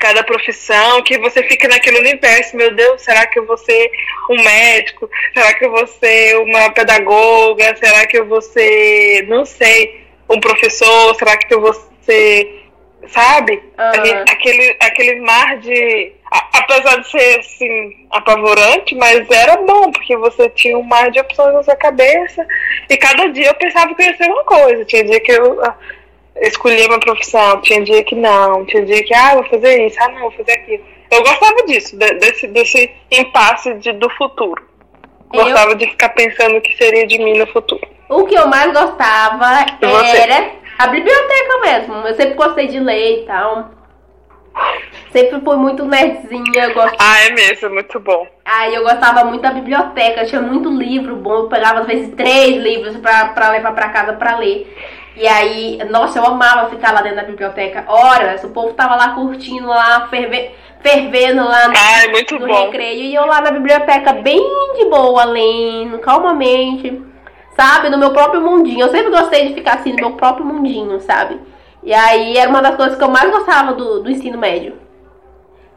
cada 0.00 0.24
profissão, 0.24 1.02
que 1.02 1.18
você 1.18 1.42
fica 1.44 1.68
naquele 1.68 1.98
universo, 2.00 2.56
meu 2.56 2.74
Deus, 2.74 3.02
será 3.02 3.26
que 3.26 3.38
eu 3.38 3.46
vou 3.46 3.56
ser 3.58 3.90
um 4.30 4.42
médico? 4.42 5.08
Será 5.34 5.52
que 5.54 5.64
eu 5.66 5.70
vou 5.70 5.86
ser 5.86 6.38
uma 6.38 6.70
pedagoga? 6.70 7.76
Será 7.76 8.06
que 8.06 8.18
eu 8.18 8.26
vou 8.26 8.40
ser, 8.40 9.26
não 9.28 9.44
sei, 9.44 10.00
um 10.28 10.40
professor? 10.40 11.14
Será 11.16 11.36
que 11.36 11.52
eu 11.54 11.60
vou 11.60 11.74
ser, 12.00 12.64
sabe? 13.08 13.62
Gente- 13.94 14.32
aquele, 14.32 14.76
aquele 14.80 15.20
mar 15.20 15.58
de. 15.58 16.12
apesar 16.54 16.96
de 17.00 17.10
ser 17.10 17.40
assim, 17.40 18.06
apavorante, 18.10 18.94
mas 18.94 19.28
era 19.30 19.56
bom, 19.56 19.90
porque 19.90 20.16
você 20.16 20.48
tinha 20.50 20.78
um 20.78 20.82
mar 20.82 21.10
de 21.10 21.20
opções 21.20 21.52
na 21.52 21.62
sua 21.62 21.76
cabeça, 21.76 22.46
e 22.88 22.96
cada 22.96 23.26
dia 23.28 23.48
eu 23.48 23.54
pensava 23.54 23.94
que 23.94 24.02
ia 24.02 24.16
ser 24.16 24.28
uma 24.28 24.44
coisa. 24.44 24.84
Tinha 24.84 25.04
dia 25.04 25.20
que 25.20 25.32
eu 25.32 25.60
escolhia 26.36 26.86
uma 26.88 27.00
profissão, 27.00 27.60
tinha 27.60 27.82
dia 27.82 28.02
que 28.04 28.14
não, 28.14 28.64
tinha 28.66 28.84
dia 28.84 29.02
que, 29.04 29.14
ah, 29.14 29.34
vou 29.34 29.44
fazer 29.44 29.86
isso, 29.86 29.96
ah, 30.00 30.08
não, 30.08 30.20
vou 30.22 30.30
fazer 30.32 30.52
aquilo. 30.52 30.84
Eu 31.10 31.22
gostava 31.22 31.62
disso, 31.66 31.96
de- 31.98 32.14
desse, 32.14 32.46
desse 32.48 32.90
impasse 33.10 33.74
de, 33.74 33.92
do 33.92 34.08
futuro. 34.10 34.62
Eu- 35.32 35.44
Gostava 35.44 35.74
de 35.74 35.86
ficar 35.86 36.08
pensando 36.10 36.56
o 36.56 36.60
que 36.60 36.76
seria 36.76 37.06
de 37.06 37.18
mim 37.18 37.38
no 37.38 37.46
futuro. 37.48 37.80
O 38.08 38.24
que 38.24 38.34
eu 38.34 38.46
mais 38.48 38.72
gostava 38.72 39.46
era 39.80 40.50
a 40.78 40.86
biblioteca 40.88 41.58
mesmo. 41.62 41.94
Eu 42.06 42.14
sempre 42.14 42.34
gostei 42.34 42.66
de 42.66 42.80
ler 42.80 43.22
e 43.22 43.26
tal. 43.26 43.70
Sempre 45.12 45.40
fui 45.40 45.56
muito 45.56 45.84
nerdzinha. 45.84 46.64
eu. 46.74 46.80
Ah, 46.98 47.20
é 47.26 47.30
mesmo, 47.30 47.66
é 47.66 47.70
muito 47.70 48.00
bom. 48.00 48.26
Aí 48.44 48.74
eu 48.74 48.82
gostava 48.82 49.24
muito 49.24 49.42
da 49.42 49.52
biblioteca. 49.52 50.24
Tinha 50.24 50.40
muito 50.40 50.68
livro 50.70 51.14
bom. 51.16 51.34
Eu 51.34 51.48
pegava 51.48 51.80
às 51.80 51.86
vezes 51.86 52.14
três 52.14 52.56
livros 52.56 52.96
pra, 52.96 53.26
pra 53.28 53.50
levar 53.50 53.72
pra 53.72 53.88
casa 53.90 54.12
pra 54.14 54.36
ler. 54.38 54.66
E 55.20 55.28
aí, 55.28 55.78
nossa, 55.90 56.18
eu 56.18 56.24
amava 56.24 56.70
ficar 56.70 56.92
lá 56.94 57.02
dentro 57.02 57.16
da 57.18 57.24
biblioteca 57.24 57.84
horas. 57.86 58.42
O 58.42 58.48
povo 58.48 58.72
tava 58.72 58.96
lá 58.96 59.10
curtindo 59.10 59.68
lá, 59.68 60.08
ferve- 60.08 60.52
fervendo 60.80 61.44
lá 61.44 61.68
no, 61.68 61.74
Ai, 61.76 62.08
muito 62.08 62.38
no 62.38 62.46
bom. 62.48 62.54
recreio. 62.54 63.02
E 63.02 63.14
eu 63.14 63.26
lá 63.26 63.42
na 63.42 63.50
biblioteca, 63.50 64.14
bem 64.14 64.40
de 64.78 64.86
boa, 64.86 65.24
lendo, 65.24 65.98
calmamente. 65.98 67.02
Sabe? 67.54 67.90
No 67.90 67.98
meu 67.98 68.12
próprio 68.12 68.40
mundinho. 68.40 68.80
Eu 68.86 68.90
sempre 68.90 69.10
gostei 69.10 69.48
de 69.48 69.54
ficar 69.54 69.74
assim 69.74 69.90
no 69.90 69.96
meu 69.96 70.12
próprio 70.12 70.46
mundinho, 70.46 70.98
sabe? 71.02 71.38
E 71.82 71.92
aí 71.92 72.38
era 72.38 72.48
uma 72.48 72.62
das 72.62 72.76
coisas 72.76 72.96
que 72.96 73.04
eu 73.04 73.10
mais 73.10 73.30
gostava 73.30 73.74
do, 73.74 74.02
do 74.02 74.10
ensino 74.10 74.38
médio. 74.38 74.78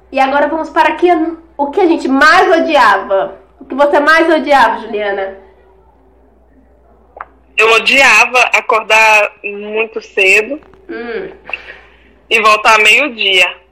E 0.09 0.21
agora 0.21 0.47
vamos 0.47 0.69
para 0.69 0.87
aqui, 0.87 1.09
o 1.57 1.67
que 1.67 1.81
a 1.81 1.85
gente 1.85 2.07
mais 2.07 2.49
odiava. 2.61 3.35
O 3.59 3.65
que 3.65 3.75
você 3.75 3.99
mais 3.99 4.33
odiava, 4.33 4.79
Juliana? 4.79 5.42
Eu 7.57 7.71
odiava 7.73 8.39
acordar 8.53 9.33
muito 9.43 10.01
cedo 10.01 10.59
Hum. 10.89 11.31
e 12.29 12.41
voltar 12.41 12.77
meio-dia. 12.79 13.62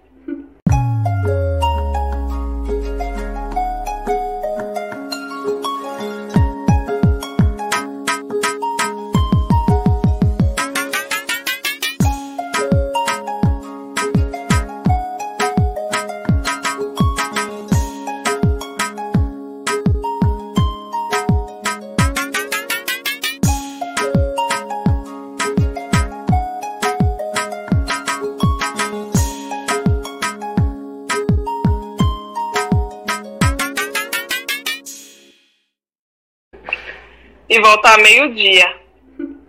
Voltar 37.72 37.98
meio-dia. 38.00 38.82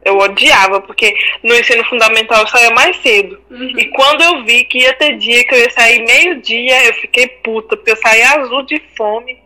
Eu 0.04 0.18
odiava, 0.18 0.80
porque 0.80 1.14
no 1.44 1.54
ensino 1.54 1.84
fundamental 1.84 2.40
eu 2.40 2.48
saía 2.48 2.70
mais 2.70 2.96
cedo. 2.98 3.40
E 3.50 3.84
quando 3.86 4.22
eu 4.22 4.44
vi 4.44 4.64
que 4.64 4.78
ia 4.78 4.92
ter 4.94 5.16
dia 5.16 5.44
que 5.44 5.54
eu 5.54 5.58
ia 5.60 5.70
sair 5.70 6.04
meio-dia, 6.04 6.86
eu 6.86 6.94
fiquei 6.94 7.28
puta, 7.28 7.76
porque 7.76 7.92
eu 7.92 7.96
saía 7.96 8.30
azul 8.32 8.62
de 8.64 8.82
fome, 8.96 9.38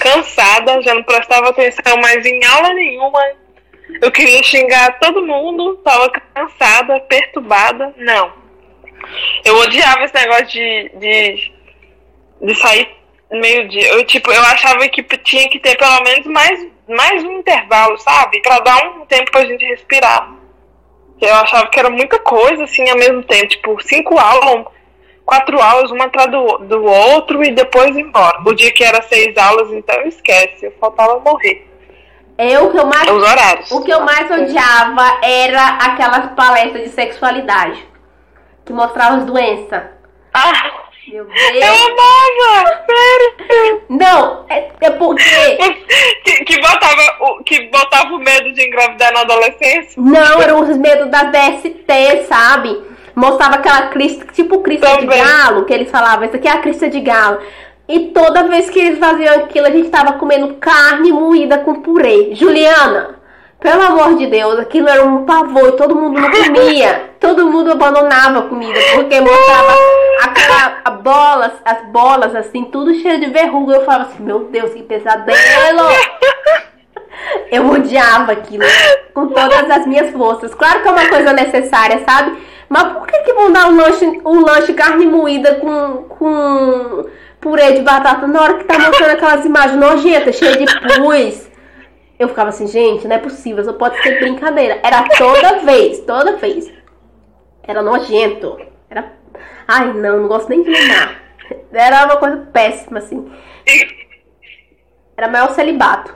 cansada, 0.00 0.82
já 0.82 0.94
não 0.94 1.02
prestava 1.04 1.50
atenção 1.50 1.96
mais 1.98 2.26
em 2.26 2.44
aula 2.44 2.74
nenhuma. 2.74 3.20
Eu 4.02 4.10
queria 4.10 4.42
xingar 4.42 4.98
todo 4.98 5.26
mundo, 5.26 5.76
tava 5.84 6.10
cansada, 6.10 7.00
perturbada. 7.00 7.94
Não. 7.96 8.32
Eu 9.44 9.56
odiava 9.58 10.04
esse 10.04 10.14
negócio 10.14 10.46
de, 10.46 10.90
de, 10.98 11.52
de 12.42 12.54
sair 12.56 12.88
meio-dia. 13.30 13.88
Eu, 13.92 14.04
tipo, 14.04 14.30
eu 14.32 14.42
achava 14.42 14.88
que 14.88 15.02
tinha 15.18 15.48
que 15.48 15.58
ter 15.58 15.76
pelo 15.76 16.02
menos 16.02 16.26
mais, 16.26 16.66
mais 16.90 17.22
um 17.24 17.32
intervalo, 17.32 17.96
sabe? 17.98 18.40
Pra 18.42 18.58
dar 18.60 18.86
um 18.96 19.06
tempo 19.06 19.30
pra 19.30 19.44
gente 19.44 19.64
respirar. 19.64 20.30
Eu 21.20 21.34
achava 21.34 21.66
que 21.68 21.78
era 21.78 21.90
muita 21.90 22.18
coisa, 22.18 22.64
assim, 22.64 22.88
ao 22.88 22.96
mesmo 22.96 23.22
tempo. 23.22 23.48
Tipo, 23.48 23.82
cinco 23.82 24.18
aulas, 24.18 24.66
quatro 25.24 25.60
aulas, 25.60 25.90
uma 25.90 26.04
atrás 26.06 26.30
do, 26.30 26.58
do 26.58 26.84
outro 26.84 27.44
e 27.44 27.50
depois 27.52 27.96
embora. 27.96 28.40
O 28.44 28.54
dia 28.54 28.72
que 28.72 28.82
era 28.82 29.02
seis 29.02 29.36
aulas, 29.36 29.70
então 29.72 30.00
esquece. 30.02 30.66
Eu 30.66 30.72
faltava 30.80 31.20
morrer. 31.20 31.66
Eu, 32.38 32.68
o 32.68 32.70
que 32.70 32.78
eu 32.78 32.86
mais, 32.86 33.10
Os 33.10 33.22
horários. 33.22 33.70
o 33.70 33.82
que 33.82 33.90
eu 33.90 34.00
mais 34.00 34.30
odiava 34.30 35.20
era 35.22 35.76
aquelas 35.76 36.32
palestras 36.34 36.84
de 36.84 36.88
sexualidade 36.90 37.86
que 38.64 38.72
mostravam 38.72 39.18
as 39.18 39.24
doenças. 39.26 39.82
Ah, 40.32 40.79
Meu 41.12 41.24
Deus. 41.24 41.38
eu 41.54 41.72
amava! 41.72 42.82
Sério! 42.86 43.80
Não, 43.88 44.44
é, 44.48 44.68
é 44.80 44.90
porque. 44.90 45.58
que, 46.46 46.60
botava, 46.60 47.02
o- 47.20 47.42
que 47.44 47.62
botava 47.68 48.14
o 48.14 48.18
medo 48.18 48.52
de 48.52 48.66
engravidar 48.66 49.12
na 49.12 49.20
adolescência? 49.22 49.94
Não, 49.96 50.40
eram 50.40 50.60
os 50.60 50.76
medos 50.76 51.08
da 51.08 51.24
DST, 51.24 52.24
sabe? 52.28 52.80
Mostrava 53.14 53.56
aquela 53.56 53.88
crista, 53.88 54.24
tipo 54.32 54.60
crista 54.60 54.96
de 54.98 55.06
galo, 55.06 55.64
que 55.64 55.72
eles 55.74 55.90
falavam, 55.90 56.24
isso 56.24 56.36
aqui 56.36 56.46
é 56.48 56.52
a 56.52 56.58
crista 56.58 56.88
de 56.88 57.00
galo. 57.00 57.38
E 57.88 58.06
toda 58.14 58.44
vez 58.44 58.70
que 58.70 58.78
eles 58.78 58.98
faziam 59.00 59.34
aquilo, 59.34 59.66
a 59.66 59.70
gente 59.70 59.88
tava 59.90 60.12
comendo 60.12 60.54
carne 60.54 61.10
moída 61.12 61.58
com 61.58 61.74
purê. 61.82 62.30
Juliana, 62.36 63.16
pelo 63.58 63.82
amor 63.82 64.14
de 64.16 64.28
Deus, 64.28 64.60
aquilo 64.60 64.88
era 64.88 65.04
um 65.04 65.24
pavor, 65.26 65.70
e 65.70 65.72
todo 65.72 65.96
mundo 65.96 66.20
não 66.20 66.30
comia. 66.30 67.10
todo 67.18 67.48
mundo 67.50 67.72
abandonava 67.72 68.38
a 68.38 68.42
comida, 68.42 68.78
porque 68.94 69.20
mostrava 69.20 69.74
aquela 70.24 70.80
a 70.84 70.90
bolas, 70.90 71.52
as 71.64 71.86
bolas 71.86 72.34
assim, 72.34 72.64
tudo 72.64 72.94
cheio 72.94 73.20
de 73.20 73.26
verruga. 73.26 73.74
Eu 73.74 73.84
falava 73.84 74.10
assim, 74.10 74.22
meu 74.22 74.44
Deus, 74.44 74.72
que 74.72 74.82
pesadelo! 74.82 75.30
Eu 77.50 77.70
odiava 77.70 78.32
aquilo 78.32 78.64
com 79.12 79.28
todas 79.28 79.70
as 79.70 79.86
minhas 79.86 80.10
forças. 80.10 80.54
Claro 80.54 80.80
que 80.80 80.88
é 80.88 80.90
uma 80.90 81.08
coisa 81.08 81.32
necessária, 81.32 82.02
sabe? 82.08 82.38
Mas 82.68 82.92
por 82.92 83.06
que, 83.06 83.18
que 83.22 83.32
vão 83.32 83.52
dar 83.52 83.68
um 83.68 83.76
lanche, 83.76 84.20
um 84.24 84.40
lanche 84.40 84.72
carne 84.72 85.06
moída 85.06 85.56
com, 85.56 86.04
com 86.04 87.06
purê 87.40 87.72
de 87.72 87.82
batata 87.82 88.26
na 88.26 88.40
hora 88.40 88.54
que 88.54 88.64
tá 88.64 88.78
mostrando 88.78 89.10
aquelas 89.10 89.44
imagens 89.44 89.78
nojentas, 89.78 90.36
cheias 90.36 90.56
de 90.56 90.66
pus? 90.66 91.50
Eu 92.18 92.28
ficava 92.28 92.50
assim, 92.50 92.66
gente, 92.66 93.08
não 93.08 93.16
é 93.16 93.18
possível, 93.18 93.64
só 93.64 93.72
pode 93.72 94.00
ser 94.02 94.20
brincadeira. 94.20 94.78
Era 94.82 95.04
toda 95.16 95.58
vez, 95.60 96.00
toda 96.00 96.36
vez. 96.36 96.70
Era 97.62 97.82
nojento. 97.82 98.69
Ai, 99.72 99.92
não, 99.92 100.20
não 100.22 100.28
gosto 100.28 100.48
nem 100.48 100.62
de 100.64 100.70
lembrar. 100.70 101.20
Era 101.72 102.04
uma 102.06 102.16
coisa 102.16 102.36
péssima, 102.52 102.98
assim. 102.98 103.30
Era 105.16 105.28
maior 105.28 105.50
celibato. 105.50 106.14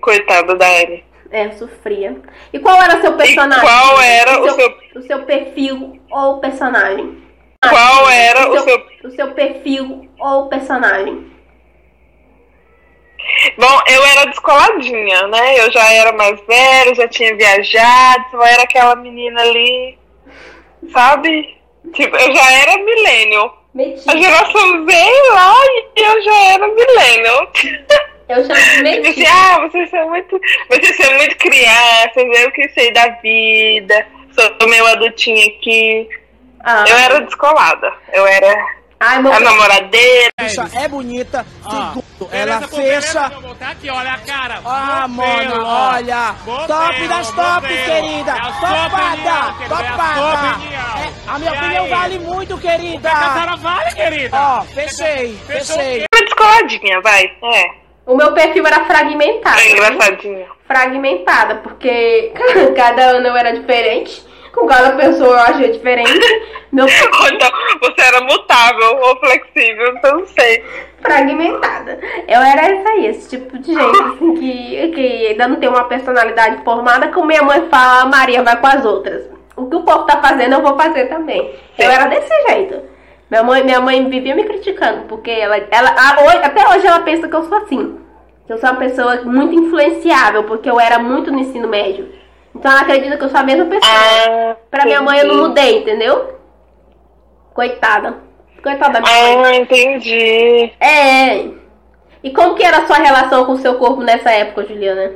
Coitada 0.00 0.54
da 0.56 0.66
Anne. 0.66 1.04
É, 1.30 1.50
sofria. 1.52 2.16
E 2.52 2.58
qual 2.58 2.80
era 2.82 3.00
seu 3.00 3.16
personagem? 3.16 3.64
qual 3.64 4.00
era 4.02 4.40
o 4.40 4.50
seu- 4.50 4.78
o 4.96 5.02
seu 5.02 5.22
perfil 5.24 6.00
ou 6.10 6.38
personagem? 6.40 7.22
Qual 7.66 8.10
era 8.10 8.50
o 8.50 8.58
seu- 8.60 8.86
o 9.04 9.10
seu 9.10 9.32
perfil 9.32 10.08
ou 10.18 10.48
personagem? 10.48 11.32
Bom, 13.58 13.80
eu 13.88 14.04
era 14.04 14.26
descoladinha, 14.26 15.26
né? 15.28 15.58
Eu 15.60 15.72
já 15.72 15.90
era 15.92 16.12
mais 16.12 16.38
velha, 16.46 16.94
já 16.94 17.08
tinha 17.08 17.34
viajado, 17.34 18.24
só 18.30 18.42
era 18.44 18.62
aquela 18.64 18.94
menina 18.96 19.40
ali, 19.40 19.98
sabe? 20.92 21.56
Tipo, 21.92 22.16
eu 22.16 22.34
já 22.34 22.52
era 22.52 22.78
millennial. 22.78 23.64
A 24.06 24.16
geração 24.16 24.84
veio 24.86 25.34
lá 25.34 25.54
e 25.96 26.00
eu 26.00 26.22
já 26.22 26.42
era 26.52 26.68
millennial. 26.68 27.52
Eu 28.26 28.42
Tipo 28.44 29.08
assim, 29.10 29.26
ah, 29.26 29.60
vocês 29.60 29.90
são 29.90 30.08
muito. 30.08 30.40
Vocês 30.70 30.96
são 30.96 31.14
muito 31.16 31.36
crianças, 31.36 32.40
eu 32.40 32.50
que 32.52 32.68
sei 32.70 32.90
da 32.92 33.08
vida, 33.20 34.06
sou 34.32 34.68
meio 34.68 34.86
adultinha 34.86 35.46
aqui. 35.46 36.08
Eu 36.88 36.96
era 36.96 37.20
descolada. 37.20 37.92
Eu 38.12 38.26
era 38.26 38.66
Ai, 39.06 39.16
a 39.18 39.40
namoradeira. 39.40 40.32
é 40.74 40.88
bonita. 40.88 41.44
Segundo, 41.62 42.04
beleza 42.30 42.36
ela 42.36 42.60
beleza, 42.66 42.68
fecha. 43.12 43.40
meu 43.40 43.54
Tá 43.54 43.70
aqui, 43.70 43.90
olha 43.90 44.12
a 44.12 44.18
cara. 44.18 44.60
Ah, 44.64 45.06
Modelo, 45.06 45.56
mano, 45.56 45.66
olha. 45.66 46.34
Modelo, 46.46 46.66
top 46.66 47.08
das 47.08 47.30
top, 47.32 47.62
modelo. 47.68 47.84
querida. 47.84 48.30
É 48.32 48.40
a 48.40 48.52
sua 48.52 48.86
opinião, 48.86 48.90
Topada, 48.90 49.54
é 49.60 49.64
a 49.64 49.68
topada. 49.68 50.48
É, 51.04 51.38
minha 51.38 51.50
E 51.50 51.56
opinião 51.58 51.84
aí? 51.84 51.90
vale 51.90 52.18
muito, 52.20 52.58
querida. 52.58 53.08
O 53.08 53.12
que 53.12 53.24
a 53.24 53.32
senhora 53.32 53.56
vale, 53.56 53.94
querida? 53.94 54.36
Ó, 54.36 54.60
fechei, 54.62 55.36
Fechou 55.46 55.76
fechei. 55.76 56.00
Eu 56.00 56.06
era 56.14 56.24
descoladinha, 56.24 57.00
vai. 57.02 57.24
É. 57.42 57.84
O 58.06 58.16
meu 58.16 58.32
perfil 58.32 58.66
era 58.66 58.84
fragmentado. 58.84 59.58
É 59.60 59.70
engraçadinha. 59.70 60.46
Fragmentada, 60.66 61.56
porque 61.56 62.32
cada 62.76 63.02
ano 63.02 63.26
eu 63.28 63.36
era 63.36 63.52
diferente. 63.52 64.24
Com 64.54 64.66
cada 64.66 64.92
pessoa 64.92 65.30
eu 65.30 65.40
achei 65.40 65.72
diferente. 65.72 66.42
Meu 66.70 66.86
Ou 67.20 67.28
então, 67.28 67.50
você 67.80 68.06
era 68.06 68.20
mutável 68.20 68.98
ou 69.00 69.16
flexível, 69.18 69.94
então 69.96 70.18
não 70.18 70.26
sei. 70.26 70.64
fragmentada. 71.00 71.98
Eu 72.28 72.40
era 72.40 72.62
essa 72.62 72.88
aí, 72.88 73.06
esse 73.06 73.36
tipo 73.36 73.58
de 73.58 73.74
gente 73.74 74.02
assim, 74.02 74.34
que, 74.34 74.88
que 74.94 75.26
ainda 75.28 75.48
não 75.48 75.56
tem 75.56 75.68
uma 75.68 75.84
personalidade 75.84 76.62
formada. 76.64 77.08
Como 77.08 77.26
minha 77.26 77.42
mãe 77.42 77.68
fala, 77.68 78.02
a 78.02 78.06
Maria 78.06 78.42
vai 78.42 78.56
com 78.56 78.66
as 78.66 78.84
outras. 78.84 79.28
O 79.56 79.66
que 79.66 79.76
o 79.76 79.82
povo 79.82 80.04
tá 80.04 80.20
fazendo, 80.20 80.54
eu 80.54 80.62
vou 80.62 80.76
fazer 80.76 81.06
também. 81.06 81.54
Eu 81.78 81.90
era 81.90 82.06
desse 82.06 82.32
jeito. 82.48 82.82
Minha 83.30 83.42
mãe, 83.42 83.64
minha 83.64 83.80
mãe 83.80 84.08
vivia 84.08 84.34
me 84.34 84.44
criticando, 84.44 85.06
porque 85.08 85.30
ela, 85.30 85.56
ela 85.70 85.90
até 86.42 86.68
hoje 86.68 86.86
ela 86.86 87.00
pensa 87.00 87.28
que 87.28 87.34
eu 87.34 87.44
sou 87.44 87.58
assim. 87.58 87.98
Que 88.46 88.52
eu 88.52 88.58
sou 88.58 88.70
uma 88.70 88.78
pessoa 88.78 89.22
muito 89.22 89.54
influenciável, 89.54 90.44
porque 90.44 90.68
eu 90.68 90.78
era 90.78 90.98
muito 90.98 91.32
no 91.32 91.38
ensino 91.38 91.66
médio. 91.66 92.08
Então 92.54 92.70
ela 92.70 92.82
acredita 92.82 93.16
que 93.16 93.24
eu 93.24 93.28
sou 93.28 93.40
a 93.40 93.42
mesma 93.42 93.66
pessoa. 93.66 94.56
pra 94.70 94.84
minha 94.84 95.02
mãe 95.02 95.18
eu 95.18 95.26
não 95.26 95.48
mudei, 95.48 95.78
entendeu? 95.80 96.38
Coitada. 97.52 98.18
Coitada 98.62 99.00
da 99.00 99.00
minha 99.00 99.38
mãe. 99.38 99.44
Ah, 99.44 99.56
entendi. 99.56 100.72
É. 100.80 101.48
E 102.22 102.30
como 102.30 102.54
que 102.54 102.62
era 102.64 102.78
a 102.78 102.86
sua 102.86 102.96
relação 102.96 103.44
com 103.44 103.52
o 103.52 103.58
seu 103.58 103.78
corpo 103.78 104.02
nessa 104.02 104.30
época, 104.30 104.66
Juliana? 104.66 105.12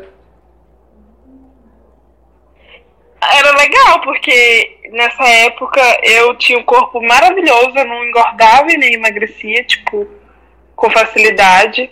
Era 3.21 3.57
legal, 3.57 4.01
porque 4.03 4.79
nessa 4.91 5.25
época 5.25 5.81
eu 6.03 6.35
tinha 6.37 6.59
um 6.59 6.65
corpo 6.65 7.01
maravilhoso, 7.01 7.73
eu 7.77 7.87
não 7.87 8.05
engordava 8.05 8.71
e 8.71 8.77
nem 8.77 8.95
emagrecia, 8.95 9.65
tipo, 9.65 10.07
com 10.77 10.91
facilidade. 10.91 11.91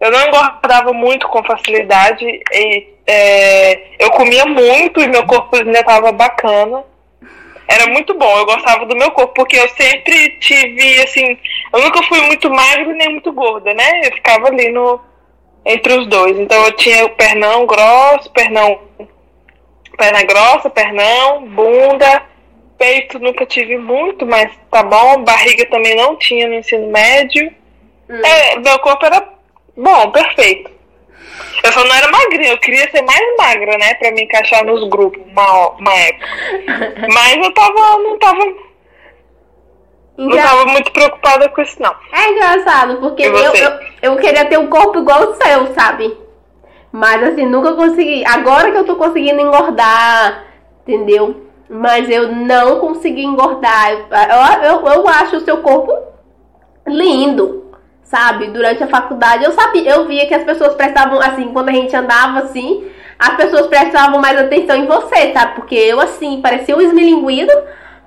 Eu 0.00 0.10
não 0.10 0.20
engordava 0.26 0.92
muito 0.92 1.28
com 1.28 1.42
facilidade, 1.44 2.24
e, 2.24 2.93
é, 3.06 3.96
eu 3.98 4.10
comia 4.10 4.46
muito 4.46 5.00
e 5.00 5.08
meu 5.08 5.26
corpo 5.26 5.56
ainda 5.56 5.80
estava 5.80 6.12
bacana. 6.12 6.84
Era 7.66 7.86
muito 7.90 8.14
bom, 8.14 8.38
eu 8.38 8.44
gostava 8.44 8.84
do 8.84 8.96
meu 8.96 9.10
corpo, 9.12 9.32
porque 9.34 9.56
eu 9.56 9.68
sempre 9.70 10.38
tive, 10.38 11.02
assim, 11.02 11.38
eu 11.72 11.80
nunca 11.80 12.02
fui 12.02 12.20
muito 12.22 12.50
magra 12.50 12.92
nem 12.92 13.12
muito 13.12 13.32
gorda, 13.32 13.72
né? 13.72 14.00
Eu 14.04 14.12
ficava 14.12 14.48
ali 14.48 14.70
no 14.70 15.00
entre 15.64 15.94
os 15.94 16.06
dois. 16.06 16.38
Então 16.38 16.62
eu 16.66 16.72
tinha 16.72 17.04
o 17.06 17.10
pernão 17.10 17.66
grosso, 17.66 18.30
pernão 18.32 18.80
perna 19.96 20.24
grossa, 20.24 20.68
pernão, 20.68 21.46
bunda, 21.46 22.22
peito 22.76 23.18
nunca 23.18 23.46
tive 23.46 23.78
muito, 23.78 24.26
mas 24.26 24.52
tá 24.70 24.82
bom. 24.82 25.22
Barriga 25.24 25.64
também 25.66 25.96
não 25.96 26.16
tinha 26.16 26.48
no 26.48 26.54
ensino 26.54 26.90
médio. 26.90 27.52
É, 28.08 28.58
meu 28.58 28.78
corpo 28.80 29.06
era 29.06 29.26
bom, 29.76 30.10
perfeito. 30.10 30.73
Eu 31.62 31.72
só 31.72 31.82
não 31.84 31.94
era 31.94 32.10
magrinha, 32.10 32.52
eu 32.52 32.58
queria 32.58 32.90
ser 32.90 33.02
mais 33.02 33.20
magra, 33.38 33.78
né? 33.78 33.94
Pra 33.94 34.10
me 34.12 34.22
encaixar 34.24 34.64
nos 34.64 34.88
grupos 34.88 35.20
uma, 35.30 35.68
uma 35.70 35.92
época. 35.94 36.26
Mas 37.12 37.36
eu 37.36 37.52
tava, 37.54 37.98
não 37.98 38.18
tava. 38.18 38.44
Não 40.16 40.26
Engra- 40.26 40.42
tava 40.42 40.66
muito 40.66 40.92
preocupada 40.92 41.48
com 41.48 41.60
isso, 41.62 41.80
não. 41.82 41.94
É 42.12 42.30
engraçado, 42.30 42.98
porque 42.98 43.22
eu, 43.22 43.34
eu, 43.36 43.78
eu 44.02 44.16
queria 44.16 44.44
ter 44.44 44.58
um 44.58 44.68
corpo 44.68 44.98
igual 44.98 45.22
o 45.22 45.34
seu, 45.34 45.74
sabe? 45.74 46.16
Mas 46.92 47.20
assim, 47.22 47.46
nunca 47.46 47.72
consegui. 47.74 48.24
Agora 48.26 48.70
que 48.70 48.76
eu 48.76 48.84
tô 48.84 48.94
conseguindo 48.94 49.40
engordar, 49.40 50.44
entendeu? 50.82 51.42
Mas 51.68 52.08
eu 52.08 52.28
não 52.30 52.78
consegui 52.78 53.24
engordar. 53.24 53.90
Eu, 53.90 54.82
eu, 54.82 54.86
eu 54.92 55.08
acho 55.08 55.36
o 55.38 55.40
seu 55.40 55.56
corpo 55.62 55.92
lindo, 56.86 57.63
sabe? 58.04 58.48
Durante 58.48 58.82
a 58.84 58.88
faculdade 58.88 59.44
eu 59.44 59.52
sabia, 59.52 59.90
eu 59.90 60.06
via 60.06 60.26
que 60.26 60.34
as 60.34 60.44
pessoas 60.44 60.74
prestavam, 60.74 61.20
assim, 61.20 61.52
quando 61.52 61.70
a 61.70 61.72
gente 61.72 61.94
andava 61.96 62.40
assim, 62.40 62.88
as 63.18 63.36
pessoas 63.36 63.66
prestavam 63.66 64.20
mais 64.20 64.38
atenção 64.38 64.76
em 64.76 64.86
você, 64.86 65.32
sabe? 65.32 65.54
Porque 65.56 65.74
eu, 65.74 66.00
assim, 66.00 66.40
parecia 66.40 66.76
um 66.76 66.80
esmilinguido, 66.80 67.52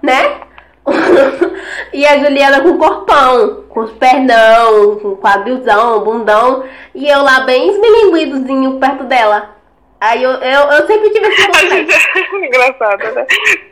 né? 0.02 0.41
e 1.91 2.06
a 2.06 2.18
Juliana 2.20 2.62
com 2.62 2.78
corpão, 2.78 3.64
com 3.68 3.82
os 3.82 3.91
pernão, 3.93 4.98
com 5.00 5.16
quadrilzão, 5.18 6.02
bundão. 6.02 6.64
E 6.95 7.08
eu 7.08 7.22
lá 7.22 7.41
bem 7.41 7.70
esmilinguidozinho 7.70 8.80
perto 8.80 9.04
dela. 9.04 9.56
Aí 10.00 10.22
eu, 10.22 10.32
eu, 10.32 10.62
eu 10.72 10.88
sempre 10.88 11.10
tive 11.10 11.28
esse 11.28 11.48
complexo. 11.48 12.36
engraçado, 12.36 13.16
né? 13.16 13.26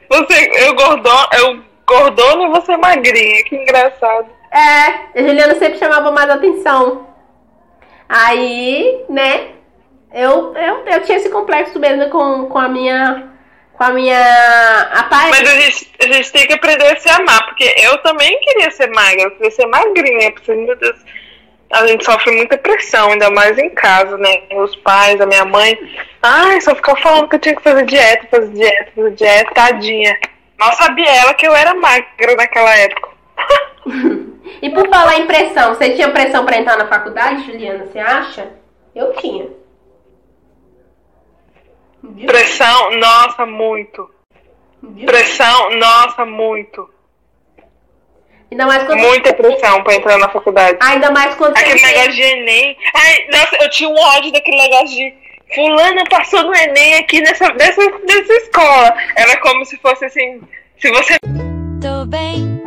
Você, 0.10 0.68
eu 0.68 0.76
gordona, 0.76 1.28
eu 1.40 1.60
gordona 1.88 2.44
e 2.44 2.50
você 2.50 2.76
magrinha, 2.78 3.44
que 3.44 3.56
engraçado. 3.56 4.28
É, 4.56 5.20
a 5.20 5.22
Juliana 5.22 5.56
sempre 5.56 5.78
chamava 5.78 6.12
mais 6.12 6.30
atenção. 6.30 7.08
Aí, 8.08 9.04
né, 9.10 9.50
eu, 10.14 10.56
eu, 10.56 10.86
eu 10.86 11.02
tinha 11.04 11.18
esse 11.18 11.30
complexo 11.30 11.78
mesmo 11.78 12.10
com, 12.10 12.46
com 12.46 12.58
a 12.58 12.70
minha. 12.70 13.34
Com 13.74 13.84
a 13.84 13.90
minha 13.90 14.82
aparência. 14.94 15.44
Mas 15.44 15.50
a 15.50 15.60
gente, 15.60 15.94
a 16.00 16.14
gente 16.14 16.32
tem 16.32 16.48
que 16.48 16.54
aprender 16.54 16.86
a 16.86 16.96
se 16.96 17.10
amar, 17.10 17.46
porque 17.48 17.76
eu 17.84 17.98
também 17.98 18.40
queria 18.40 18.72
ser 18.72 18.88
magra, 18.88 19.24
eu 19.24 19.32
queria 19.32 19.52
ser 19.52 19.66
magrinha, 19.66 20.32
porque, 20.32 20.56
meu 20.56 20.78
Deus, 20.78 20.96
a 21.74 21.86
gente 21.86 22.06
sofre 22.06 22.32
muita 22.32 22.58
pressão, 22.58 23.12
ainda 23.12 23.30
mais 23.32 23.58
em 23.58 23.70
casa, 23.72 24.18
né? 24.18 24.44
Os 24.54 24.74
pais, 24.78 25.20
a 25.20 25.26
minha 25.26 25.44
mãe, 25.44 25.78
ai, 26.24 26.62
só 26.62 26.74
ficava 26.74 26.98
falando 27.02 27.28
que 27.28 27.36
eu 27.36 27.40
tinha 27.40 27.56
que 27.58 27.64
fazer 27.64 27.86
dieta, 27.86 28.28
fazer 28.32 28.54
dieta, 28.54 28.92
fazer 28.96 29.12
dieta, 29.12 29.54
tadinha. 29.54 30.18
Mal 30.58 30.72
sabia 30.78 31.14
ela 31.14 31.34
que 31.34 31.46
eu 31.46 31.54
era 31.54 31.74
magra 31.74 32.36
naquela 32.38 32.74
época. 32.78 33.10
E 34.62 34.70
por 34.70 34.88
falar 34.90 35.20
em 35.20 35.28
pressão, 35.28 35.74
você 35.74 35.92
tinha 35.92 36.10
pressão 36.12 36.46
pra 36.46 36.58
entrar 36.58 36.78
na 36.78 36.88
faculdade, 36.88 37.46
Juliana? 37.46 37.86
Você 37.86 38.00
acha? 38.00 38.50
Eu 38.96 39.14
tinha. 39.14 39.48
Pressão, 42.26 42.92
nossa, 42.98 43.46
muito. 43.46 44.10
Pressão, 45.06 45.72
nossa, 45.78 46.26
muito. 46.26 46.90
Ainda 48.52 48.66
mais 48.68 48.84
quando. 48.84 49.00
Muita 49.00 49.34
pressão 49.34 49.84
pra 49.84 49.96
entrar 49.96 50.18
na 50.20 50.30
faculdade. 50.30 50.78
Ainda 50.82 51.10
mais 51.12 51.34
quando 51.36 51.58
Aquele 51.58 51.80
você- 51.80 51.86
negócio 51.88 52.12
de 52.14 52.22
Enem. 52.22 52.78
Ai, 52.94 53.28
nossa, 53.32 53.58
eu 53.64 53.70
tinha 53.72 53.90
um 53.90 53.96
ódio 53.98 54.32
daquele 54.32 54.58
negócio 54.58 54.88
de. 54.96 55.26
Fulana 55.54 56.04
passou 56.10 56.44
no 56.44 56.56
Enem 56.56 56.96
aqui 56.96 57.22
nessa, 57.22 57.52
nessa, 57.54 57.82
nessa 57.82 58.34
escola. 58.34 58.96
Era 59.16 59.40
como 59.42 59.66
se 59.66 59.78
fosse 59.78 60.06
assim. 60.06 60.42
Se 60.80 60.90
você. 60.92 61.16
Tô 61.82 62.06
bem, 62.06 62.62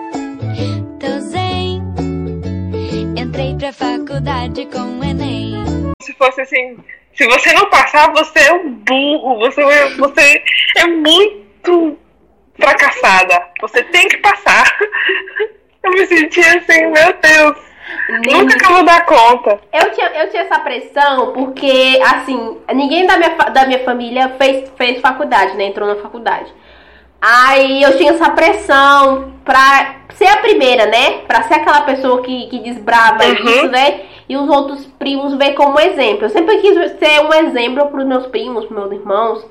zen. 1.07 1.83
Entrei 3.17 3.55
pra 3.57 3.73
faculdade 3.73 4.67
com 4.67 4.99
o 4.99 5.05
Enem. 5.05 5.93
Se 6.03 6.13
fosse 6.15 6.41
assim, 6.41 6.79
se 7.15 7.27
você 7.27 7.53
não 7.53 7.69
passar, 7.71 8.13
você 8.13 8.39
é 8.41 8.53
um 8.53 8.71
burro, 8.71 9.39
você 9.39 9.63
é, 9.63 9.89
você 9.95 10.43
é 10.77 10.87
muito 10.87 11.99
fracassada. 12.59 13.47
Você 13.61 13.83
tem 13.85 14.09
que 14.09 14.19
passar. 14.19 14.65
Eu 15.83 15.93
me 15.93 16.07
senti 16.07 16.41
assim, 16.41 16.87
meu 16.87 17.15
Deus. 17.23 17.69
Nunca 18.27 18.59
que 18.59 18.65
eu 18.67 18.71
vou 18.71 18.85
dar 18.85 19.07
conta. 19.07 19.61
Eu 19.73 19.91
tinha, 19.93 20.07
eu 20.09 20.29
tinha 20.29 20.43
essa 20.43 20.59
pressão 20.59 21.33
porque, 21.33 21.99
assim, 22.05 22.59
ninguém 22.75 23.07
da 23.07 23.17
minha, 23.17 23.31
da 23.31 23.67
minha 23.67 23.83
família 23.85 24.35
fez, 24.37 24.71
fez 24.77 25.01
faculdade, 25.01 25.57
né? 25.57 25.65
Entrou 25.65 25.89
na 25.89 25.97
faculdade. 25.97 26.53
Aí 27.21 27.83
eu 27.83 27.97
tinha 27.97 28.13
essa 28.13 28.31
pressão 28.31 29.33
pra 29.45 29.97
ser 30.15 30.27
a 30.27 30.37
primeira, 30.39 30.87
né? 30.87 31.19
Pra 31.27 31.43
ser 31.43 31.55
aquela 31.55 31.81
pessoa 31.83 32.23
que, 32.23 32.47
que 32.49 32.59
desbrava 32.61 33.25
Uhum. 33.25 33.33
isso, 33.33 33.69
né? 33.69 34.01
E 34.29 34.37
os 34.37 34.49
outros 34.49 34.87
primos 34.99 35.35
ver 35.35 35.55
como 35.55 35.81
exemplo. 35.81 36.25
Eu 36.27 36.31
sempre 36.31 36.59
quis 36.59 36.75
ser 36.99 37.21
um 37.25 37.33
exemplo 37.33 37.87
pros 37.87 38.05
meus 38.05 38.27
primos, 38.27 38.67
pros 38.67 38.79
meus 38.79 38.93
irmãos. 38.93 39.45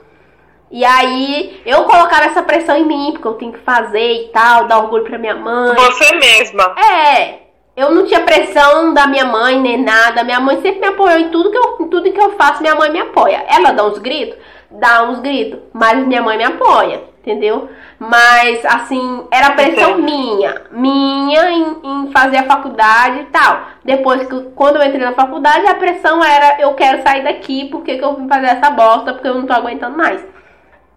E 0.69 0.83
aí 0.85 1.61
eu 1.65 1.83
colocava 1.85 2.25
essa 2.25 2.43
pressão 2.43 2.75
em 2.77 2.85
mim, 2.85 3.09
porque 3.13 3.27
eu 3.27 3.33
tenho 3.35 3.53
que 3.53 3.59
fazer 3.59 4.25
e 4.25 4.27
tal, 4.29 4.65
dar 4.67 4.79
orgulho 4.79 5.03
pra 5.05 5.17
minha 5.17 5.35
mãe. 5.35 5.75
Você 5.75 6.15
mesma. 6.17 6.75
É, 6.77 7.39
eu 7.75 7.91
não 7.91 8.05
tinha 8.05 8.19
pressão 8.21 8.93
da 8.93 9.07
minha 9.07 9.25
mãe 9.25 9.59
nem 9.59 9.81
nada. 9.81 10.23
Minha 10.23 10.39
mãe 10.39 10.61
sempre 10.61 10.79
me 10.81 10.87
apoiou 10.87 11.17
em 11.19 11.29
tudo 11.29 11.51
que 11.51 11.57
eu, 11.57 11.77
em 11.81 11.87
tudo 11.89 12.11
que 12.11 12.19
eu 12.21 12.31
faço. 12.37 12.61
Minha 12.61 12.75
mãe 12.75 12.91
me 12.91 12.99
apoia. 12.99 13.45
Ela 13.47 13.71
dá 13.71 13.85
uns 13.85 13.97
gritos, 13.97 14.37
dá 14.69 15.03
uns 15.03 15.19
gritos, 15.19 15.59
mas 15.73 16.05
minha 16.05 16.21
mãe 16.21 16.37
me 16.37 16.43
apoia, 16.43 17.01
entendeu? 17.27 17.69
Mas 17.99 18.63
assim, 18.65 19.25
era 19.29 19.51
pressão 19.51 19.97
minha, 19.97 20.61
minha 20.71 21.51
em, 21.51 21.77
em 21.83 22.11
fazer 22.11 22.37
a 22.37 22.45
faculdade 22.45 23.19
e 23.19 23.25
tal. 23.25 23.67
Depois 23.83 24.25
que 24.27 24.41
quando 24.55 24.77
eu 24.77 24.83
entrei 24.83 25.03
na 25.03 25.13
faculdade, 25.13 25.67
a 25.67 25.75
pressão 25.75 26.23
era 26.23 26.61
eu 26.61 26.73
quero 26.73 27.03
sair 27.03 27.23
daqui, 27.23 27.65
porque 27.65 27.97
que 27.97 28.03
eu 28.03 28.15
vim 28.15 28.27
fazer 28.27 28.47
essa 28.47 28.69
bosta, 28.71 29.13
porque 29.13 29.27
eu 29.27 29.35
não 29.35 29.45
tô 29.45 29.53
aguentando 29.53 29.97
mais. 29.97 30.25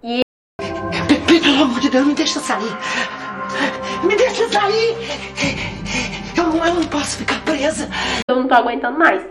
E 0.03 0.21
Pelo 1.27 1.63
amor 1.65 1.81
de 1.81 1.91
Deus, 1.91 2.07
me 2.07 2.15
deixa 2.15 2.39
sair. 2.39 2.77
Me 4.05 4.15
deixa 4.17 4.49
sair. 4.49 4.97
Eu 6.37 6.45
não, 6.45 6.65
eu 6.65 6.75
não 6.75 6.85
posso 6.85 7.19
ficar 7.19 7.41
presa. 7.45 7.89
eu 8.29 8.37
não 8.37 8.47
tô 8.47 8.55
aguentando 8.55 8.99
mais. 8.99 9.23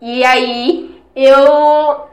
E 0.00 0.24
aí 0.24 1.02
eu 1.14 2.08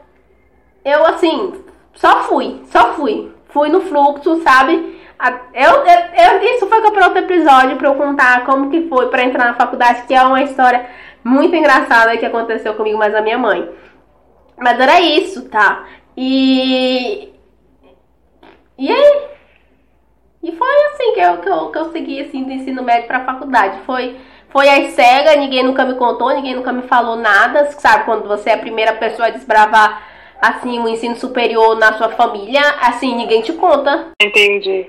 eu 0.84 1.06
assim, 1.06 1.64
só 1.94 2.24
fui, 2.24 2.62
só 2.70 2.94
fui. 2.94 3.32
Fui 3.48 3.68
no 3.68 3.80
fluxo, 3.82 4.42
sabe? 4.42 4.98
A- 5.18 5.40
Eu, 5.54 5.70
eu, 5.84 6.38
eu- 6.40 6.54
isso 6.54 6.66
foi 6.68 6.80
para 6.90 7.04
outro 7.06 7.18
episódio 7.18 7.76
pra 7.76 7.88
eu 7.88 7.94
contar 7.94 8.44
como 8.44 8.70
que 8.70 8.88
foi 8.88 9.08
pra 9.08 9.24
entrar 9.24 9.46
na 9.46 9.54
faculdade, 9.54 10.02
que 10.06 10.14
é 10.14 10.22
uma 10.22 10.42
história 10.42 10.86
muito 11.24 11.54
engraçada 11.56 12.16
que 12.16 12.26
aconteceu 12.26 12.74
comigo, 12.74 12.98
mas 12.98 13.14
a 13.14 13.20
minha 13.20 13.38
mãe. 13.38 13.68
Mas 14.58 14.78
era 14.80 15.00
isso, 15.00 15.48
tá? 15.48 15.84
E 16.16 17.32
e 18.76 18.90
aí 18.92 19.28
e 20.42 20.52
foi 20.52 20.68
assim 20.86 21.14
que 21.14 21.20
eu, 21.20 21.38
que 21.38 21.48
eu, 21.48 21.70
que 21.72 21.78
eu 21.78 21.90
segui 21.92 22.20
assim, 22.20 22.44
do 22.44 22.52
ensino 22.52 22.82
médio 22.82 23.08
pra 23.08 23.24
faculdade. 23.24 23.80
Foi, 23.84 24.16
foi 24.50 24.68
às 24.68 24.92
cegas, 24.92 25.36
ninguém 25.36 25.64
nunca 25.64 25.84
me 25.84 25.94
contou, 25.96 26.32
ninguém 26.32 26.54
nunca 26.54 26.72
me 26.72 26.82
falou 26.82 27.16
nada. 27.16 27.70
Sabe, 27.72 28.04
quando 28.04 28.28
você 28.28 28.50
é 28.50 28.54
a 28.54 28.58
primeira 28.58 28.92
pessoa 28.94 29.26
a 29.28 29.30
desbravar 29.32 30.00
assim 30.40 30.78
o 30.78 30.88
ensino 30.88 31.16
superior 31.16 31.76
na 31.76 31.96
sua 31.98 32.10
família, 32.10 32.62
assim, 32.80 33.14
ninguém 33.14 33.42
te 33.42 33.52
conta. 33.52 34.12
Entendi. 34.22 34.86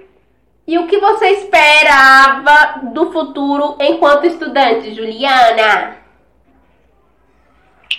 E 0.68 0.78
o 0.78 0.86
que 0.86 1.00
você 1.00 1.30
esperava 1.30 2.82
do 2.94 3.12
futuro 3.12 3.76
enquanto 3.80 4.28
estudante, 4.28 4.94
Juliana? 4.94 5.98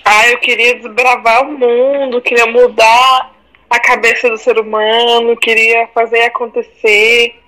Ah, 0.05 0.29
eu 0.29 0.39
queria 0.39 0.77
desbravar 0.77 1.43
o 1.43 1.59
mundo, 1.59 2.23
queria 2.23 2.47
mudar 2.47 3.33
a 3.69 3.81
cabeça 3.81 4.29
do 4.29 4.39
ser 4.39 4.59
humano, 4.59 5.37
queria 5.37 5.89
fazer 5.89 6.23
acontecer. 6.23 7.41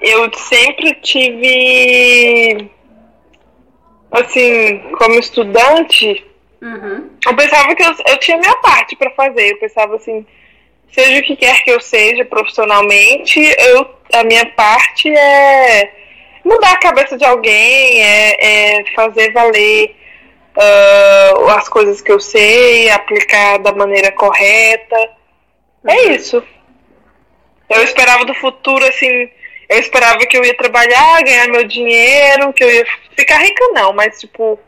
Eu 0.00 0.32
sempre 0.34 0.94
tive, 0.94 2.70
assim, 4.10 4.78
como 4.98 5.18
estudante, 5.18 6.24
Uhum. 6.64 7.10
eu 7.26 7.36
pensava 7.36 7.74
que 7.74 7.82
eu, 7.82 7.94
eu 8.06 8.16
tinha 8.18 8.38
minha 8.38 8.56
parte 8.56 8.96
pra 8.96 9.10
fazer. 9.10 9.52
Eu 9.52 9.58
pensava 9.58 9.96
assim, 9.96 10.24
seja 10.90 11.20
o 11.20 11.22
que 11.22 11.36
quer 11.36 11.62
que 11.62 11.70
eu 11.70 11.80
seja 11.80 12.24
profissionalmente, 12.24 13.38
eu, 13.58 13.94
a 14.14 14.24
minha 14.24 14.46
parte 14.46 15.14
é 15.14 15.92
mudar 16.42 16.72
a 16.72 16.78
cabeça 16.78 17.18
de 17.18 17.24
alguém, 17.24 18.02
é, 18.02 18.78
é 18.78 18.84
fazer 18.94 19.32
valer 19.32 19.94
ah, 20.56 21.56
as 21.58 21.68
coisas 21.68 22.00
que 22.00 22.12
eu 22.12 22.20
sei, 22.20 22.88
aplicar 22.90 23.58
da 23.58 23.72
maneira 23.72 24.10
correta. 24.12 24.96
É 25.86 26.12
isso. 26.14 26.42
Eu 27.68 27.82
esperava 27.82 28.24
do 28.24 28.34
futuro, 28.34 28.86
assim, 28.86 29.30
eu 29.68 29.78
esperava 29.78 30.18
que 30.26 30.36
eu 30.36 30.44
ia 30.44 30.56
trabalhar, 30.56 31.22
ganhar 31.22 31.48
meu 31.48 31.64
dinheiro, 31.64 32.52
que 32.52 32.62
eu 32.64 32.70
ia 32.70 32.86
ficar 33.16 33.38
rica 33.38 33.64
não, 33.74 33.92
mas 33.92 34.20
tipo, 34.20 34.58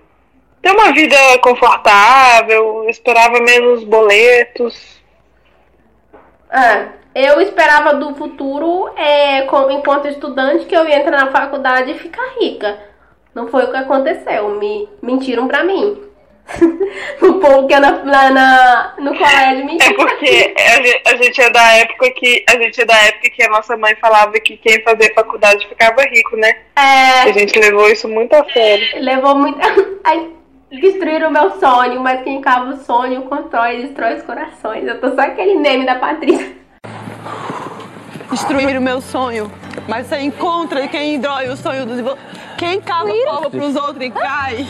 ter 0.67 0.73
uma 0.73 0.93
vida 0.93 1.17
confortável, 1.43 2.89
esperava 2.89 3.39
menos 3.41 3.85
boletos. 3.85 4.97
Ah, 6.51 6.87
eu 7.15 7.41
esperava 7.41 7.95
do 7.95 8.15
futuro, 8.17 8.89
é, 8.97 9.43
com- 9.43 9.71
enquanto 9.71 10.09
estudante, 10.09 10.65
que 10.67 10.75
eu 10.77 10.87
ia 10.89 10.99
entrar 10.99 11.25
na 11.25 11.31
faculdade 11.31 11.93
e 11.93 11.99
ficar 11.99 12.35
rica. 12.41 12.79
Não 13.35 13.47
foi 13.49 13.65
o 13.65 13.71
que 13.71 13.77
aconteceu. 13.77 14.49
Me 14.59 14.89
mentiram 15.03 15.47
pra 15.47 15.63
mim. 15.63 16.03
o 17.23 17.35
povo 17.35 17.67
que 17.67 17.75
é 17.75 17.81
na, 17.81 17.91
na, 18.05 18.31
na- 18.31 18.95
no 18.99 19.17
colégio 19.19 19.61
É 19.61 19.65
mentiu. 19.65 19.95
porque 19.97 20.55
a 20.57 20.83
gente, 20.83 21.03
a 21.09 21.17
gente 21.17 21.41
é 21.43 21.51
da 21.51 21.73
época 21.73 22.11
que 22.13 22.45
a 22.49 22.53
gente 22.53 22.81
é 22.81 22.85
da 22.85 22.97
época 23.05 23.31
que 23.31 23.43
a 23.43 23.49
nossa 23.49 23.77
mãe 23.77 23.97
falava 23.97 24.33
que 24.35 24.57
quem 24.57 24.81
fazia 24.83 25.13
faculdade 25.15 25.67
ficava 25.69 26.03
rico, 26.03 26.37
né? 26.37 26.57
É. 26.77 27.23
A 27.29 27.33
gente 27.33 27.59
levou 27.59 27.89
isso 27.89 28.09
muito 28.09 28.33
a 28.35 28.45
sério. 28.53 28.87
Levou 29.03 29.35
muito. 29.37 29.59
Ai, 30.05 30.31
destruíram 30.71 31.29
o 31.29 31.33
meu 31.33 31.51
sonho, 31.59 32.01
mas 32.01 32.23
quem 32.23 32.41
cava 32.41 32.71
o 32.71 32.77
sonho 32.79 33.23
constrói 33.23 33.79
e 33.79 33.83
destrói 33.87 34.17
os 34.17 34.23
corações. 34.23 34.87
Eu 34.87 35.01
tô 35.01 35.15
só 35.15 35.21
aquele 35.21 35.59
meme 35.59 35.87
da 35.87 35.97
Patrícia. 35.97 36.55
destruir 38.31 38.77
o 38.77 38.83
meu 38.83 39.01
sonho. 39.01 39.51
Mas 39.89 40.07
você 40.07 40.21
encontra 40.21 40.89
quem 40.89 41.19
destrói 41.19 41.49
o 41.49 41.57
sonho 41.57 41.87
dos 41.87 42.01
Quem 42.59 42.81
cava 42.81 43.13
prova 43.23 43.51
pros 43.51 43.77
outros 43.77 44.05
e 44.05 44.11
cai, 44.11 44.67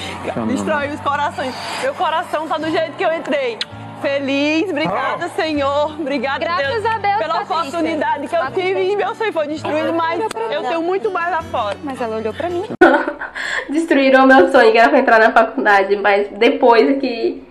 destrói 0.48 0.88
os 0.88 1.00
corações. 1.00 1.54
Meu 1.82 1.94
coração 1.94 2.46
tá 2.46 2.58
do 2.58 2.70
jeito 2.70 2.92
que 2.92 3.04
eu 3.04 3.12
entrei. 3.12 3.58
Feliz, 4.00 4.70
obrigada, 4.70 5.28
Senhor. 5.30 5.92
Obrigada, 5.98 6.38
Graças 6.38 6.82
Deus, 6.82 6.86
a 6.86 6.98
Deus, 6.98 7.16
pela 7.18 7.42
oportunidade 7.42 8.28
que 8.28 8.36
eu 8.36 8.50
tive 8.52 8.92
e 8.92 8.96
meu 8.96 9.14
sonho 9.14 9.32
foi 9.32 9.46
destruído, 9.48 9.92
mas 9.92 10.20
eu 10.50 10.62
tenho 10.62 10.82
muito 10.82 11.10
mais 11.10 11.30
lá 11.30 11.42
fora. 11.42 11.76
Mas 11.82 12.00
ela 12.00 12.16
olhou 12.16 12.34
pra 12.34 12.48
mim. 12.48 12.64
Destruíram 13.70 14.24
o 14.24 14.26
meu 14.26 14.50
sonho, 14.50 14.72
que 14.72 14.78
era 14.78 14.88
pra 14.88 14.98
entrar 14.98 15.18
na 15.18 15.32
faculdade, 15.32 15.96
mas 15.96 16.28
depois 16.28 16.98
que. 17.00 17.44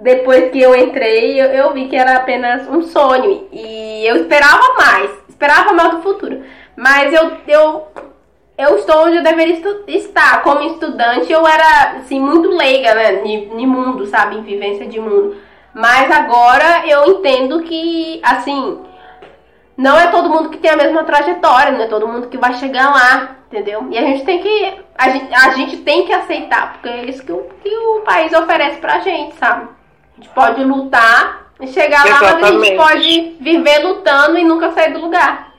Depois 0.00 0.50
que 0.50 0.60
eu 0.60 0.74
entrei, 0.74 1.40
eu, 1.40 1.46
eu 1.46 1.72
vi 1.72 1.86
que 1.88 1.94
era 1.94 2.16
apenas 2.16 2.68
um 2.68 2.82
sonho. 2.82 3.46
E 3.52 4.04
eu 4.04 4.16
esperava 4.16 4.74
mais. 4.76 5.10
Esperava 5.28 5.72
mais 5.72 5.90
do 5.92 6.02
futuro. 6.02 6.42
Mas 6.76 7.12
eu, 7.12 7.32
eu, 7.46 7.86
eu 8.58 8.78
estou 8.78 9.06
onde 9.06 9.18
eu 9.18 9.22
deveria 9.22 9.60
estar. 9.86 10.42
Como 10.42 10.62
estudante, 10.62 11.32
eu 11.32 11.46
era, 11.46 11.98
assim, 11.98 12.18
muito 12.18 12.48
leiga, 12.50 12.92
né? 12.92 13.22
Em 13.24 13.66
mundo, 13.66 14.04
sabe? 14.06 14.36
Em 14.36 14.42
vivência 14.42 14.86
de 14.86 14.98
mundo. 14.98 15.36
Mas 15.74 16.10
agora 16.10 16.86
eu 16.86 17.04
entendo 17.06 17.62
que, 17.62 18.20
assim, 18.22 18.80
não 19.76 19.98
é 19.98 20.06
todo 20.06 20.30
mundo 20.30 20.50
que 20.50 20.58
tem 20.58 20.70
a 20.70 20.76
mesma 20.76 21.02
trajetória, 21.02 21.72
não 21.72 21.82
é 21.82 21.88
todo 21.88 22.06
mundo 22.06 22.28
que 22.28 22.38
vai 22.38 22.54
chegar 22.54 22.90
lá, 22.90 23.36
entendeu? 23.48 23.88
E 23.90 23.98
a 23.98 24.02
gente 24.02 24.24
tem 24.24 24.40
que. 24.40 24.84
A 24.96 25.08
gente, 25.08 25.34
a 25.34 25.50
gente 25.50 25.76
tem 25.78 26.06
que 26.06 26.12
aceitar, 26.12 26.74
porque 26.74 26.88
é 26.88 27.04
isso 27.06 27.24
que 27.24 27.32
o, 27.32 27.48
que 27.60 27.76
o 27.76 28.02
país 28.02 28.32
oferece 28.32 28.78
pra 28.78 29.00
gente, 29.00 29.34
sabe? 29.34 29.68
A 30.16 30.22
gente 30.22 30.32
pode 30.32 30.62
lutar 30.62 31.48
e 31.60 31.66
chegar 31.66 32.04
lá, 32.04 32.20
mas 32.20 32.22
a 32.22 32.50
gente 32.50 32.72
Exatamente. 32.72 32.76
pode 32.76 33.36
viver 33.40 33.78
lutando 33.78 34.38
e 34.38 34.44
nunca 34.44 34.70
sair 34.70 34.92
do 34.92 35.00
lugar. 35.00 35.52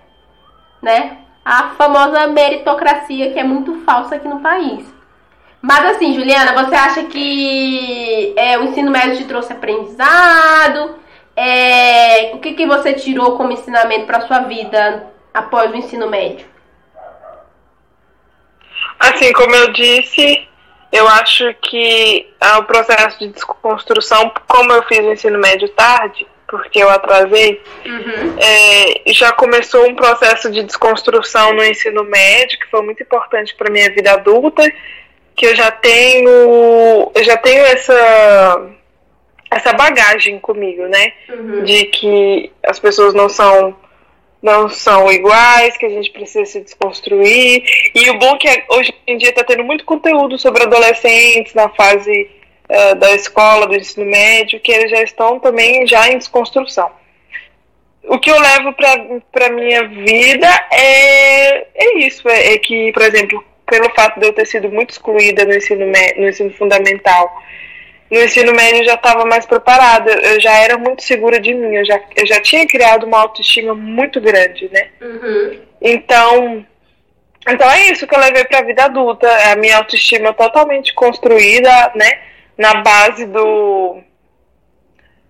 Né? 0.81 1.17
A 1.43 1.69
famosa 1.71 2.27
meritocracia 2.27 3.33
que 3.33 3.39
é 3.39 3.43
muito 3.43 3.81
falsa 3.81 4.15
aqui 4.15 4.27
no 4.27 4.39
país. 4.39 4.94
Mas 5.65 5.95
assim, 5.95 6.13
Juliana, 6.13 6.53
você 6.63 6.75
acha 6.75 7.03
que 7.05 8.35
é, 8.37 8.55
o 8.59 8.65
ensino 8.65 8.91
médio 8.91 9.17
te 9.17 9.23
trouxe 9.23 9.51
aprendizado? 9.51 10.99
É, 11.35 12.35
o 12.35 12.37
que, 12.37 12.53
que 12.53 12.67
você 12.67 12.93
tirou 12.93 13.35
como 13.35 13.51
ensinamento 13.51 14.05
para 14.05 14.27
sua 14.27 14.41
vida 14.41 15.07
após 15.33 15.71
o 15.71 15.75
ensino 15.75 16.07
médio? 16.07 16.45
Assim, 18.99 19.33
como 19.33 19.55
eu 19.55 19.73
disse, 19.73 20.47
eu 20.91 21.07
acho 21.07 21.51
que 21.63 22.31
ah, 22.39 22.59
o 22.59 22.65
processo 22.65 23.17
de 23.17 23.29
desconstrução, 23.29 24.31
como 24.47 24.71
eu 24.71 24.83
fiz 24.83 24.99
o 24.99 25.13
ensino 25.13 25.39
médio 25.39 25.67
tarde, 25.69 26.27
porque 26.47 26.77
eu 26.77 26.91
atrasei, 26.91 27.59
é, 28.37 29.11
já 29.11 29.31
começou 29.31 29.89
um 29.89 29.95
processo 29.95 30.51
de 30.51 30.61
desconstrução 30.61 31.53
no 31.53 31.65
ensino 31.65 32.03
médio, 32.03 32.59
que 32.59 32.69
foi 32.69 32.83
muito 32.83 33.01
importante 33.01 33.55
para 33.55 33.71
minha 33.71 33.89
vida 33.89 34.11
adulta, 34.13 34.63
que 35.35 35.45
eu 35.45 35.55
já 35.55 35.71
tenho, 35.71 37.11
eu 37.13 37.23
já 37.23 37.37
tenho 37.37 37.63
essa 37.65 38.71
essa 39.51 39.73
bagagem 39.73 40.39
comigo, 40.39 40.85
né? 40.87 41.13
De 41.63 41.85
que 41.85 42.51
as 42.63 42.79
pessoas 42.79 43.13
não 43.13 43.29
são 43.29 43.75
não 44.41 44.69
são 44.69 45.11
iguais, 45.11 45.75
que 45.75 45.87
a 45.87 45.89
gente 45.89 46.11
precisa 46.11 46.45
se 46.45 46.61
desconstruir. 46.61 47.63
E 47.95 48.09
o 48.11 48.19
bom 48.19 48.35
é 48.35 48.37
que 48.37 48.63
hoje 48.69 48.93
em 49.07 49.17
dia 49.17 49.29
está 49.29 49.43
tendo 49.43 49.63
muito 49.63 49.83
conteúdo 49.85 50.37
sobre 50.37 50.63
adolescentes 50.63 51.55
na 51.55 51.67
fase 51.69 52.29
eh, 52.69 52.95
da 52.95 53.11
escola, 53.15 53.65
do 53.65 53.75
ensino 53.75 54.05
médio, 54.05 54.59
que 54.59 54.71
eles 54.71 54.91
já 54.91 55.01
estão 55.01 55.39
também 55.39 55.87
já 55.87 56.09
em 56.09 56.19
desconstrução. 56.19 56.91
O 58.03 58.19
que 58.19 58.29
eu 58.29 58.39
levo 58.39 58.71
para 59.31 59.49
minha 59.49 59.87
vida 59.87 60.47
é, 60.71 61.65
é 61.73 61.97
isso, 61.99 62.29
é, 62.29 62.53
é 62.53 62.57
que, 62.59 62.91
por 62.91 63.01
exemplo, 63.01 63.43
pelo 63.65 63.89
fato 63.95 64.19
de 64.19 64.27
eu 64.27 64.33
ter 64.33 64.45
sido 64.45 64.69
muito 64.69 64.91
excluída 64.91 65.45
no 65.45 65.53
ensino, 65.53 65.85
no 65.85 66.29
ensino 66.29 66.51
fundamental, 66.51 67.41
no 68.09 68.19
ensino 68.19 68.53
médio 68.53 68.81
eu 68.81 68.85
já 68.85 68.93
estava 68.93 69.25
mais 69.25 69.45
preparada, 69.45 70.11
eu 70.11 70.39
já 70.39 70.51
era 70.59 70.77
muito 70.77 71.03
segura 71.03 71.39
de 71.39 71.53
mim, 71.53 71.75
eu 71.75 71.85
já, 71.85 71.99
eu 72.15 72.25
já 72.25 72.39
tinha 72.39 72.67
criado 72.67 73.05
uma 73.05 73.19
autoestima 73.19 73.73
muito 73.73 74.21
grande, 74.21 74.69
né? 74.71 74.89
Então, 75.81 76.65
então 77.47 77.69
é 77.69 77.91
isso 77.91 78.05
que 78.05 78.15
eu 78.15 78.19
levei 78.19 78.45
para 78.45 78.59
a 78.59 78.63
vida 78.63 78.85
adulta, 78.85 79.27
a 79.51 79.55
minha 79.55 79.77
autoestima 79.77 80.33
totalmente 80.33 80.93
construída, 80.93 81.91
né? 81.95 82.19
Na 82.57 82.75
base 82.75 83.25
do 83.25 84.01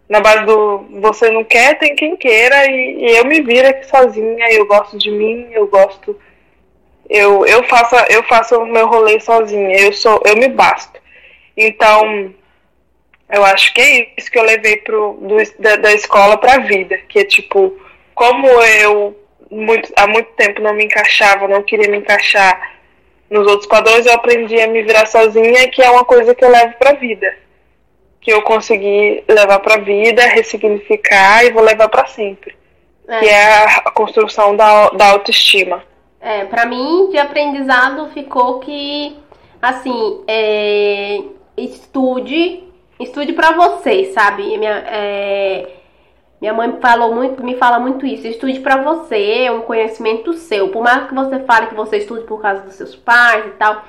na 0.07 0.19
base 0.19 0.45
do 0.45 0.86
você 1.01 1.31
não 1.31 1.43
quer, 1.43 1.79
tem 1.79 1.95
quem 1.95 2.15
queira 2.15 2.69
e, 2.69 3.05
e 3.05 3.17
eu 3.17 3.25
me 3.25 3.41
viro 3.41 3.67
aqui 3.67 3.88
sozinha, 3.88 4.51
eu 4.51 4.65
gosto 4.67 4.97
de 4.97 5.09
mim, 5.09 5.47
eu 5.51 5.65
gosto 5.67 6.15
eu, 7.09 7.45
eu 7.45 7.63
faço 7.63 7.95
eu 8.09 8.23
faço 8.23 8.57
o 8.57 8.65
meu 8.65 8.87
rolê 8.87 9.19
sozinha, 9.19 9.77
eu 9.79 9.93
sou 9.93 10.21
eu 10.25 10.35
me 10.35 10.47
basto. 10.49 10.99
Então, 11.57 12.33
eu 13.29 13.43
acho 13.45 13.73
que 13.73 13.81
é 13.81 14.13
isso 14.17 14.29
que 14.29 14.37
eu 14.37 14.43
levei 14.43 14.77
pro, 14.77 15.13
do, 15.21 15.37
da, 15.59 15.75
da 15.77 15.93
escola 15.93 16.37
pra 16.37 16.59
vida. 16.59 16.97
Que 17.07 17.19
é 17.19 17.25
tipo, 17.25 17.77
como 18.13 18.47
eu 18.47 19.17
muito, 19.49 19.91
há 19.95 20.07
muito 20.07 20.31
tempo 20.33 20.61
não 20.61 20.73
me 20.73 20.85
encaixava, 20.85 21.47
não 21.47 21.63
queria 21.63 21.89
me 21.89 21.97
encaixar 21.97 22.75
nos 23.29 23.47
outros 23.47 23.67
padrões, 23.67 24.05
eu 24.05 24.13
aprendi 24.13 24.59
a 24.59 24.67
me 24.67 24.83
virar 24.83 25.07
sozinha, 25.07 25.67
que 25.69 25.81
é 25.81 25.89
uma 25.89 26.05
coisa 26.05 26.35
que 26.35 26.43
eu 26.43 26.49
levo 26.49 26.73
pra 26.77 26.93
vida. 26.93 27.35
Que 28.21 28.31
eu 28.31 28.41
consegui 28.41 29.23
levar 29.27 29.59
pra 29.59 29.77
vida, 29.77 30.25
ressignificar 30.27 31.43
e 31.43 31.51
vou 31.51 31.63
levar 31.63 31.89
pra 31.89 32.05
sempre. 32.05 32.55
É. 33.07 33.19
Que 33.19 33.25
é 33.27 33.43
a, 33.43 33.65
a 33.85 33.91
construção 33.91 34.55
da, 34.55 34.89
da 34.89 35.11
autoestima. 35.11 35.83
É, 36.26 36.43
pra 36.43 36.65
mim, 36.65 37.09
de 37.11 37.19
aprendizado 37.19 38.07
ficou 38.07 38.59
que, 38.59 39.15
assim, 39.61 40.23
é, 40.28 41.21
estude, 41.55 42.63
estude 42.99 43.32
pra 43.32 43.51
você, 43.51 44.05
sabe? 44.05 44.57
Minha, 44.57 44.84
é, 44.88 45.67
minha 46.41 46.51
mãe 46.51 46.80
falou 46.82 47.13
muito, 47.13 47.43
me 47.43 47.55
fala 47.57 47.78
muito 47.78 48.07
isso, 48.07 48.26
estude 48.26 48.59
pra 48.59 48.78
você, 48.78 49.43
é 49.43 49.51
um 49.51 49.61
conhecimento 49.61 50.34
seu. 50.34 50.69
Por 50.69 50.82
mais 50.82 51.07
que 51.07 51.13
você 51.13 51.41
fale 51.41 51.67
que 51.67 51.76
você 51.76 51.97
estude 51.97 52.23
por 52.23 52.41
causa 52.41 52.63
dos 52.63 52.73
seus 52.73 52.95
pais 52.95 53.45
e 53.45 53.51
tal, 53.51 53.84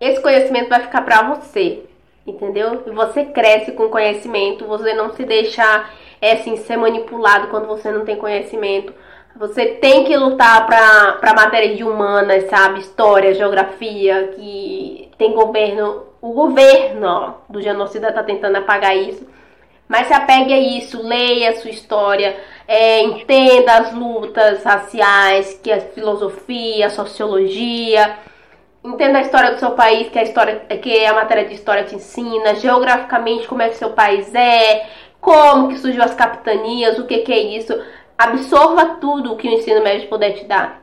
esse 0.00 0.22
conhecimento 0.22 0.70
vai 0.70 0.80
ficar 0.80 1.02
pra 1.02 1.34
você, 1.34 1.82
entendeu? 2.26 2.82
E 2.86 2.90
você 2.92 3.26
cresce 3.26 3.72
com 3.72 3.90
conhecimento, 3.90 4.64
você 4.64 4.94
não 4.94 5.12
se 5.12 5.22
deixa, 5.22 5.84
é, 6.18 6.32
assim, 6.32 6.56
ser 6.56 6.78
manipulado 6.78 7.48
quando 7.48 7.66
você 7.66 7.92
não 7.92 8.06
tem 8.06 8.16
conhecimento. 8.16 8.94
Você 9.36 9.66
tem 9.66 10.04
que 10.04 10.16
lutar 10.16 10.64
para 10.66 11.12
para 11.14 11.34
matéria 11.34 11.74
de 11.74 11.82
humanas, 11.82 12.44
sabe? 12.48 12.80
História, 12.80 13.34
geografia, 13.34 14.32
que 14.34 15.10
tem 15.18 15.32
governo. 15.32 16.04
O 16.20 16.32
governo 16.32 17.34
do 17.48 17.60
genocida 17.60 18.12
tá 18.12 18.22
tentando 18.22 18.56
apagar 18.56 18.96
isso. 18.96 19.26
Mas 19.88 20.06
se 20.06 20.14
apegue 20.14 20.52
a 20.52 20.58
isso, 20.58 21.02
leia 21.02 21.50
a 21.50 21.56
sua 21.56 21.70
história, 21.70 22.36
é, 22.66 23.02
entenda 23.02 23.74
as 23.74 23.92
lutas 23.92 24.62
raciais, 24.64 25.60
que 25.62 25.70
é 25.70 25.80
filosofia, 25.80 26.88
sociologia. 26.88 28.16
Entenda 28.82 29.18
a 29.18 29.22
história 29.22 29.52
do 29.52 29.58
seu 29.58 29.72
país, 29.72 30.08
que 30.08 30.18
a 30.18 30.22
história, 30.22 30.60
que 30.80 31.04
a 31.04 31.14
matéria 31.14 31.44
de 31.46 31.54
história 31.54 31.84
te 31.84 31.96
ensina, 31.96 32.54
geograficamente 32.54 33.46
como 33.46 33.62
é 33.62 33.68
que 33.68 33.76
seu 33.76 33.90
país 33.90 34.34
é, 34.34 34.86
como 35.20 35.68
que 35.68 35.78
surgiu 35.78 36.02
as 36.02 36.14
capitanias, 36.14 36.98
o 36.98 37.06
que, 37.06 37.18
que 37.18 37.32
é 37.32 37.38
isso. 37.38 37.78
Absorva 38.16 38.96
tudo 39.00 39.32
o 39.32 39.36
que 39.36 39.48
o 39.48 39.52
ensino 39.52 39.82
médio 39.82 40.08
puder 40.08 40.32
te 40.32 40.44
dar. 40.44 40.82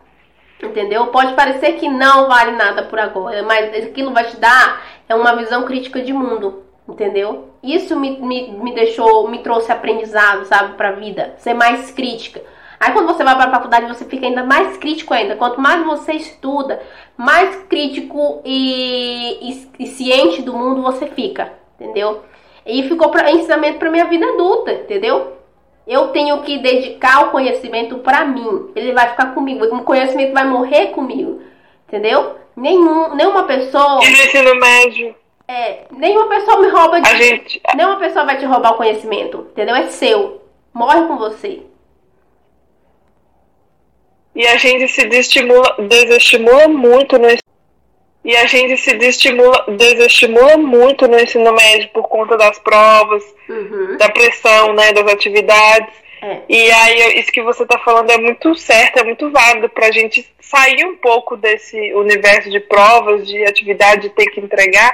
Entendeu? 0.62 1.08
Pode 1.08 1.34
parecer 1.34 1.74
que 1.74 1.90
não 1.90 2.28
vale 2.28 2.52
nada 2.52 2.84
por 2.84 3.00
agora, 3.00 3.42
mas 3.44 3.74
aquilo 3.86 4.12
vai 4.12 4.26
te 4.26 4.38
dar 4.38 4.82
é 5.10 5.16
uma 5.16 5.36
visão 5.36 5.64
crítica 5.64 6.02
de 6.02 6.14
mundo. 6.14 6.64
Entendeu? 6.88 7.50
Isso 7.64 7.96
me, 7.96 8.20
me, 8.20 8.52
me 8.52 8.74
deixou, 8.74 9.28
me 9.30 9.40
trouxe 9.40 9.72
aprendizado, 9.72 10.46
sabe, 10.46 10.76
pra 10.76 10.92
vida. 10.92 11.36
Ser 11.38 11.54
mais 11.54 11.92
crítica. 11.92 12.42
Aí 12.80 12.92
quando 12.94 13.06
você 13.06 13.24
vai 13.24 13.36
para 13.36 13.48
a 13.48 13.52
faculdade, 13.52 13.86
você 13.86 14.06
fica 14.06 14.26
ainda 14.26 14.44
mais 14.44 14.76
crítico 14.78 15.14
ainda. 15.14 15.36
Quanto 15.36 15.62
mais 15.62 15.86
você 15.86 16.14
estuda, 16.14 16.82
mais 17.16 17.56
crítico 17.70 18.42
e, 18.44 19.50
e, 19.50 19.84
e 19.84 19.88
ciente 19.88 20.42
do 20.42 20.54
mundo 20.54 20.82
você 20.82 21.06
fica, 21.06 21.54
entendeu? 21.80 22.24
E 22.66 22.82
ficou 22.90 23.10
pra, 23.10 23.32
ensinamento 23.32 23.78
para 23.78 23.92
minha 23.92 24.06
vida 24.06 24.26
adulta, 24.26 24.72
entendeu? 24.74 25.38
Eu 25.92 26.08
tenho 26.08 26.42
que 26.44 26.58
dedicar 26.60 27.26
o 27.28 27.32
conhecimento 27.32 27.98
para 27.98 28.24
mim. 28.24 28.72
Ele 28.78 28.94
vai 28.94 29.10
ficar 29.10 29.34
comigo. 29.34 29.66
O 29.66 29.84
conhecimento 29.84 30.32
vai 30.34 30.46
morrer 30.46 30.88
comigo, 30.88 31.42
entendeu? 31.86 32.38
Nenhum, 32.56 33.14
nenhuma 33.14 33.44
pessoa. 33.44 34.00
E 34.02 34.10
no 34.10 34.16
ensino 34.24 34.56
médio? 34.56 35.14
É, 35.50 35.80
nenhuma 35.92 36.30
pessoa 36.30 36.62
me 36.62 36.70
rouba 36.70 37.02
de. 37.02 37.10
A 37.10 37.16
gente- 37.16 37.62
Nenhuma 37.76 37.98
pessoa 37.98 38.24
vai 38.24 38.38
te 38.38 38.46
roubar 38.46 38.72
o 38.72 38.78
conhecimento, 38.78 39.48
entendeu? 39.52 39.76
É 39.76 39.88
seu. 39.90 40.42
Morre 40.74 41.06
com 41.08 41.18
você. 41.18 41.62
E 44.34 44.48
a 44.48 44.56
gente 44.56 44.88
se 44.88 45.06
desestimula, 45.08 45.76
desestimula 45.90 46.70
muito 46.70 47.18
no 47.20 47.28
e 48.24 48.36
a 48.36 48.46
gente 48.46 48.78
se 48.78 48.94
desestimula, 48.94 49.66
desestimula 49.68 50.58
muito 50.58 51.08
no 51.08 51.20
ensino 51.20 51.52
médio 51.54 51.90
por 51.90 52.08
conta 52.08 52.38
das 52.38 52.60
provas, 52.60 53.24
da 53.98 54.10
pressão, 54.10 54.74
né, 54.74 54.94
das 54.94 55.12
atividades. 55.12 55.94
E 56.48 56.72
aí 56.72 57.20
isso 57.20 57.32
que 57.32 57.42
você 57.42 57.64
está 57.64 57.80
falando 57.80 58.12
é 58.12 58.18
muito 58.18 58.54
certo, 58.54 59.00
é 59.00 59.04
muito 59.04 59.32
válido 59.32 59.68
para 59.70 59.88
a 59.88 59.92
gente 59.92 60.28
sair 60.40 60.86
um 60.86 60.96
pouco 60.98 61.36
desse 61.36 61.94
universo 61.94 62.50
de 62.50 62.60
provas, 62.60 63.26
de 63.26 63.44
atividade, 63.44 64.04
de 64.04 64.10
ter 64.10 64.28
que 64.28 64.40
entregar 64.40 64.94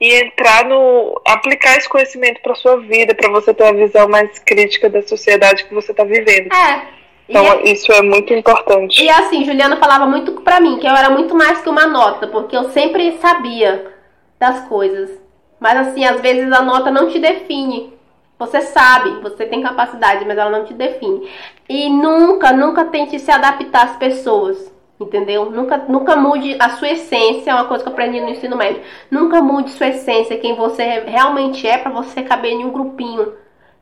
e 0.00 0.12
entrar 0.14 0.64
no 0.64 1.20
aplicar 1.24 1.76
esse 1.76 1.88
conhecimento 1.88 2.40
para 2.42 2.56
sua 2.56 2.78
vida, 2.78 3.14
para 3.14 3.30
você 3.30 3.54
ter 3.54 3.62
uma 3.62 3.86
visão 3.86 4.08
mais 4.08 4.38
crítica 4.40 4.90
da 4.90 5.02
sociedade 5.02 5.64
que 5.64 5.74
você 5.74 5.92
está 5.92 6.02
vivendo. 6.02 6.52
É. 6.52 7.03
Então 7.28 7.60
isso 7.62 7.90
é 7.90 8.02
muito 8.02 8.32
importante. 8.34 9.02
E 9.02 9.08
assim, 9.08 9.44
Juliana 9.44 9.76
falava 9.76 10.06
muito 10.06 10.32
pra 10.42 10.60
mim 10.60 10.78
que 10.78 10.86
eu 10.86 10.94
era 10.94 11.10
muito 11.10 11.34
mais 11.34 11.60
que 11.62 11.68
uma 11.70 11.86
nota, 11.86 12.26
porque 12.26 12.56
eu 12.56 12.70
sempre 12.70 13.18
sabia 13.18 13.92
das 14.38 14.68
coisas. 14.68 15.10
Mas 15.58 15.88
assim, 15.88 16.04
às 16.04 16.20
vezes 16.20 16.52
a 16.52 16.62
nota 16.62 16.90
não 16.90 17.08
te 17.08 17.18
define. 17.18 17.94
Você 18.38 18.60
sabe, 18.60 19.10
você 19.22 19.46
tem 19.46 19.62
capacidade, 19.62 20.24
mas 20.26 20.36
ela 20.36 20.50
não 20.50 20.64
te 20.64 20.74
define. 20.74 21.28
E 21.68 21.88
nunca, 21.88 22.52
nunca 22.52 22.84
tente 22.84 23.18
se 23.18 23.30
adaptar 23.30 23.84
às 23.84 23.96
pessoas. 23.96 24.72
Entendeu? 25.00 25.50
Nunca, 25.50 25.78
nunca 25.88 26.14
mude 26.14 26.56
a 26.60 26.70
sua 26.70 26.90
essência, 26.90 27.50
é 27.50 27.54
uma 27.54 27.64
coisa 27.64 27.82
que 27.82 27.88
eu 27.88 27.92
aprendi 27.92 28.20
no 28.20 28.28
ensino 28.28 28.56
médio. 28.56 28.82
Nunca 29.10 29.40
mude 29.40 29.70
sua 29.70 29.88
essência, 29.88 30.38
quem 30.38 30.54
você 30.54 30.82
realmente 31.00 31.66
é, 31.66 31.78
pra 31.78 31.90
você 31.90 32.22
caber 32.22 32.52
em 32.52 32.64
um 32.64 32.70
grupinho. 32.70 33.32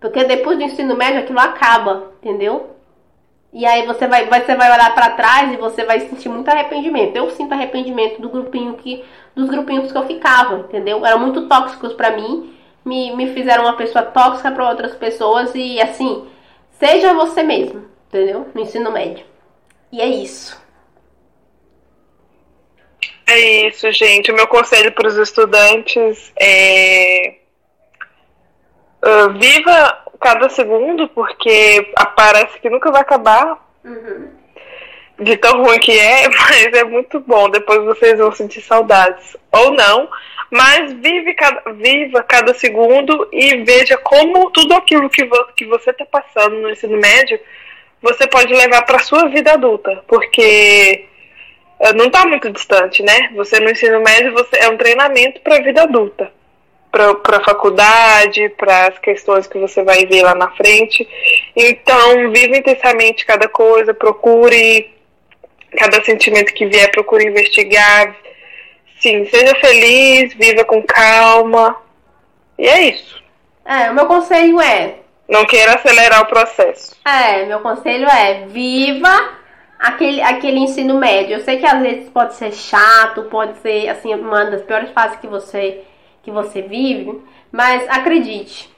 Porque 0.01 0.25
depois 0.25 0.57
do 0.57 0.65
ensino 0.65 0.97
médio 0.97 1.21
aquilo 1.21 1.39
acaba, 1.39 2.13
entendeu? 2.23 2.72
E 3.53 3.67
aí 3.67 3.87
você 3.87 4.07
vai, 4.07 4.27
você 4.27 4.55
vai 4.55 4.73
olhar 4.73 4.95
pra 4.95 5.11
trás 5.11 5.53
e 5.53 5.57
você 5.57 5.85
vai 5.85 6.01
sentir 6.01 6.29
muito 6.29 6.49
arrependimento. 6.49 7.17
Eu 7.17 7.31
sinto 7.31 7.53
arrependimento 7.53 8.21
do 8.21 8.31
grupinho 8.31 8.75
que 8.75 9.05
dos 9.35 9.49
grupinhos 9.49 9.93
que 9.93 9.99
eu 9.99 10.07
ficava, 10.07 10.59
entendeu? 10.61 11.05
Eram 11.05 11.19
muito 11.19 11.49
tóxicos 11.49 11.93
pra 11.93 12.13
mim, 12.13 12.55
me, 12.85 13.15
me 13.15 13.33
fizeram 13.33 13.65
uma 13.65 13.77
pessoa 13.77 14.05
tóxica 14.05 14.51
pra 14.51 14.69
outras 14.69 14.95
pessoas 14.95 15.53
e 15.55 15.81
assim, 15.81 16.29
seja 16.79 17.15
você 17.15 17.43
mesmo, 17.43 17.87
entendeu? 18.09 18.49
No 18.55 18.61
ensino 18.61 18.91
médio. 18.91 19.25
E 19.91 20.01
é 20.01 20.07
isso. 20.07 20.61
É 23.27 23.67
isso, 23.67 23.91
gente. 23.93 24.31
O 24.31 24.35
meu 24.35 24.47
conselho 24.47 24.93
para 24.93 25.09
os 25.09 25.17
estudantes 25.17 26.33
é. 26.39 27.37
ah, 29.03 29.29
viva 29.29 30.02
cada 30.23 30.49
segundo, 30.49 31.09
porque 31.09 31.93
parece 32.17 32.59
que 32.61 32.71
nunca 32.71 32.91
vai 32.91 33.03
acabar 33.03 33.59
de 35.19 35.37
tão 35.37 35.63
ruim 35.63 35.79
que 35.79 35.99
é, 35.99 36.29
mas 36.31 36.73
é 36.73 36.85
muito 36.85 37.21
bom. 37.21 37.51
Depois 37.51 37.85
vocês 37.85 38.19
vão 38.19 38.33
sentir 38.33 38.61
saudades. 38.61 39.37
Ou 39.51 39.73
não. 39.73 40.09
Mas 40.51 40.93
vive 40.93 41.35
cada, 41.35 41.73
viva 41.73 42.23
cada 42.23 42.55
segundo 42.55 43.29
e 43.33 43.65
veja 43.65 43.97
como 43.97 44.51
tudo 44.51 44.75
aquilo 44.75 45.09
que, 45.09 45.25
vo, 45.25 45.47
que 45.57 45.65
você 45.65 45.91
está 45.91 46.05
passando 46.05 46.57
no 46.57 46.71
ensino 46.71 46.99
médio 46.99 47.41
você 48.03 48.27
pode 48.27 48.53
levar 48.53 48.83
para 48.83 48.99
sua 48.99 49.29
vida 49.29 49.53
adulta. 49.53 50.03
Porque 50.09 51.07
eh, 51.81 51.93
não 51.95 52.07
está 52.07 52.27
muito 52.27 52.51
distante, 52.51 53.03
né? 53.03 53.31
Você 53.35 53.61
no 53.61 53.71
ensino 53.71 54.03
médio 54.03 54.33
você 54.33 54.59
é 54.59 54.69
um 54.69 54.77
treinamento 54.77 55.41
para 55.41 55.57
a 55.57 55.63
vida 55.63 55.83
adulta. 55.83 56.31
Para 56.93 57.39
a 57.39 57.45
faculdade, 57.45 58.51
para 58.51 58.89
as 58.89 58.99
questões 58.99 59.47
que 59.47 59.59
você 59.59 59.83
vai 59.83 60.05
ver 60.05 60.23
lá 60.23 60.35
na 60.35 60.51
frente. 60.51 61.09
Então, 61.57 62.31
viva 62.31 62.57
intensamente 62.57 63.25
cada 63.25 63.49
coisa, 63.49 63.95
procure 63.95 64.93
cada 65.77 66.05
sentimento 66.05 66.53
que 66.53 66.67
vier, 66.67 66.91
procure 66.91 67.27
investigar. 67.27 68.15
Sim, 69.01 69.25
seja 69.27 69.55
feliz, 69.57 70.35
viva 70.35 70.65
com 70.65 70.83
calma. 70.83 71.77
E 72.59 72.69
é 72.69 72.83
isso. 72.91 73.23
É, 73.65 73.91
o 73.91 73.95
meu 73.95 74.07
conselho 74.07 74.61
é. 74.61 74.97
Não 75.29 75.47
queira 75.47 75.75
acelerar 75.75 76.23
o 76.23 76.27
processo. 76.27 76.95
É, 77.07 77.47
meu 77.47 77.61
conselho 77.61 78.07
é 78.07 78.47
viva 78.49 79.41
aquele, 79.79 80.21
aquele 80.21 80.59
ensino 80.59 80.99
médio. 80.99 81.39
Eu 81.39 81.45
sei 81.45 81.59
que 81.59 81.67
às 81.67 81.81
vezes 81.81 82.11
pode 82.11 82.35
ser 82.35 82.53
chato, 82.53 83.23
pode 83.25 83.59
ser 83.59 83.89
assim, 83.89 84.15
uma 84.15 84.45
das 84.45 84.63
piores 84.63 84.91
fases 84.91 85.19
que 85.19 85.27
você, 85.27 85.81
que 86.23 86.31
você 86.31 86.63
vive, 86.63 87.21
mas 87.51 87.89
acredite, 87.89 88.71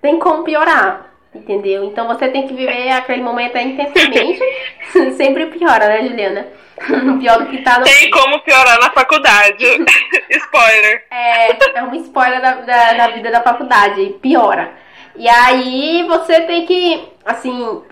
tem 0.00 0.18
como 0.18 0.44
piorar. 0.44 1.14
Entendeu? 1.34 1.82
Então 1.84 2.06
você 2.06 2.28
tem 2.28 2.46
que 2.46 2.54
viver 2.54 2.90
aquele 2.92 3.20
momento 3.20 3.58
intensamente. 3.58 4.40
Sempre 5.16 5.46
piora, 5.46 5.88
né, 5.88 6.06
Juliana? 6.06 6.46
Pior 7.18 7.38
do 7.40 7.46
que 7.46 7.58
tá 7.62 7.78
no. 7.78 7.84
Tem 7.84 8.08
como 8.10 8.38
piorar 8.40 8.78
na 8.80 8.90
faculdade. 8.90 9.64
spoiler. 10.30 11.04
É, 11.10 11.78
é 11.78 11.82
um 11.82 11.94
spoiler 11.96 12.40
da, 12.40 12.54
da, 12.54 12.92
da 12.92 13.08
vida 13.08 13.32
da 13.32 13.42
faculdade. 13.42 14.16
Piora. 14.22 14.74
E 15.16 15.28
aí 15.28 16.04
você 16.06 16.42
tem 16.42 16.66
que, 16.66 17.08
assim, 17.24 17.82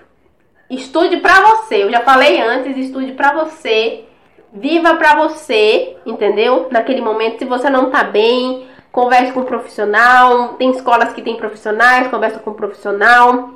estude 0.70 1.16
pra 1.16 1.40
você. 1.40 1.82
Eu 1.82 1.90
já 1.90 2.00
falei 2.00 2.40
antes, 2.40 2.76
estude 2.76 3.12
pra 3.12 3.32
você. 3.32 4.04
Viva 4.52 4.94
pra 4.96 5.14
você, 5.16 5.96
entendeu? 6.04 6.68
Naquele 6.70 7.00
momento, 7.00 7.38
se 7.38 7.44
você 7.44 7.70
não 7.70 7.90
tá 7.90 8.04
bem, 8.04 8.68
converse 8.92 9.32
com 9.32 9.40
um 9.40 9.44
profissional. 9.44 10.50
Tem 10.54 10.70
escolas 10.70 11.12
que 11.12 11.22
tem 11.22 11.36
profissionais, 11.36 12.08
conversa 12.08 12.38
com 12.38 12.50
um 12.50 12.54
profissional, 12.54 13.54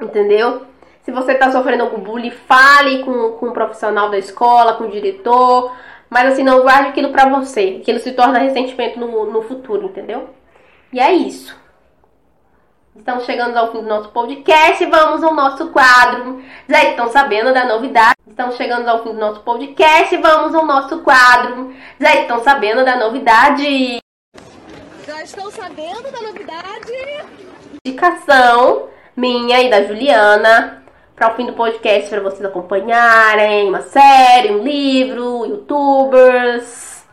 entendeu? 0.00 0.62
Se 1.02 1.10
você 1.10 1.34
tá 1.34 1.50
sofrendo 1.50 1.82
algum 1.82 2.00
bullying, 2.00 2.30
fale 2.30 3.02
com, 3.04 3.32
com 3.32 3.46
um 3.48 3.52
profissional 3.52 4.08
da 4.10 4.18
escola, 4.18 4.74
com 4.74 4.84
o 4.84 4.90
diretor. 4.90 5.72
Mas 6.08 6.32
assim, 6.32 6.42
não 6.42 6.62
guarde 6.62 6.90
aquilo 6.90 7.10
pra 7.10 7.28
você. 7.28 7.78
Aquilo 7.80 7.98
se 7.98 8.12
torna 8.12 8.38
ressentimento 8.38 8.98
no, 8.98 9.26
no 9.26 9.42
futuro, 9.42 9.86
entendeu? 9.86 10.30
E 10.92 11.00
é 11.00 11.12
isso. 11.12 11.58
Estamos 12.96 13.24
chegando 13.24 13.56
ao 13.56 13.72
fim 13.72 13.80
do 13.80 13.88
nosso 13.88 14.10
podcast. 14.10 14.84
Vamos 14.86 15.22
ao 15.22 15.34
nosso 15.34 15.68
quadro. 15.68 16.42
Já 16.68 16.84
estão 16.84 17.08
sabendo 17.08 17.54
da 17.54 17.64
novidade? 17.64 18.16
Estamos 18.26 18.56
chegando 18.56 18.88
ao 18.88 19.02
fim 19.02 19.12
do 19.12 19.20
nosso 19.20 19.40
podcast. 19.40 20.16
Vamos 20.16 20.54
ao 20.54 20.66
nosso 20.66 20.98
quadro. 20.98 21.74
Já 21.98 22.14
estão 22.16 22.42
sabendo 22.42 22.84
da 22.84 22.96
novidade? 22.96 24.00
Já 25.20 25.24
estão 25.24 25.50
sabendo 25.50 26.10
da 26.10 26.22
novidade? 26.22 26.92
Indicação 27.84 28.88
minha 29.14 29.60
e 29.60 29.68
da 29.68 29.82
Juliana 29.82 30.82
para 31.14 31.30
o 31.30 31.36
fim 31.36 31.44
do 31.44 31.52
podcast 31.52 32.08
para 32.08 32.20
vocês 32.20 32.42
acompanharem 32.42 33.68
uma 33.68 33.82
série, 33.82 34.50
um 34.50 34.62
livro, 34.62 35.44
youtubers. 35.44 37.04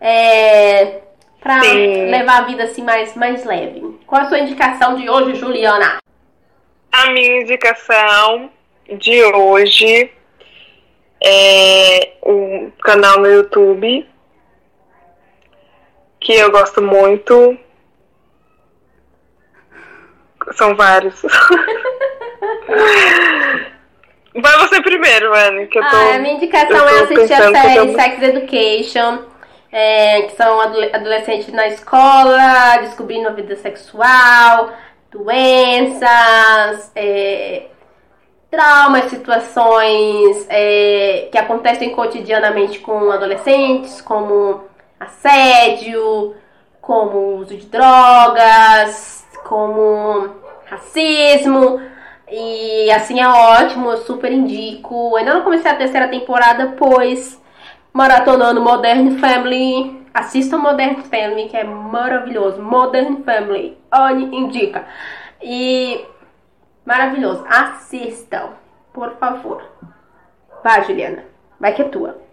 É, 0.00 1.00
para 1.40 1.60
levar 1.62 2.42
a 2.42 2.44
vida 2.46 2.62
assim 2.62 2.84
mais, 2.84 3.16
mais 3.16 3.44
leve. 3.44 3.98
Qual 4.06 4.22
a 4.22 4.28
sua 4.28 4.38
indicação 4.38 4.94
de 4.94 5.10
hoje, 5.10 5.34
Juliana? 5.34 5.98
A 6.92 7.10
minha 7.10 7.40
indicação 7.40 8.48
de 8.88 9.24
hoje 9.24 10.08
é 11.20 12.12
um 12.24 12.70
canal 12.80 13.18
no 13.18 13.26
YouTube 13.26 14.13
que 16.24 16.34
eu 16.34 16.50
gosto 16.50 16.82
muito. 16.82 17.56
São 20.52 20.74
vários. 20.74 21.22
Vai 24.36 24.58
você 24.58 24.82
primeiro, 24.82 25.32
Anne, 25.32 25.68
que 25.68 25.78
eu 25.78 25.82
tô. 25.82 25.96
Ah, 25.96 26.16
a 26.16 26.18
minha 26.18 26.34
indicação 26.34 26.88
é 26.88 27.02
assistir 27.02 27.34
a 27.34 27.52
série 27.52 27.76
eu 27.76 27.94
Sex 27.94 28.20
Education, 28.22 29.20
é, 29.70 30.22
que 30.22 30.34
são 30.36 30.60
adole- 30.60 30.90
adolescentes 30.92 31.52
na 31.52 31.68
escola, 31.68 32.78
descobrindo 32.80 33.28
a 33.28 33.32
vida 33.32 33.54
sexual, 33.54 34.72
doenças, 35.12 36.90
é, 36.96 37.66
traumas, 38.50 39.04
situações 39.04 40.46
é, 40.48 41.28
que 41.30 41.38
acontecem 41.38 41.90
cotidianamente 41.90 42.80
com 42.80 43.12
adolescentes, 43.12 44.00
como 44.00 44.64
assédio, 45.04 46.34
como 46.80 47.36
uso 47.36 47.56
de 47.56 47.66
drogas, 47.66 49.26
como 49.44 50.28
racismo. 50.66 51.80
E 52.30 52.90
assim 52.90 53.20
é 53.20 53.28
ótimo, 53.28 53.90
eu 53.90 53.98
super 53.98 54.32
indico. 54.32 55.16
Ainda 55.16 55.34
não 55.34 55.42
comecei 55.42 55.70
a 55.70 55.76
terceira 55.76 56.08
temporada, 56.08 56.74
pois 56.78 57.40
maratonando 57.92 58.60
Modern 58.60 59.18
Family. 59.18 60.04
Assistam 60.12 60.58
Modern 60.58 61.02
Family, 61.02 61.48
que 61.48 61.56
é 61.56 61.64
maravilhoso. 61.64 62.62
Modern 62.62 63.22
Family, 63.22 63.76
Anne 63.90 64.36
indica. 64.36 64.86
E 65.42 66.04
maravilhoso. 66.84 67.44
Assistam, 67.48 68.50
por 68.92 69.16
favor. 69.16 69.62
Vai, 70.62 70.84
Juliana. 70.84 71.24
Vai 71.58 71.74
que 71.74 71.82
é 71.82 71.88
tua. 71.88 72.23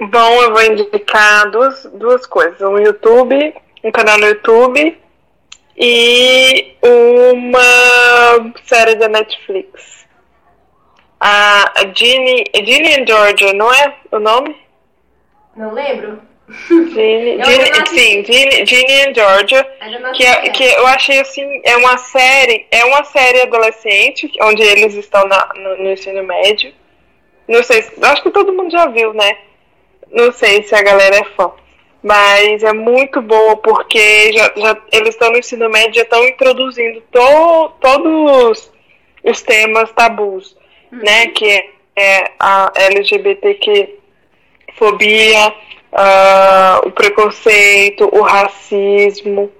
Bom, 0.00 0.42
eu 0.42 0.50
vou 0.52 0.62
indicar 0.62 1.50
duas, 1.50 1.84
duas 1.94 2.26
coisas. 2.26 2.60
Um 2.60 2.78
YouTube, 2.78 3.54
um 3.84 3.90
canal 3.90 4.18
no 4.18 4.26
YouTube 4.26 4.98
e 5.76 6.74
uma 6.82 8.52
série 8.64 8.94
da 8.94 9.08
Netflix. 9.08 10.06
A, 11.20 11.70
Ginny, 11.94 12.44
Ginny 12.54 12.94
and 13.02 13.06
Georgia, 13.06 13.52
não 13.52 13.70
é 13.72 13.94
o 14.10 14.18
nome? 14.18 14.56
Não 15.54 15.72
lembro. 15.74 16.18
Ginny, 16.68 17.38
Ginny- 17.44 17.88
sim, 17.88 18.24
Ginny, 18.24 18.66
Ginny 18.66 19.02
and 19.02 19.14
Georgia, 19.14 19.64
que, 20.14 20.24
é- 20.24 20.48
que 20.48 20.64
eu 20.64 20.86
achei 20.86 21.20
assim, 21.20 21.60
é 21.64 21.76
uma 21.76 21.98
série, 21.98 22.66
é 22.70 22.84
uma 22.86 23.04
série 23.04 23.42
adolescente, 23.42 24.30
onde 24.42 24.62
eles 24.62 24.94
estão 24.94 25.26
na- 25.28 25.50
no, 25.54 25.76
no 25.84 25.90
ensino 25.92 26.22
médio. 26.24 26.72
Não 27.46 27.62
sei, 27.62 27.82
se- 27.82 28.02
acho 28.02 28.22
que 28.22 28.30
todo 28.30 28.52
mundo 28.54 28.70
já 28.70 28.86
viu, 28.86 29.12
né? 29.12 29.36
Não 30.12 30.32
sei 30.32 30.62
se 30.62 30.74
a 30.74 30.82
galera 30.82 31.16
é 31.16 31.24
fã. 31.36 31.50
Mas 32.02 32.62
é 32.62 32.72
muito 32.72 33.20
boa 33.20 33.56
porque 33.58 34.32
já, 34.32 34.50
já- 34.56 34.76
eles 34.90 35.10
estão 35.10 35.30
no 35.30 35.38
ensino 35.38 35.68
médio 35.68 35.96
já 35.96 36.02
estão 36.02 36.24
introduzindo 36.26 37.02
to, 37.12 37.68
todos 37.80 38.72
os 39.22 39.42
temas 39.42 39.92
tabus, 39.92 40.56
né? 40.90 41.26
Que 41.28 41.44
é, 41.50 41.68
é 41.96 42.32
a 42.38 42.72
LGBTQ 42.74 43.98
fobia, 44.76 45.54
ah, 45.92 46.80
o 46.86 46.90
preconceito, 46.90 48.08
o 48.12 48.22
racismo. 48.22 49.52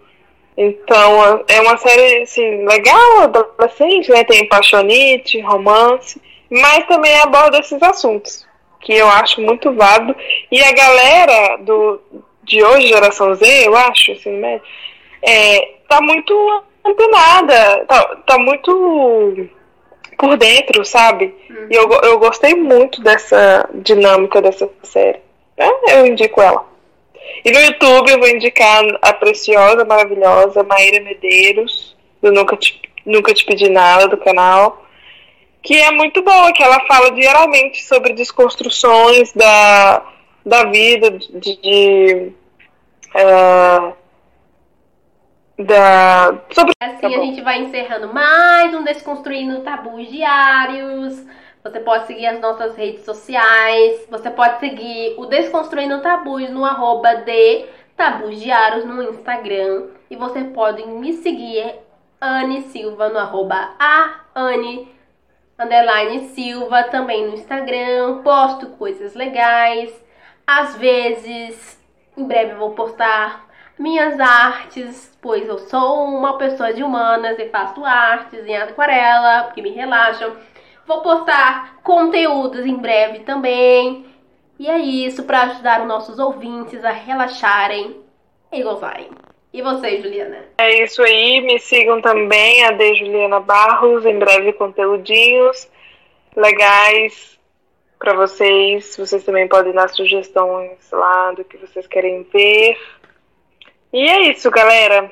Então 0.57 1.45
é 1.47 1.61
uma 1.61 1.77
série 1.77 2.23
assim, 2.23 2.67
legal, 2.67 3.21
adolescente, 3.21 4.11
né? 4.11 4.25
Tem 4.25 4.49
paixonite, 4.49 5.39
romance, 5.41 6.19
mas 6.51 6.87
também 6.87 7.15
aborda 7.21 7.59
esses 7.59 7.83
assuntos 7.83 8.49
que 8.81 8.93
eu 8.95 9.09
acho 9.09 9.41
muito 9.41 9.72
válido. 9.72 10.14
E 10.51 10.62
a 10.62 10.72
galera 10.72 11.57
do, 11.59 12.01
de 12.43 12.62
hoje, 12.62 12.89
geração 12.89 13.35
Z, 13.35 13.66
eu 13.66 13.76
acho, 13.76 14.12
assim, 14.12 14.33
né? 14.33 14.61
É, 15.22 15.74
tá 15.89 16.01
muito 16.01 16.62
antenada, 16.85 17.85
tá, 17.87 18.16
tá 18.26 18.39
muito 18.39 19.49
por 20.18 20.37
dentro, 20.37 20.85
sabe? 20.85 21.35
E 21.70 21.74
eu, 21.74 21.89
eu 22.03 22.18
gostei 22.18 22.55
muito 22.55 23.03
dessa 23.03 23.68
dinâmica 23.74 24.43
dessa 24.43 24.68
série. 24.83 25.20
né? 25.57 25.70
Eu 25.93 26.07
indico 26.07 26.41
ela. 26.41 26.64
E 27.45 27.51
no 27.51 27.61
YouTube 27.61 28.11
eu 28.11 28.18
vou 28.18 28.28
indicar 28.28 28.83
a 29.01 29.12
preciosa, 29.12 29.85
maravilhosa 29.85 30.62
Maíra 30.62 31.03
Medeiros, 31.03 31.97
do 32.22 32.33
Nunca 32.33 32.57
Te, 32.57 32.81
Nunca 33.05 33.33
Te 33.33 33.45
Pedi 33.45 33.68
Nada, 33.68 34.09
do 34.09 34.16
canal. 34.16 34.85
Que 35.63 35.77
é 35.77 35.91
muito 35.91 36.23
boa, 36.23 36.53
que 36.53 36.63
ela 36.63 36.81
fala 36.87 37.11
diariamente 37.13 37.83
sobre 37.85 38.15
desconstruções 38.15 39.33
da, 39.33 40.03
da 40.45 40.65
vida, 40.65 41.11
de. 41.11 41.57
de 41.57 42.33
ah, 43.15 43.93
da, 45.59 46.41
sobre 46.51 46.73
Assim 46.81 47.07
a 47.07 47.11
gente 47.11 47.43
vai 47.43 47.61
encerrando 47.61 48.13
mais 48.15 48.75
um 48.75 48.83
Desconstruindo 48.83 49.61
Tabus 49.61 50.09
Diários. 50.09 51.23
Você 51.63 51.81
pode 51.81 52.07
seguir 52.07 52.27
as 52.27 52.41
nossas 52.41 52.75
redes 52.77 53.05
sociais. 53.05 54.07
Você 54.11 54.31
pode 54.31 54.61
seguir 54.61 55.15
o 55.19 55.27
Desconstruindo 55.27 56.01
Tabus 56.01 56.49
no 56.49 56.65
arroba 56.65 57.17
de 57.17 57.67
Tabus 57.95 58.41
Diários 58.41 58.87
no 58.87 59.03
Instagram. 59.03 59.89
E 60.11 60.17
você 60.17 60.45
pode 60.45 60.87
me 60.87 61.13
seguir, 61.15 61.75
Anne 62.19 62.63
Silva, 62.63 63.11
no 63.11 63.19
arroba 63.19 63.75
a 63.79 64.21
Anne 64.35 64.89
underline 65.61 66.29
Silva, 66.29 66.85
também 66.85 67.27
no 67.27 67.35
Instagram. 67.35 68.23
Posto 68.23 68.69
coisas 68.71 69.15
legais. 69.15 69.93
Às 70.47 70.77
vezes 70.77 71.79
Em 72.17 72.25
breve 72.25 72.55
vou 72.55 72.73
postar 72.73 73.49
minhas 73.79 74.19
artes, 74.21 75.17
pois 75.23 75.49
eu 75.49 75.59
sou 75.59 76.05
uma 76.05 76.37
pessoa 76.37 76.73
de 76.73 76.83
humanas 76.83 77.39
e 77.39 77.49
faço 77.49 77.85
artes 77.85 78.45
em 78.45 78.57
aquarela, 78.57 79.53
que 79.53 79.63
me 79.63 79.71
relaxam. 79.71 80.37
Vou 80.87 81.01
postar 81.03 81.77
conteúdos 81.83 82.67
em 82.67 82.77
breve 82.77 83.21
também. 83.21 84.05
E 84.59 84.69
é 84.69 84.79
isso 84.79 85.23
para 85.23 85.43
ajudar 85.43 85.81
os 85.81 85.89
nossos 85.89 86.19
ouvintes 86.19 86.85
a 86.85 86.91
relaxarem 86.91 88.03
e 88.53 88.63
gozarem. 88.63 89.09
E 89.53 89.63
você, 89.63 90.01
Juliana? 90.01 90.45
É 90.59 90.83
isso 90.83 91.03
aí, 91.03 91.41
me 91.41 91.59
sigam 91.59 92.01
também, 92.01 92.65
a 92.65 92.71
de 92.71 92.95
Juliana 92.95 93.41
Barros, 93.41 94.07
em 94.07 94.19
breve 94.19 94.53
conteúdinhos 94.53 95.69
legais 96.37 97.39
para 97.99 98.15
vocês. 98.15 98.97
Vocês 98.97 99.25
também 99.25 99.49
podem 99.49 99.73
dar 99.73 99.89
sugestões 99.89 100.79
lá 100.93 101.33
do 101.33 101.45
que 101.45 101.57
vocês 101.57 101.87
querem 101.87 102.23
ver. 102.33 102.77
E 103.93 104.09
é 104.09 104.31
isso, 104.31 104.51
galera. 104.51 105.11